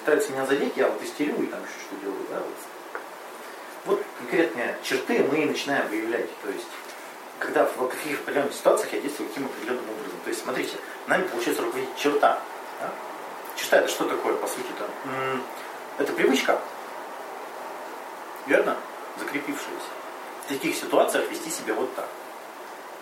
пытаются 0.00 0.32
меня 0.32 0.44
задеть, 0.44 0.76
я 0.76 0.88
вот 0.88 1.02
истерю 1.02 1.42
и 1.42 1.46
там 1.46 1.60
еще 1.60 1.72
что 1.86 1.96
делаю, 2.04 2.26
да, 2.30 2.36
вот. 2.36 2.54
Вот 3.84 4.04
конкретные 4.18 4.76
черты 4.82 5.26
мы 5.30 5.38
и 5.38 5.44
начинаем 5.46 5.88
выявлять. 5.88 6.28
То 6.42 6.50
есть, 6.50 6.68
когда 7.38 7.64
в 7.64 7.88
каких 7.88 8.20
определенных 8.20 8.52
ситуациях 8.52 8.92
я 8.92 9.00
действую 9.00 9.28
каким 9.30 9.46
определенным 9.46 9.84
образом. 9.90 10.20
То 10.24 10.28
есть, 10.28 10.42
смотрите, 10.42 10.76
нами 11.06 11.26
получается 11.26 11.62
руководить 11.62 11.96
черта. 11.96 12.38
Да? 12.80 12.90
Черта 13.56 13.78
это 13.78 13.88
что 13.88 14.04
такое, 14.04 14.34
по 14.34 14.46
сути-то? 14.46 14.86
Это 15.98 16.12
привычка, 16.12 16.60
верно? 18.46 18.76
Закрепившаяся. 19.18 19.88
В 20.44 20.48
таких 20.48 20.76
ситуациях 20.76 21.30
вести 21.30 21.50
себя 21.50 21.74
вот 21.74 21.94
так. 21.94 22.08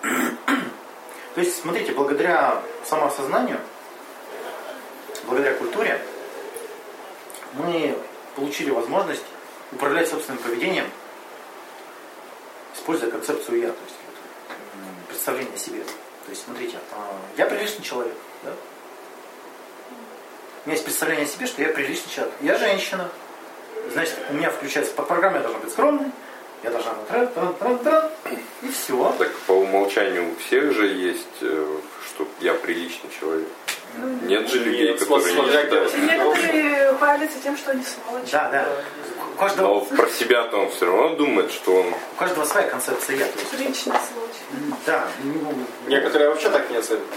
То 0.03 1.41
есть, 1.41 1.61
смотрите, 1.61 1.93
благодаря 1.93 2.61
самоосознанию, 2.85 3.59
благодаря 5.27 5.55
культуре, 5.55 6.01
мы 7.55 7.97
получили 8.35 8.71
возможность 8.71 9.25
управлять 9.73 10.09
собственным 10.09 10.43
поведением, 10.43 10.87
используя 12.75 13.11
концепцию 13.11 13.61
я, 13.61 13.69
то 13.69 13.79
есть 13.85 13.97
представление 15.09 15.55
о 15.55 15.59
себе. 15.59 15.83
То 15.83 16.31
есть, 16.31 16.45
смотрите, 16.45 16.79
а, 16.93 17.13
я 17.37 17.47
приличный 17.47 17.85
человек, 17.85 18.15
да? 18.43 18.53
У 20.65 20.69
меня 20.69 20.75
есть 20.75 20.85
представление 20.85 21.25
о 21.25 21.29
себе, 21.29 21.47
что 21.47 21.63
я 21.63 21.69
приличный 21.69 22.13
человек. 22.13 22.35
Я 22.41 22.59
женщина. 22.59 23.09
Значит, 23.93 24.19
у 24.29 24.35
меня 24.35 24.51
включается 24.51 24.93
по 24.93 25.03
программе, 25.03 25.37
я 25.37 25.43
должна 25.43 25.59
быть 25.61 25.73
скромной, 25.73 26.11
я 26.63 26.71
должна 26.71 26.93
тран 27.09 27.29
тран 27.29 27.55
тран 27.55 27.79
тран 27.79 28.11
и 28.63 28.69
все. 28.71 29.15
Так 29.19 29.31
по 29.47 29.53
умолчанию 29.53 30.31
у 30.33 30.37
всех 30.37 30.73
же 30.73 30.87
есть, 30.87 31.27
э, 31.43 31.67
что 32.07 32.27
я 32.41 32.55
приличный 32.55 33.11
человек. 33.19 33.49
Нет 34.23 34.49
же 34.49 34.59
людей, 34.61 34.91
Нет, 34.91 35.01
которые 35.01 35.35
не 35.35 35.47
считают. 35.51 35.95
Некоторые 35.99 36.95
хвалятся 36.95 37.41
тем, 37.43 37.57
что 37.57 37.73
они 37.73 37.83
сволочи. 37.83 38.31
Да, 38.31 38.49
да. 38.51 38.69
У 39.35 39.39
каждого, 39.39 39.67
Но 39.67 39.81
про 39.81 40.09
себя-то 40.09 40.59
он 40.59 40.71
все 40.71 40.87
равно 40.87 41.17
думает, 41.17 41.51
что 41.51 41.75
он 41.75 41.87
у 41.89 42.17
каждого 42.19 42.45
своя 42.45 42.69
концепция 42.69 43.17
я. 43.17 43.27
Сволочи. 43.27 43.89
м, 43.91 44.75
да, 44.87 45.09
ну, 45.25 45.53
Некоторые 45.89 46.31
вообще 46.31 46.51
так 46.51 46.71
не 46.71 46.77
оценивают. 46.77 47.11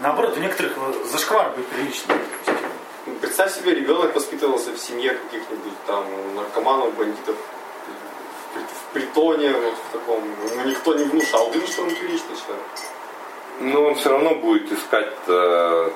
наоборот, 0.00 0.36
у 0.36 0.40
некоторых 0.40 0.72
э, 0.76 1.04
зашквар 1.12 1.50
быть 1.56 1.66
приличным. 1.68 2.18
То 2.18 2.50
есть, 2.50 2.62
Ну, 3.06 3.14
Представь 3.20 3.54
себе, 3.54 3.74
ребенок 3.74 4.14
воспитывался 4.14 4.70
в 4.72 4.78
семье 4.78 5.12
каких-нибудь 5.14 5.74
там 5.86 6.04
наркоманов, 6.36 6.94
бандитов, 6.96 7.36
притоне, 8.94 9.52
вот 9.52 9.74
в 9.74 9.92
таком. 9.92 10.24
Ему 10.24 10.68
никто 10.70 10.94
не 10.94 11.04
внушал, 11.04 11.50
да 11.52 11.66
что 11.66 11.82
он 11.82 11.90
приличный 11.90 12.36
человек. 12.36 12.66
Но 13.60 13.82
он 13.82 13.94
все 13.94 14.08
равно 14.08 14.34
будет 14.36 14.72
искать 14.72 15.14
э, 15.26 15.90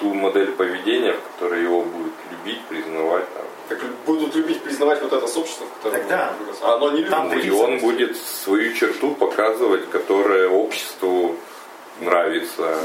ту 0.00 0.14
модель 0.14 0.52
поведения, 0.52 1.12
в 1.12 1.32
которой 1.32 1.62
его 1.62 1.82
будет 1.82 2.12
любить, 2.30 2.62
признавать. 2.64 3.24
Там. 3.34 3.44
Как 3.68 3.90
будут 4.06 4.34
любить 4.34 4.62
признавать 4.62 5.02
вот 5.02 5.12
это 5.12 5.26
сообщество, 5.26 5.66
в 5.66 5.74
котором 5.76 6.00
Тогда 6.00 6.32
он 6.38 6.44
вырос. 6.44 6.58
А 6.62 6.74
оно 6.74 6.90
не 6.90 6.96
любит. 6.98 7.10
там 7.10 7.26
И 7.28 7.36
таких 7.36 7.54
он 7.54 7.78
будет 7.78 8.16
свою 8.16 8.74
черту 8.74 9.14
показывать, 9.14 9.88
которая 9.90 10.48
обществу 10.48 11.36
нравится. 12.00 12.78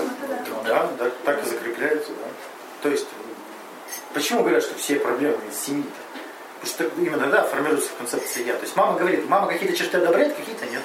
Да, 0.66 0.90
да, 0.98 1.12
так 1.24 1.44
и 1.44 1.50
закрепляются, 1.50 2.12
да. 2.12 2.28
То 2.82 2.90
есть, 2.90 3.08
почему 4.14 4.42
говорят, 4.42 4.64
что 4.64 4.76
все 4.76 4.96
проблемы 4.96 5.38
из 5.50 5.58
семьи 5.58 5.84
Потому 5.84 6.03
что 6.66 6.86
именно 6.98 7.18
тогда 7.18 7.44
формируется 7.44 7.90
концепция 7.98 8.46
я. 8.46 8.54
То 8.54 8.62
есть 8.62 8.76
мама 8.76 8.98
говорит, 8.98 9.28
мама 9.30 9.48
какие-то 9.48 9.76
черты 9.76 9.98
одобряет, 9.98 10.36
какие-то 10.36 10.66
нет. 10.66 10.82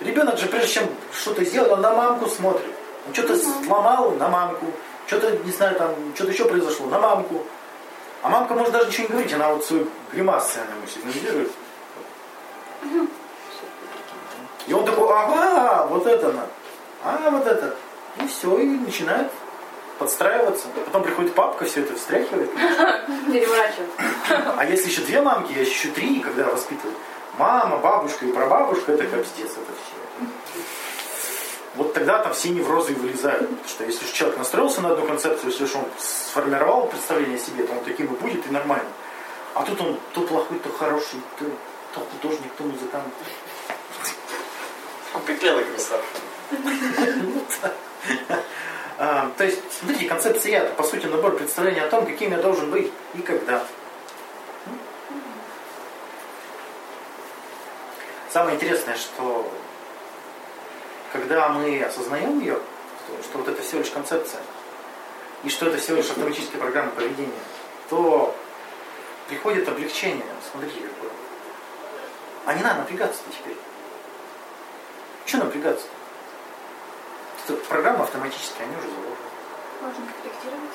Ребенок 0.00 0.38
же, 0.38 0.46
прежде 0.46 0.68
чем 0.68 0.84
что-то 1.12 1.44
сделать, 1.44 1.70
он 1.70 1.80
на 1.80 1.94
мамку 1.94 2.28
смотрит. 2.28 2.72
Он 3.06 3.14
что-то 3.14 3.36
сломал 3.36 4.12
на 4.12 4.28
мамку, 4.28 4.66
что-то, 5.06 5.30
не 5.44 5.52
знаю, 5.52 5.76
там, 5.76 5.94
что-то 6.14 6.32
еще 6.32 6.44
произошло, 6.44 6.86
на 6.86 6.98
мамку. 6.98 7.44
А 8.22 8.28
мамка 8.28 8.54
может 8.54 8.72
даже 8.72 8.86
ничего 8.86 9.02
не 9.04 9.08
говорить, 9.10 9.32
она 9.32 9.48
вот 9.52 9.64
свой 9.64 9.86
гримасы 10.12 10.58
она 10.58 10.76
ему 10.76 10.86
сигнализирует. 10.86 11.50
И 14.66 14.72
он 14.72 14.84
такой, 14.84 15.08
ага, 15.08 15.86
вот 15.86 16.06
это 16.06 16.28
она. 16.28 16.46
А, 17.04 17.30
вот 17.30 17.46
это. 17.46 17.74
И 18.20 18.26
все, 18.26 18.58
и 18.58 18.64
начинает 18.64 19.30
подстраиваться. 20.02 20.66
Потом 20.86 21.02
приходит 21.02 21.34
папка, 21.34 21.64
все 21.64 21.80
это 21.80 21.94
встряхивает. 21.94 22.50
Переворачивать. 22.52 23.90
А 24.56 24.64
если 24.64 24.90
еще 24.90 25.02
две 25.02 25.22
мамки, 25.22 25.52
есть 25.52 25.72
еще 25.72 25.88
три, 25.88 26.20
когда 26.20 26.44
воспитывают. 26.44 26.98
Мама, 27.38 27.78
бабушка 27.78 28.26
и 28.26 28.32
прабабушка, 28.32 28.92
это 28.92 29.04
капздец, 29.04 29.50
это 29.52 29.72
все. 29.72 30.26
Вот 31.76 31.94
тогда 31.94 32.18
там 32.18 32.34
все 32.34 32.50
неврозы 32.50 32.92
и 32.92 32.94
вылезают. 32.94 33.48
Потому 33.48 33.68
что 33.68 33.84
если 33.84 34.04
уж 34.04 34.10
человек 34.10 34.38
настроился 34.38 34.82
на 34.82 34.90
одну 34.90 35.06
концепцию, 35.06 35.50
если 35.50 35.64
уж 35.64 35.74
он 35.74 35.84
сформировал 35.98 36.88
представление 36.88 37.36
о 37.36 37.40
себе, 37.40 37.64
то 37.64 37.72
он 37.72 37.84
таким 37.84 38.06
и 38.06 38.16
будет, 38.18 38.46
и 38.46 38.50
нормально. 38.50 38.90
А 39.54 39.62
тут 39.62 39.80
он 39.80 39.98
то 40.12 40.20
плохой, 40.22 40.58
то 40.58 40.70
хороший, 40.70 41.20
то, 41.38 41.44
то 41.94 42.00
художник, 42.00 42.52
то 42.58 42.64
музыкант. 42.64 43.14
Как 45.26 45.42
Лена 45.42 45.62
Красавчик. 45.62 46.22
А, 49.04 49.32
то 49.36 49.42
есть, 49.42 49.60
смотрите, 49.80 50.08
концепция 50.08 50.58
это 50.60 50.74
по 50.74 50.84
сути 50.84 51.06
набор 51.06 51.34
представлений 51.34 51.80
о 51.80 51.88
том, 51.88 52.06
каким 52.06 52.30
я 52.30 52.36
должен 52.36 52.70
быть 52.70 52.88
и 53.14 53.18
когда. 53.18 53.66
Самое 58.30 58.54
интересное, 58.54 58.94
что 58.94 59.52
когда 61.12 61.48
мы 61.48 61.82
осознаем 61.82 62.38
ее, 62.38 62.60
что, 63.04 63.22
что 63.24 63.38
вот 63.38 63.48
это 63.48 63.60
всего 63.60 63.80
лишь 63.80 63.90
концепция, 63.90 64.40
и 65.42 65.48
что 65.48 65.66
это 65.66 65.78
всего 65.78 65.96
лишь 65.96 66.08
автоматическая 66.08 66.60
программа 66.60 66.92
поведения, 66.92 67.32
то 67.90 68.32
приходит 69.28 69.68
облегчение. 69.68 70.22
Смотрите, 70.48 70.76
какое. 70.78 71.10
А 72.46 72.54
не 72.54 72.62
надо 72.62 72.82
напрягаться 72.82 73.22
теперь. 73.36 73.56
Что 75.26 75.38
напрягаться? 75.38 75.88
Программа 77.68 78.04
автоматическая, 78.04 78.66
они 78.66 78.76
уже 78.76 78.88
заложены. 78.88 79.16
Можно 79.80 80.04
корректировать. 80.22 80.70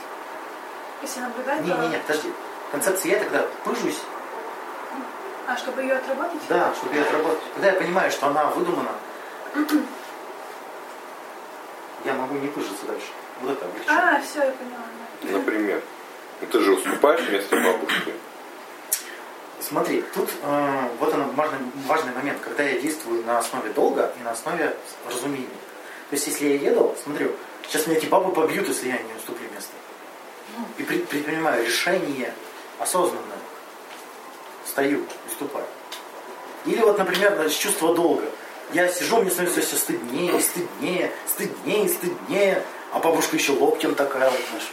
Если 1.01 1.19
наблюдать, 1.21 1.61
Не, 1.61 1.71
то... 1.71 1.77
не, 1.81 1.87
не, 1.89 1.97
подожди. 1.99 2.33
Концепция 2.71 3.11
я 3.13 3.19
тогда 3.19 3.45
пыжусь, 3.63 3.99
А, 5.47 5.55
чтобы 5.55 5.81
ее 5.81 5.93
отработать? 5.95 6.41
да, 6.49 6.73
чтобы 6.75 6.95
ее 6.95 7.03
отработать. 7.03 7.43
Когда 7.53 7.67
я 7.69 7.73
понимаю, 7.75 8.11
что 8.11 8.27
она 8.27 8.45
выдумана, 8.47 8.91
я 12.05 12.13
могу 12.13 12.35
не 12.35 12.47
пыжиться 12.47 12.85
дальше. 12.85 13.07
Вот 13.41 13.51
это 13.51 13.65
облегчение. 13.65 13.99
А, 13.99 14.21
все, 14.21 14.39
я 14.45 14.51
поняла. 14.51 14.83
да. 15.23 15.37
Например. 15.37 15.81
Ну, 16.41 16.47
ты 16.47 16.59
же 16.59 16.73
уступаешь 16.73 17.21
вместо 17.21 17.55
бабушки. 17.55 18.13
Смотри, 19.59 20.01
тут 20.13 20.29
э, 20.43 20.87
вот 20.99 21.13
он 21.13 21.31
важный, 21.31 21.59
важный 21.87 22.13
момент, 22.13 22.39
когда 22.41 22.63
я 22.63 22.79
действую 22.79 23.25
на 23.25 23.39
основе 23.39 23.71
долга 23.71 24.13
и 24.19 24.23
на 24.23 24.31
основе 24.31 24.75
разумения. 25.07 25.47
То 26.09 26.15
есть, 26.15 26.27
если 26.27 26.47
я 26.47 26.55
еду, 26.71 26.95
смотрю, 27.03 27.31
сейчас 27.67 27.87
меня 27.87 27.97
эти 27.97 28.05
бабы 28.05 28.31
побьют, 28.31 28.67
если 28.67 28.87
я 28.87 28.97
не 28.97 29.13
уступлю 29.17 29.45
место. 29.53 29.71
И 30.77 30.83
при- 30.83 30.99
предпринимаю 30.99 31.65
решение 31.65 32.33
осознанное. 32.79 33.37
Стою, 34.65 35.03
уступаю. 35.27 35.65
Или 36.65 36.79
вот, 36.81 36.97
например, 36.97 37.49
чувство 37.49 37.93
долга. 37.93 38.25
Я 38.73 38.87
сижу, 38.89 39.17
мне 39.21 39.31
становится 39.31 39.61
все 39.61 39.75
стыднее, 39.77 40.39
стыднее, 40.41 41.11
стыднее, 41.27 41.87
стыднее. 41.89 42.63
А 42.91 42.99
бабушка 42.99 43.35
еще 43.35 43.51
локтем 43.53 43.95
такая 43.95 44.29
вот, 44.29 44.39
знаешь. 44.49 44.67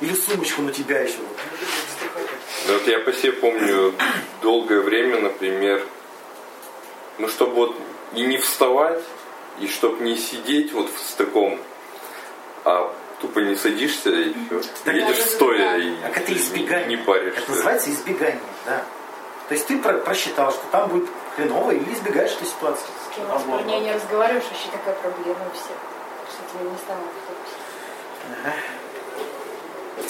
Или 0.00 0.14
сумочку 0.14 0.62
на 0.62 0.72
тебя 0.72 1.00
еще. 1.00 1.18
Вот. 1.18 1.36
Да 2.66 2.72
вот 2.74 2.86
я 2.86 2.98
по 3.00 3.12
себе 3.12 3.32
помню 3.32 3.94
долгое 4.42 4.80
время, 4.80 5.20
например, 5.20 5.84
ну 7.18 7.28
чтобы 7.28 7.54
вот 7.54 7.76
и 8.14 8.24
не 8.24 8.38
вставать, 8.38 9.02
и 9.60 9.68
чтобы 9.68 10.02
не 10.04 10.16
сидеть 10.16 10.72
вот 10.72 10.88
в 10.90 11.14
таком, 11.16 11.58
а 12.64 12.92
тупо 13.20 13.38
не 13.40 13.54
садишься 13.56 14.10
и 14.10 14.32
все. 14.32 14.60
Да, 14.84 14.92
Едешь 14.92 15.22
стоя 15.24 15.58
да. 15.58 15.76
и 15.76 15.94
Так 16.02 16.16
это 16.18 16.32
избегание. 16.32 16.88
не 16.88 16.96
паришься. 16.96 17.40
Это 17.40 17.50
называется 17.50 17.90
избегание, 17.90 18.40
да. 18.66 18.84
То 19.48 19.54
есть 19.54 19.66
ты 19.66 19.78
про- 19.78 19.98
просчитал, 19.98 20.52
что 20.52 20.62
там 20.70 20.88
будет 20.88 21.08
хреново, 21.36 21.72
и 21.72 21.92
избегаешь 21.92 22.32
этой 22.32 22.46
ситуации. 22.46 22.86
С 23.10 23.14
кем 23.14 23.24
с 23.38 23.42
парней 23.42 23.80
не 23.80 23.92
разговариваешь, 23.92 24.44
вообще 24.44 24.68
такая 24.70 24.94
проблема 24.94 25.40
у 25.46 25.54
всех. 25.54 25.76
Что 26.30 26.58
тебе 26.58 26.70
не 26.70 26.76
стало. 26.78 27.00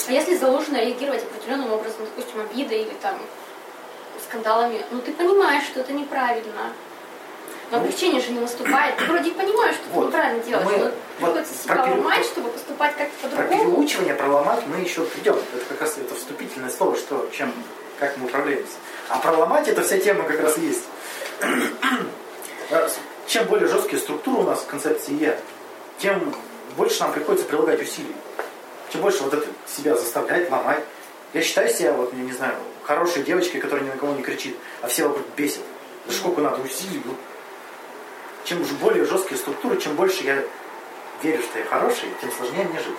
А 0.07 0.11
если 0.11 0.35
заложено 0.35 0.77
реагировать 0.77 1.23
определенным 1.23 1.73
образом, 1.73 2.05
допустим, 2.15 2.41
обида 2.41 2.75
или 2.75 2.93
там 3.01 3.17
скандалами, 4.27 4.85
ну 4.91 5.01
ты 5.01 5.11
понимаешь, 5.13 5.65
что 5.65 5.81
это 5.81 5.91
неправильно. 5.93 6.71
Но 7.71 7.77
облегчение 7.77 8.21
же 8.21 8.31
не 8.31 8.39
наступает. 8.41 8.97
Ты 8.97 9.05
вроде 9.05 9.29
и 9.29 9.33
понимаешь, 9.33 9.75
что 9.75 9.85
Вот. 9.91 10.01
ты 10.01 10.07
неправильно 10.17 10.43
делаешь, 10.43 10.65
Мы- 10.69 10.77
но 10.77 10.83
вот 10.85 10.93
приходится 11.17 11.63
себя 11.63 11.75
про 11.75 11.83
пере- 11.83 11.95
ломать, 11.95 12.25
чтобы 12.25 12.49
поступать 12.49 12.95
как-то 12.97 13.27
Про 13.29 13.29
по-другому. 13.43 13.63
переучивание, 13.75 14.13
про 14.15 14.27
ломать 14.27 14.63
мы 14.67 14.77
еще 14.83 15.03
придем. 15.05 15.35
Это 15.55 15.65
как 15.69 15.81
раз 15.81 15.97
это 15.97 16.15
вступительное 16.15 16.69
слово, 16.69 16.97
что, 16.97 17.29
чем, 17.31 17.53
как 17.99 18.17
мы 18.17 18.25
управляемся. 18.25 18.73
А 19.09 19.19
про 19.19 19.31
ломать 19.31 19.67
это 19.69 19.81
вся 19.83 19.97
тема 19.99 20.23
как 20.25 20.41
раз 20.41 20.57
есть. 20.57 20.83
Чем 23.27 23.45
более 23.45 23.67
жесткие 23.67 23.99
структуры 24.01 24.41
у 24.41 24.43
нас 24.43 24.59
в 24.59 24.65
концепции 24.65 25.13
«я», 25.13 25.37
тем 25.99 26.33
больше 26.75 26.99
нам 27.01 27.11
приходится 27.13 27.45
прилагать 27.47 27.81
усилий. 27.81 28.15
Чем 28.91 29.01
больше 29.01 29.23
вот 29.23 29.33
это 29.33 29.47
себя 29.73 29.95
заставлять, 29.95 30.49
ломать. 30.51 30.83
Я 31.33 31.41
считаю 31.41 31.69
себя, 31.69 31.93
вот, 31.93 32.13
я 32.13 32.19
не 32.23 32.33
знаю, 32.33 32.55
хорошей 32.83 33.23
девочкой, 33.23 33.61
которая 33.61 33.85
ни 33.85 33.89
на 33.89 33.95
кого 33.97 34.13
не 34.13 34.21
кричит, 34.21 34.57
а 34.81 34.87
все 34.87 35.07
вокруг 35.07 35.25
бесит. 35.37 35.61
Да 36.07 36.13
сколько 36.13 36.41
надо 36.41 36.61
усилий. 36.61 37.01
Ну. 38.41 38.47
Чем 38.47 38.65
же 38.65 38.73
более 38.75 39.05
жесткие 39.05 39.37
структуры, 39.37 39.79
чем 39.79 39.95
больше 39.95 40.23
я 40.23 40.43
верю, 41.21 41.41
что 41.43 41.59
я 41.59 41.65
хороший, 41.65 42.09
тем 42.19 42.31
сложнее 42.31 42.65
мне 42.65 42.79
жить. 42.79 42.95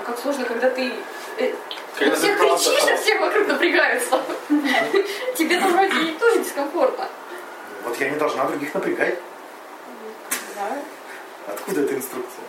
А 0.00 0.04
как 0.04 0.18
сложно, 0.18 0.44
когда 0.44 0.70
ты 0.70 0.92
э, 1.38 1.54
Когда 1.98 2.14
ты 2.14 2.20
всех 2.20 2.38
кричишь, 2.38 2.88
а 2.92 2.96
все 2.96 3.18
вокруг 3.18 3.46
напрягаются. 3.48 4.22
Тебе 5.36 5.60
там 5.60 5.72
вроде 5.72 6.12
тоже 6.18 6.42
дискомфортно. 6.42 7.08
Вот 7.84 7.96
я 8.00 8.10
не 8.10 8.16
должна 8.16 8.44
других 8.46 8.74
напрягать. 8.74 9.18
Да. 10.56 10.78
Откуда 11.48 11.82
эта 11.82 11.94
инструкция? 11.94 12.44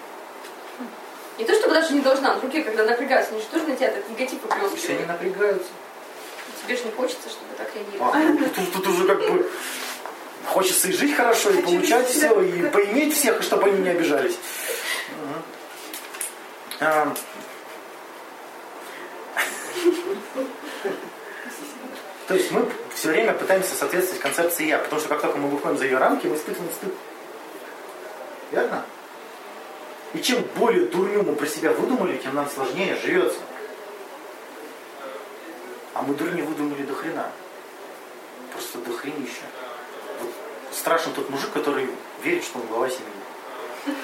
Не 1.37 1.45
то 1.45 1.53
чтобы 1.53 1.73
даже 1.75 1.93
не 1.93 2.01
должна, 2.01 2.33
но 2.33 2.39
другие, 2.39 2.63
когда 2.63 2.83
напрягаются, 2.83 3.31
они 3.33 3.41
же 3.41 3.47
тоже 3.47 3.65
на 3.67 3.75
тебя 3.75 3.89
этот 3.89 4.09
негатив 4.09 4.39
Все 4.39 4.49
они 4.55 4.63
выплескивают. 4.63 5.07
напрягаются. 5.07 5.69
Тебе 6.63 6.75
же 6.75 6.83
не 6.85 6.91
хочется, 6.91 7.29
чтобы 7.29 7.53
так 7.55 7.67
А, 8.01 8.17
реагировать. 8.17 8.55
тут, 8.55 8.73
тут 8.73 8.87
уже 8.87 9.05
как 9.07 9.19
бы 9.19 9.49
хочется 10.47 10.87
и 10.87 10.93
жить 10.93 11.15
хорошо, 11.15 11.49
и 11.51 11.61
получать 11.61 12.09
все, 12.09 12.41
и 12.41 12.69
поиметь 12.69 13.15
всех, 13.15 13.41
чтобы 13.43 13.65
они 13.65 13.81
не 13.81 13.89
обижались. 13.89 14.37
То 22.27 22.33
есть 22.33 22.51
мы 22.51 22.69
все 22.93 23.09
время 23.09 23.33
пытаемся 23.33 23.75
соответствовать 23.75 24.21
концепции 24.21 24.67
я, 24.67 24.79
потому 24.79 24.99
что 24.99 25.09
как 25.09 25.21
только 25.21 25.37
мы 25.37 25.49
выходим 25.49 25.77
за 25.77 25.85
ее 25.85 25.97
рамки, 25.97 26.27
мы 26.27 26.35
испытываем 26.35 26.71
стыд. 26.73 26.93
Верно? 28.51 28.85
И 30.13 30.21
чем 30.21 30.41
более 30.55 30.87
дурню 30.87 31.23
мы 31.23 31.35
про 31.35 31.45
себя 31.45 31.71
выдумали, 31.71 32.17
тем 32.17 32.35
нам 32.35 32.49
сложнее 32.49 32.97
живется. 33.03 33.39
А 35.93 36.01
мы 36.01 36.13
дурни 36.15 36.41
выдумали 36.41 36.83
до 36.83 36.93
хрена. 36.93 37.31
Просто 38.51 38.77
до 38.79 38.91
хренища. 38.91 39.43
Страшен 40.77 41.11
тот 41.13 41.29
мужик, 41.29 41.51
который 41.53 41.89
верит, 42.23 42.43
что 42.43 42.59
он 42.59 42.67
глава 42.67 42.87
семьи. 42.89 43.95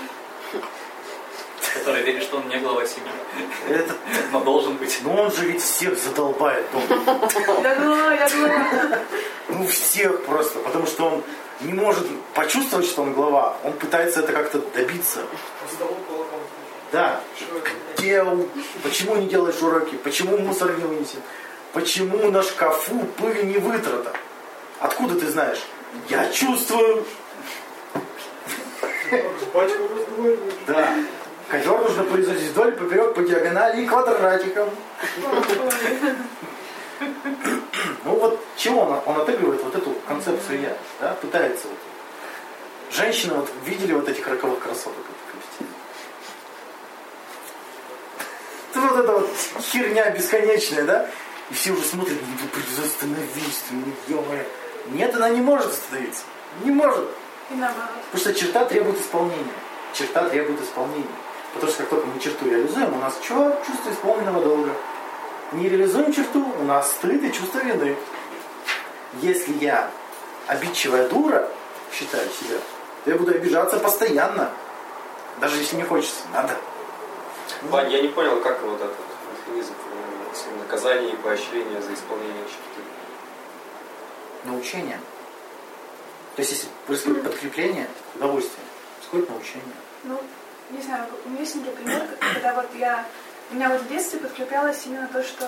Который 1.74 2.02
верит, 2.04 2.24
что 2.24 2.38
он 2.38 2.48
не 2.48 2.58
глава 2.58 2.86
семьи. 2.86 3.12
Это, 3.70 3.94
Но 4.32 4.40
должен 4.42 4.78
быть. 4.78 5.00
ну 5.04 5.14
он 5.14 5.32
же 5.32 5.46
ведь 5.46 5.62
всех 5.62 5.98
задолбает 5.98 6.66
дома. 6.72 7.30
Я 7.64 7.76
глава, 7.76 8.14
я 8.14 8.30
глава. 8.30 9.00
Ну 9.50 9.68
всех 9.68 10.24
просто. 10.26 10.60
Потому 10.60 10.88
что 10.88 11.06
он 11.06 11.24
не 11.62 11.74
может 11.74 12.06
почувствовать, 12.34 12.88
что 12.88 13.04
он 13.04 13.14
глава. 13.14 13.58
Он 13.64 13.74
пытается 13.74 14.22
это 14.22 14.34
как-то 14.34 14.60
добиться. 14.60 15.20
Да. 16.92 17.22
Где, 17.98 18.26
почему 18.84 19.16
не 19.16 19.28
делаешь 19.28 19.62
уроки? 19.62 19.96
Почему 19.96 20.38
мусор 20.38 20.76
не 20.78 20.84
вынесен? 20.84 21.22
Почему 21.72 22.30
на 22.30 22.42
шкафу 22.44 23.00
пыль 23.18 23.46
не 23.46 23.58
вытрата? 23.58 24.14
Откуда 24.80 25.20
ты 25.20 25.28
знаешь? 25.28 25.60
Я 26.10 26.30
чувствую. 26.32 27.06
Да. 30.68 30.96
Ковер 31.50 31.82
нужно 31.82 32.04
производить 32.06 32.50
вдоль, 32.52 32.72
поперек, 32.72 33.14
по 33.14 33.22
диагонали 33.22 33.84
и 33.84 33.86
квадратиком. 33.86 34.70
Ну 38.06 38.16
вот 38.16 38.40
чего 38.56 38.82
он, 38.82 39.02
он 39.06 39.22
отыгрывает 39.22 39.62
вот 39.64 39.76
эту 39.76 39.92
концепцию 40.08 40.62
я, 40.62 40.78
да, 41.00 41.14
пытается 41.22 41.68
вот. 41.68 41.78
Женщины 42.92 43.34
вот 43.34 43.50
видели 43.66 43.94
вот 43.94 44.08
этих 44.08 44.28
роковых 44.28 44.60
красоток 44.60 44.94
Кристины? 45.32 45.70
Это 48.72 48.80
вот 48.82 49.00
эта 49.00 49.12
вот 49.12 49.30
херня 49.62 50.10
бесконечная, 50.12 50.84
да? 50.84 51.10
И 51.50 51.54
все 51.54 51.72
уже 51.72 51.84
смотрят, 51.84 52.18
ну 52.22 52.84
остановись, 52.84 53.64
ты, 53.70 53.76
ну 53.76 53.94
ё-моё. 54.08 54.46
Нет, 54.88 55.16
она 55.16 55.30
не 55.30 55.42
может 55.42 55.68
остановиться. 55.68 56.24
Не 56.64 56.72
может. 56.72 57.10
И 57.50 57.56
наоборот. 57.56 57.90
Потому 58.12 58.20
что 58.20 58.34
черта 58.34 58.66
требует 58.66 59.00
исполнения. 59.00 59.54
Черта 59.94 60.28
требует 60.30 60.62
исполнения. 60.62 61.08
Потому 61.54 61.72
что 61.72 61.84
как 61.84 61.90
только 61.90 62.08
мы 62.08 62.20
черту 62.20 62.50
реализуем, 62.50 62.94
у 62.94 62.98
нас 62.98 63.18
что? 63.24 63.62
Чувство 63.66 63.92
исполненного 63.92 64.42
долга. 64.44 64.72
Не 65.52 65.70
реализуем 65.70 66.12
черту, 66.12 66.46
у 66.60 66.64
нас 66.64 66.90
стыд 66.92 67.24
и 67.24 67.32
чувство 67.32 67.60
вины. 67.60 67.96
Если 69.22 69.54
я 69.54 69.92
обидчивая 70.48 71.08
дура, 71.08 71.48
считаю 71.92 72.28
себя, 72.30 72.58
то 73.04 73.12
я 73.12 73.18
буду 73.18 73.32
обижаться 73.32 73.78
постоянно. 73.80 74.50
Даже 75.40 75.58
если 75.58 75.76
не 75.76 75.84
хочется. 75.84 76.22
Надо. 76.34 76.56
Вань, 77.64 77.92
я 77.92 78.02
не 78.02 78.08
понял, 78.08 78.42
как 78.42 78.62
вот 78.64 78.82
этот 78.82 78.96
механизм 79.48 79.74
наказания 80.60 81.10
и 81.10 81.16
поощрения 81.18 81.82
за 81.82 81.94
исполнение 81.94 82.44
черты. 82.46 82.82
Научение. 84.46 85.00
То 86.36 86.42
есть 86.42 86.52
если 86.52 86.68
происходит 86.88 87.24
подкрепление, 87.24 87.88
удовольствие, 88.16 88.66
происходит 88.98 89.30
научение. 89.30 89.76
Ну, 90.04 90.20
не 90.72 90.82
знаю, 90.82 91.06
у 91.26 91.30
меня 91.30 91.42
есть 91.42 91.56
некий 91.56 91.70
пример, 91.70 92.02
когда 92.20 92.54
вот 92.56 92.68
я... 92.76 93.06
У 93.52 93.56
меня 93.56 93.70
вот 93.70 93.82
в 93.82 93.88
детстве 93.88 94.20
подкреплялось 94.20 94.82
именно 94.86 95.08
то, 95.12 95.22
что 95.22 95.48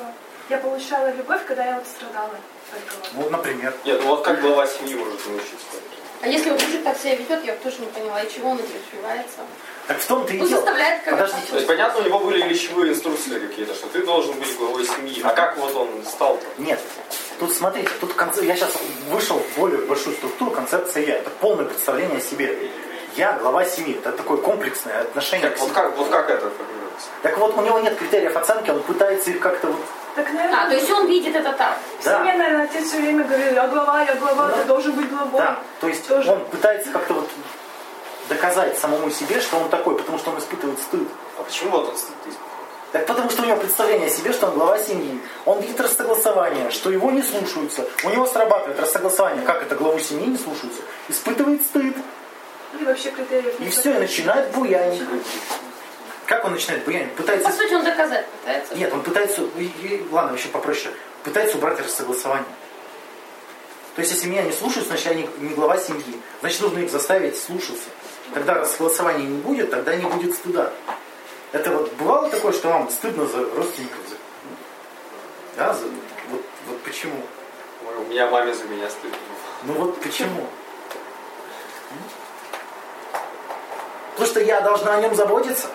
я 0.50 0.58
получала 0.58 1.12
любовь, 1.12 1.42
когда 1.48 1.66
я 1.66 1.76
вот 1.76 1.88
страдала. 1.88 2.38
Только 2.72 2.96
вот. 2.96 3.10
Ну, 3.14 3.22
вот, 3.22 3.32
например. 3.32 3.74
Нет, 3.84 4.02
ну 4.04 4.10
вот 4.10 4.24
как 4.24 4.42
глава 4.42 4.68
семьи 4.68 4.96
может 4.96 5.26
научиться? 5.28 5.78
А 6.22 6.28
если 6.28 6.52
вот 6.52 6.62
мужик 6.62 6.84
так 6.84 6.98
себя 6.98 7.16
ведет, 7.16 7.44
я 7.46 7.56
тоже 7.56 7.80
не 7.80 7.88
поняла, 7.88 8.22
и 8.22 8.32
чего 8.32 8.50
он 8.52 8.58
этим 8.58 8.80
добивается? 8.92 9.40
Так 9.88 10.00
в 10.00 10.08
том-то 10.08 10.34
и 10.34 10.38
Ну, 10.38 10.48
дело. 10.48 10.62
заставляет 10.62 11.04
как 11.04 11.14
Подождите. 11.14 11.48
То 11.48 11.56
есть, 11.56 11.68
понятно, 11.68 12.02
у 12.02 12.04
него 12.06 12.20
были 12.20 12.48
вещевые 12.48 12.94
инструкции 12.94 13.40
какие-то, 13.40 13.76
что 13.76 13.88
ты 13.88 14.04
должен 14.06 14.34
быть 14.40 14.56
главой 14.58 14.86
семьи. 14.86 15.22
А 15.24 15.30
как 15.34 15.58
вот 15.58 15.76
он 15.76 15.90
стал-то? 16.06 16.46
Нет. 16.58 16.80
Тут 17.40 17.54
смотрите, 17.54 17.90
тут 18.00 18.14
конце- 18.14 18.46
я 18.46 18.56
сейчас 18.56 18.72
вышел 19.10 19.38
в 19.40 19.60
более 19.60 19.80
большую 19.80 20.16
структуру 20.16 20.52
концепция 20.52 21.06
я. 21.06 21.16
Это 21.18 21.30
полное 21.30 21.66
представление 21.66 22.18
о 22.18 22.22
себе. 22.22 22.72
Я 23.18 23.34
глава 23.34 23.66
семьи. 23.66 23.98
Это 23.98 24.12
такое 24.14 24.38
комплексное 24.38 25.02
отношение 25.02 25.50
Так, 25.50 25.58
к 25.58 25.60
вот, 25.60 25.70
себе. 25.70 25.76
как, 25.76 25.98
вот 25.98 26.10
как 26.10 26.30
это 26.30 26.50
формируется? 26.50 27.08
Так 27.22 27.38
вот, 27.38 27.58
у 27.58 27.62
него 27.62 27.80
нет 27.80 27.98
критериев 27.98 28.36
оценки, 28.36 28.70
он 28.70 28.82
пытается 28.84 29.32
их 29.32 29.40
как-то 29.40 29.68
вот... 29.68 29.80
Так, 30.16 30.32
наверное, 30.32 30.64
А, 30.64 30.70
то 30.70 30.76
есть 30.76 30.90
он 30.92 31.08
видит 31.08 31.36
это 31.36 31.52
так. 31.52 31.78
Да. 32.06 32.20
семье, 32.20 32.34
наверное, 32.38 32.64
отец 32.66 32.88
все 32.88 32.98
время 33.02 33.26
говорил, 33.26 33.54
я 33.54 33.68
глава, 33.68 34.04
я 34.04 34.16
глава, 34.16 34.48
Да. 34.48 34.54
ты 34.58 34.64
должен 34.66 34.94
быть 34.94 35.10
главой. 35.10 35.38
Да, 35.42 35.60
то 35.82 35.88
есть 35.90 36.08
Тоже. 36.08 36.32
он 36.32 36.46
пытается 36.46 36.90
как-то 36.92 37.16
вот 37.16 37.30
доказать 38.30 38.78
самому 38.80 39.10
себе, 39.12 39.42
что 39.42 39.58
он 39.58 39.68
такой, 39.70 39.98
потому 39.98 40.18
что 40.18 40.32
он 40.32 40.40
испытывает 40.40 40.80
стыд. 40.80 41.08
А 41.38 41.44
почему 41.44 41.72
вот 41.72 41.90
он 41.90 41.98
стыд 41.98 42.16
испытывает? 42.22 42.55
Так 42.96 43.08
потому 43.08 43.30
что 43.30 43.42
у 43.42 43.46
него 43.46 43.58
представление 43.58 44.08
о 44.08 44.10
себе, 44.10 44.32
что 44.32 44.48
он 44.48 44.54
глава 44.54 44.80
семьи. 44.80 45.20
Он 45.44 45.60
видит 45.60 45.78
рассогласование, 45.82 46.72
что 46.72 46.90
его 46.90 47.12
не 47.12 47.22
слушаются. 47.22 47.86
У 48.06 48.10
него 48.10 48.26
срабатывает 48.26 48.80
рассогласование. 48.80 49.44
Как 49.44 49.64
это 49.64 49.76
главу 49.76 50.00
семьи 50.00 50.26
не 50.28 50.38
слушаются? 50.38 50.82
Испытывает 51.10 51.62
стыд. 51.62 51.94
И 52.80 52.86
вообще 52.86 53.12
критериев 53.12 53.60
И 53.60 53.70
все, 53.70 53.96
и 53.96 54.00
начинает 54.00 54.50
буянить. 54.52 55.02
Как 56.26 56.46
он 56.46 56.54
начинает 56.54 56.86
буянить? 56.86 57.12
По 57.16 57.24
Пытается... 57.24 57.52
сути, 57.52 57.74
он 57.74 57.84
доказать 57.84 58.26
пытается. 58.28 58.76
Нет, 58.76 58.94
он 58.94 59.02
пытается... 59.04 59.42
Ладно, 60.12 60.38
еще 60.38 60.48
попроще. 60.48 60.94
Пытается 61.26 61.58
убрать 61.58 61.78
рассогласование. 61.82 62.48
То 63.96 64.00
есть, 64.00 64.14
если 64.14 64.30
меня 64.30 64.44
не 64.44 64.54
слушают, 64.54 64.88
значит, 64.88 65.08
я 65.08 65.16
не, 65.16 65.30
не 65.40 65.54
глава 65.54 65.78
семьи. 65.78 66.22
Значит, 66.40 66.62
нужно 66.62 66.80
их 66.80 66.90
заставить 66.90 67.38
слушаться. 67.38 67.90
Когда 68.34 68.54
рассогласования 68.54 69.28
не 69.28 69.40
будет, 69.40 69.70
тогда 69.70 69.98
не 69.98 70.06
будет 70.06 70.34
стыда. 70.34 70.72
Это 71.56 71.72
вот 71.72 71.90
бывало 71.94 72.30
такое, 72.30 72.52
что 72.52 72.68
вам 72.68 72.90
стыдно 72.90 73.26
за 73.26 73.38
родственников? 73.56 74.00
За, 74.10 74.16
да, 75.56 75.74
за, 75.74 75.86
вот, 76.30 76.42
вот 76.68 76.82
почему? 76.84 77.16
Ой, 77.88 77.96
У 77.96 78.10
меня 78.10 78.30
маме 78.30 78.54
за 78.54 78.66
меня 78.66 78.90
стыдно. 78.90 79.18
Ну 79.64 79.74
вот 79.76 80.02
почему? 80.02 80.48
Потому 84.12 84.28
что 84.28 84.42
я 84.42 84.60
должна 84.60 84.96
о 84.96 85.02
нем 85.02 85.16
заботиться. 85.16 85.68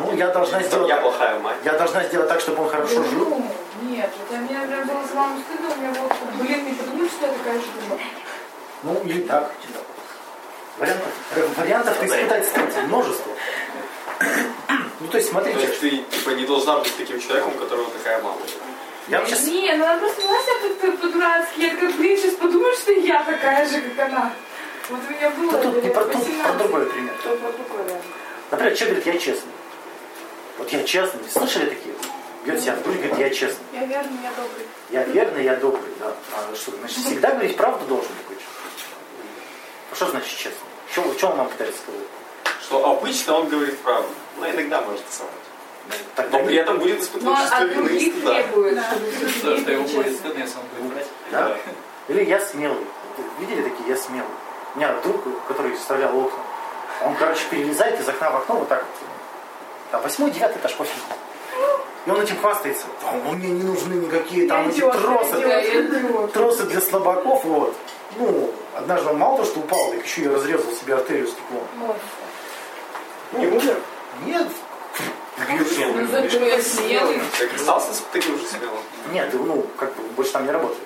Ну, 0.00 0.12
я 0.16 0.26
должна 0.30 0.58
Там 0.58 0.66
сделать... 0.66 0.88
я 0.88 0.96
плохая 0.96 1.38
мать. 1.38 1.58
Я 1.64 1.74
должна 1.74 2.02
сделать 2.02 2.28
так, 2.28 2.40
чтобы 2.40 2.64
он 2.64 2.68
хорошо 2.68 3.04
жил. 3.04 3.42
Нет, 3.82 4.10
это 4.28 4.40
мне 4.40 4.58
прям 4.66 4.88
было 4.88 5.06
за 5.06 5.14
маму 5.14 5.40
стыдно, 5.40 5.72
у 5.72 5.80
меня 5.80 5.92
вот, 6.00 6.12
блин, 6.40 6.64
не 6.64 6.72
подумай, 6.72 7.08
что 7.08 7.26
я 7.26 7.32
такая 7.32 7.60
же 7.60 7.66
дура. 7.88 8.00
Ну, 8.82 9.00
или 9.04 9.20
так. 9.22 9.52
Вариантов, 10.78 11.12
э, 11.36 11.46
вариантов 11.56 12.02
испытать 12.02 12.48
стыд 12.48 12.82
множество. 12.88 13.31
Ну, 15.00 15.08
то 15.08 15.16
есть, 15.16 15.28
То 15.30 15.32
смотрите, 15.34 15.60
есть 15.60 15.80
ты 15.80 15.90
типа 15.90 16.30
не 16.30 16.46
должна 16.46 16.78
быть 16.78 16.96
таким 16.96 17.20
человеком, 17.20 17.52
у 17.56 17.58
которого 17.58 17.90
такая 17.90 18.22
мама. 18.22 18.38
Я 19.08 19.18
вообще... 19.18 19.34
с- 19.34 19.46
Не, 19.46 19.72
ну 19.74 19.84
она 19.84 19.98
просто 19.98 20.22
вела 20.22 20.40
себя 20.42 20.68
как-то 20.68 20.92
по-дурацки. 20.92 21.60
Я 21.60 21.70
такая, 21.70 21.90
блин, 21.94 22.16
сейчас 22.16 22.34
подумаю, 22.34 22.72
что 22.74 22.92
я 22.92 23.24
такая 23.24 23.68
же, 23.68 23.80
как 23.80 24.08
она. 24.08 24.32
Вот 24.88 25.00
у 25.08 25.12
меня 25.12 25.30
было 25.30 25.52
Да 25.52 25.62
тут 25.62 25.82
не 25.84 25.90
про, 25.90 26.04
тут 26.04 26.12
про 26.12 26.18
18. 26.20 26.58
другой 26.58 26.86
пример. 26.86 27.14
То 27.22 27.36
про 27.36 27.52
другой, 27.52 27.84
да. 27.88 27.96
Например, 28.52 28.76
человек 28.76 29.02
говорит, 29.04 29.14
я 29.14 29.20
честный. 29.20 29.52
Вот 30.58 30.70
я 30.72 30.84
честный. 30.84 31.20
Слышали 31.30 31.64
такие? 31.66 31.94
Бьет 32.44 32.60
себя 32.60 32.74
в 32.76 32.82
грудь, 32.84 32.96
говорит, 32.98 33.18
я 33.18 33.30
честный. 33.30 33.64
Я 33.72 33.86
верный, 33.86 34.18
я 34.22 34.30
добрый. 34.36 34.66
Я 34.90 35.04
верный, 35.04 35.44
я 35.44 35.56
добрый, 35.56 35.92
да. 35.98 36.14
А 36.36 36.54
что, 36.54 36.70
значит, 36.78 36.98
всегда 36.98 37.30
говорить 37.32 37.56
правду 37.56 37.84
должен 37.86 38.10
такой 38.22 38.36
человек? 38.36 38.52
А 39.90 39.94
Что 39.96 40.06
значит 40.10 40.36
честно? 40.36 40.58
Что, 40.92 41.12
что 41.18 41.28
он 41.30 41.38
вам 41.38 41.48
пытается 41.48 41.78
сказать? 41.82 42.00
Что 42.62 42.88
обычно 42.90 43.34
он 43.34 43.48
говорит 43.48 43.78
правду, 43.80 44.08
но 44.38 44.48
иногда 44.48 44.80
может 44.82 45.02
соврать. 45.10 45.34
Ну, 45.88 45.94
Тогда 46.14 46.38
Но 46.38 46.44
при 46.44 46.56
этом 46.56 46.78
будет 46.78 47.02
испытывать 47.02 47.24
Но 47.24 47.42
чувство 47.42 47.64
вины 47.64 48.12
Да. 48.24 48.44
Да, 49.42 49.56
что 49.58 49.72
ему 49.72 49.84
были 49.84 49.96
будет 49.96 50.16
стыдно, 50.16 50.38
если 50.38 50.58
он 50.58 50.64
будет 50.80 50.92
врать. 50.92 51.06
Да? 51.32 51.56
Или 52.08 52.24
я 52.24 52.40
смелый. 52.40 52.86
Видели 53.40 53.62
такие 53.62 53.88
я 53.88 53.96
смелый? 53.96 54.30
У 54.74 54.78
меня 54.78 54.94
друг, 55.02 55.22
который 55.48 55.76
вставлял 55.76 56.16
окна, 56.16 56.38
он, 57.04 57.14
короче, 57.16 57.42
перелезает 57.50 58.00
из 58.00 58.08
окна 58.08 58.30
в 58.30 58.36
окно 58.36 58.56
вот 58.56 58.68
так 58.68 58.84
вот. 58.84 59.08
Там 59.90 60.02
восьмой, 60.02 60.30
девятый 60.30 60.58
этаж 60.58 60.74
пофиг. 60.76 60.94
И 62.06 62.10
он 62.10 62.20
этим 62.20 62.38
хвастается. 62.38 62.86
«А 63.04 63.12
Мне 63.32 63.50
не 63.50 63.62
нужны 63.62 63.94
никакие 63.94 64.48
там 64.48 64.68
эти 64.68 64.80
тросы. 64.80 66.28
Тросы 66.32 66.64
для 66.64 66.80
слабаков, 66.80 67.44
вот. 67.44 67.76
Ну, 68.16 68.50
однажды 68.74 69.10
он 69.10 69.18
мало 69.18 69.38
того, 69.38 69.48
что 69.48 69.60
упал, 69.60 69.90
так 69.90 70.04
еще 70.04 70.22
и 70.22 70.28
разрезал 70.28 70.72
себе 70.72 70.94
артерию 70.94 71.26
стеклом. 71.26 71.64
Не 73.32 73.46
умер? 73.46 73.78
Нет. 74.26 74.48
Ну. 75.38 75.44
Так 77.38 77.54
остался 77.54 77.94
с 77.94 78.02
таким 78.12 78.38
же 78.38 78.46
смелым. 78.46 78.78
Нет, 79.12 79.30
ну, 79.32 79.66
как 79.78 79.94
бы 79.96 80.02
больше 80.14 80.32
там 80.32 80.44
не 80.44 80.50
работает. 80.50 80.82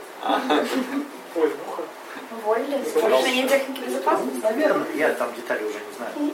Ой, 1.34 1.53
муха. 1.66 1.82
Уволили? 2.30 2.78
Повышение 2.78 3.49
техники 3.49 3.80
безопасности? 3.80 4.40
Наверное, 4.42 4.86
я 4.94 5.12
там 5.14 5.34
детали 5.34 5.64
уже 5.64 5.74
не 5.74 5.97
знаю. 5.97 6.32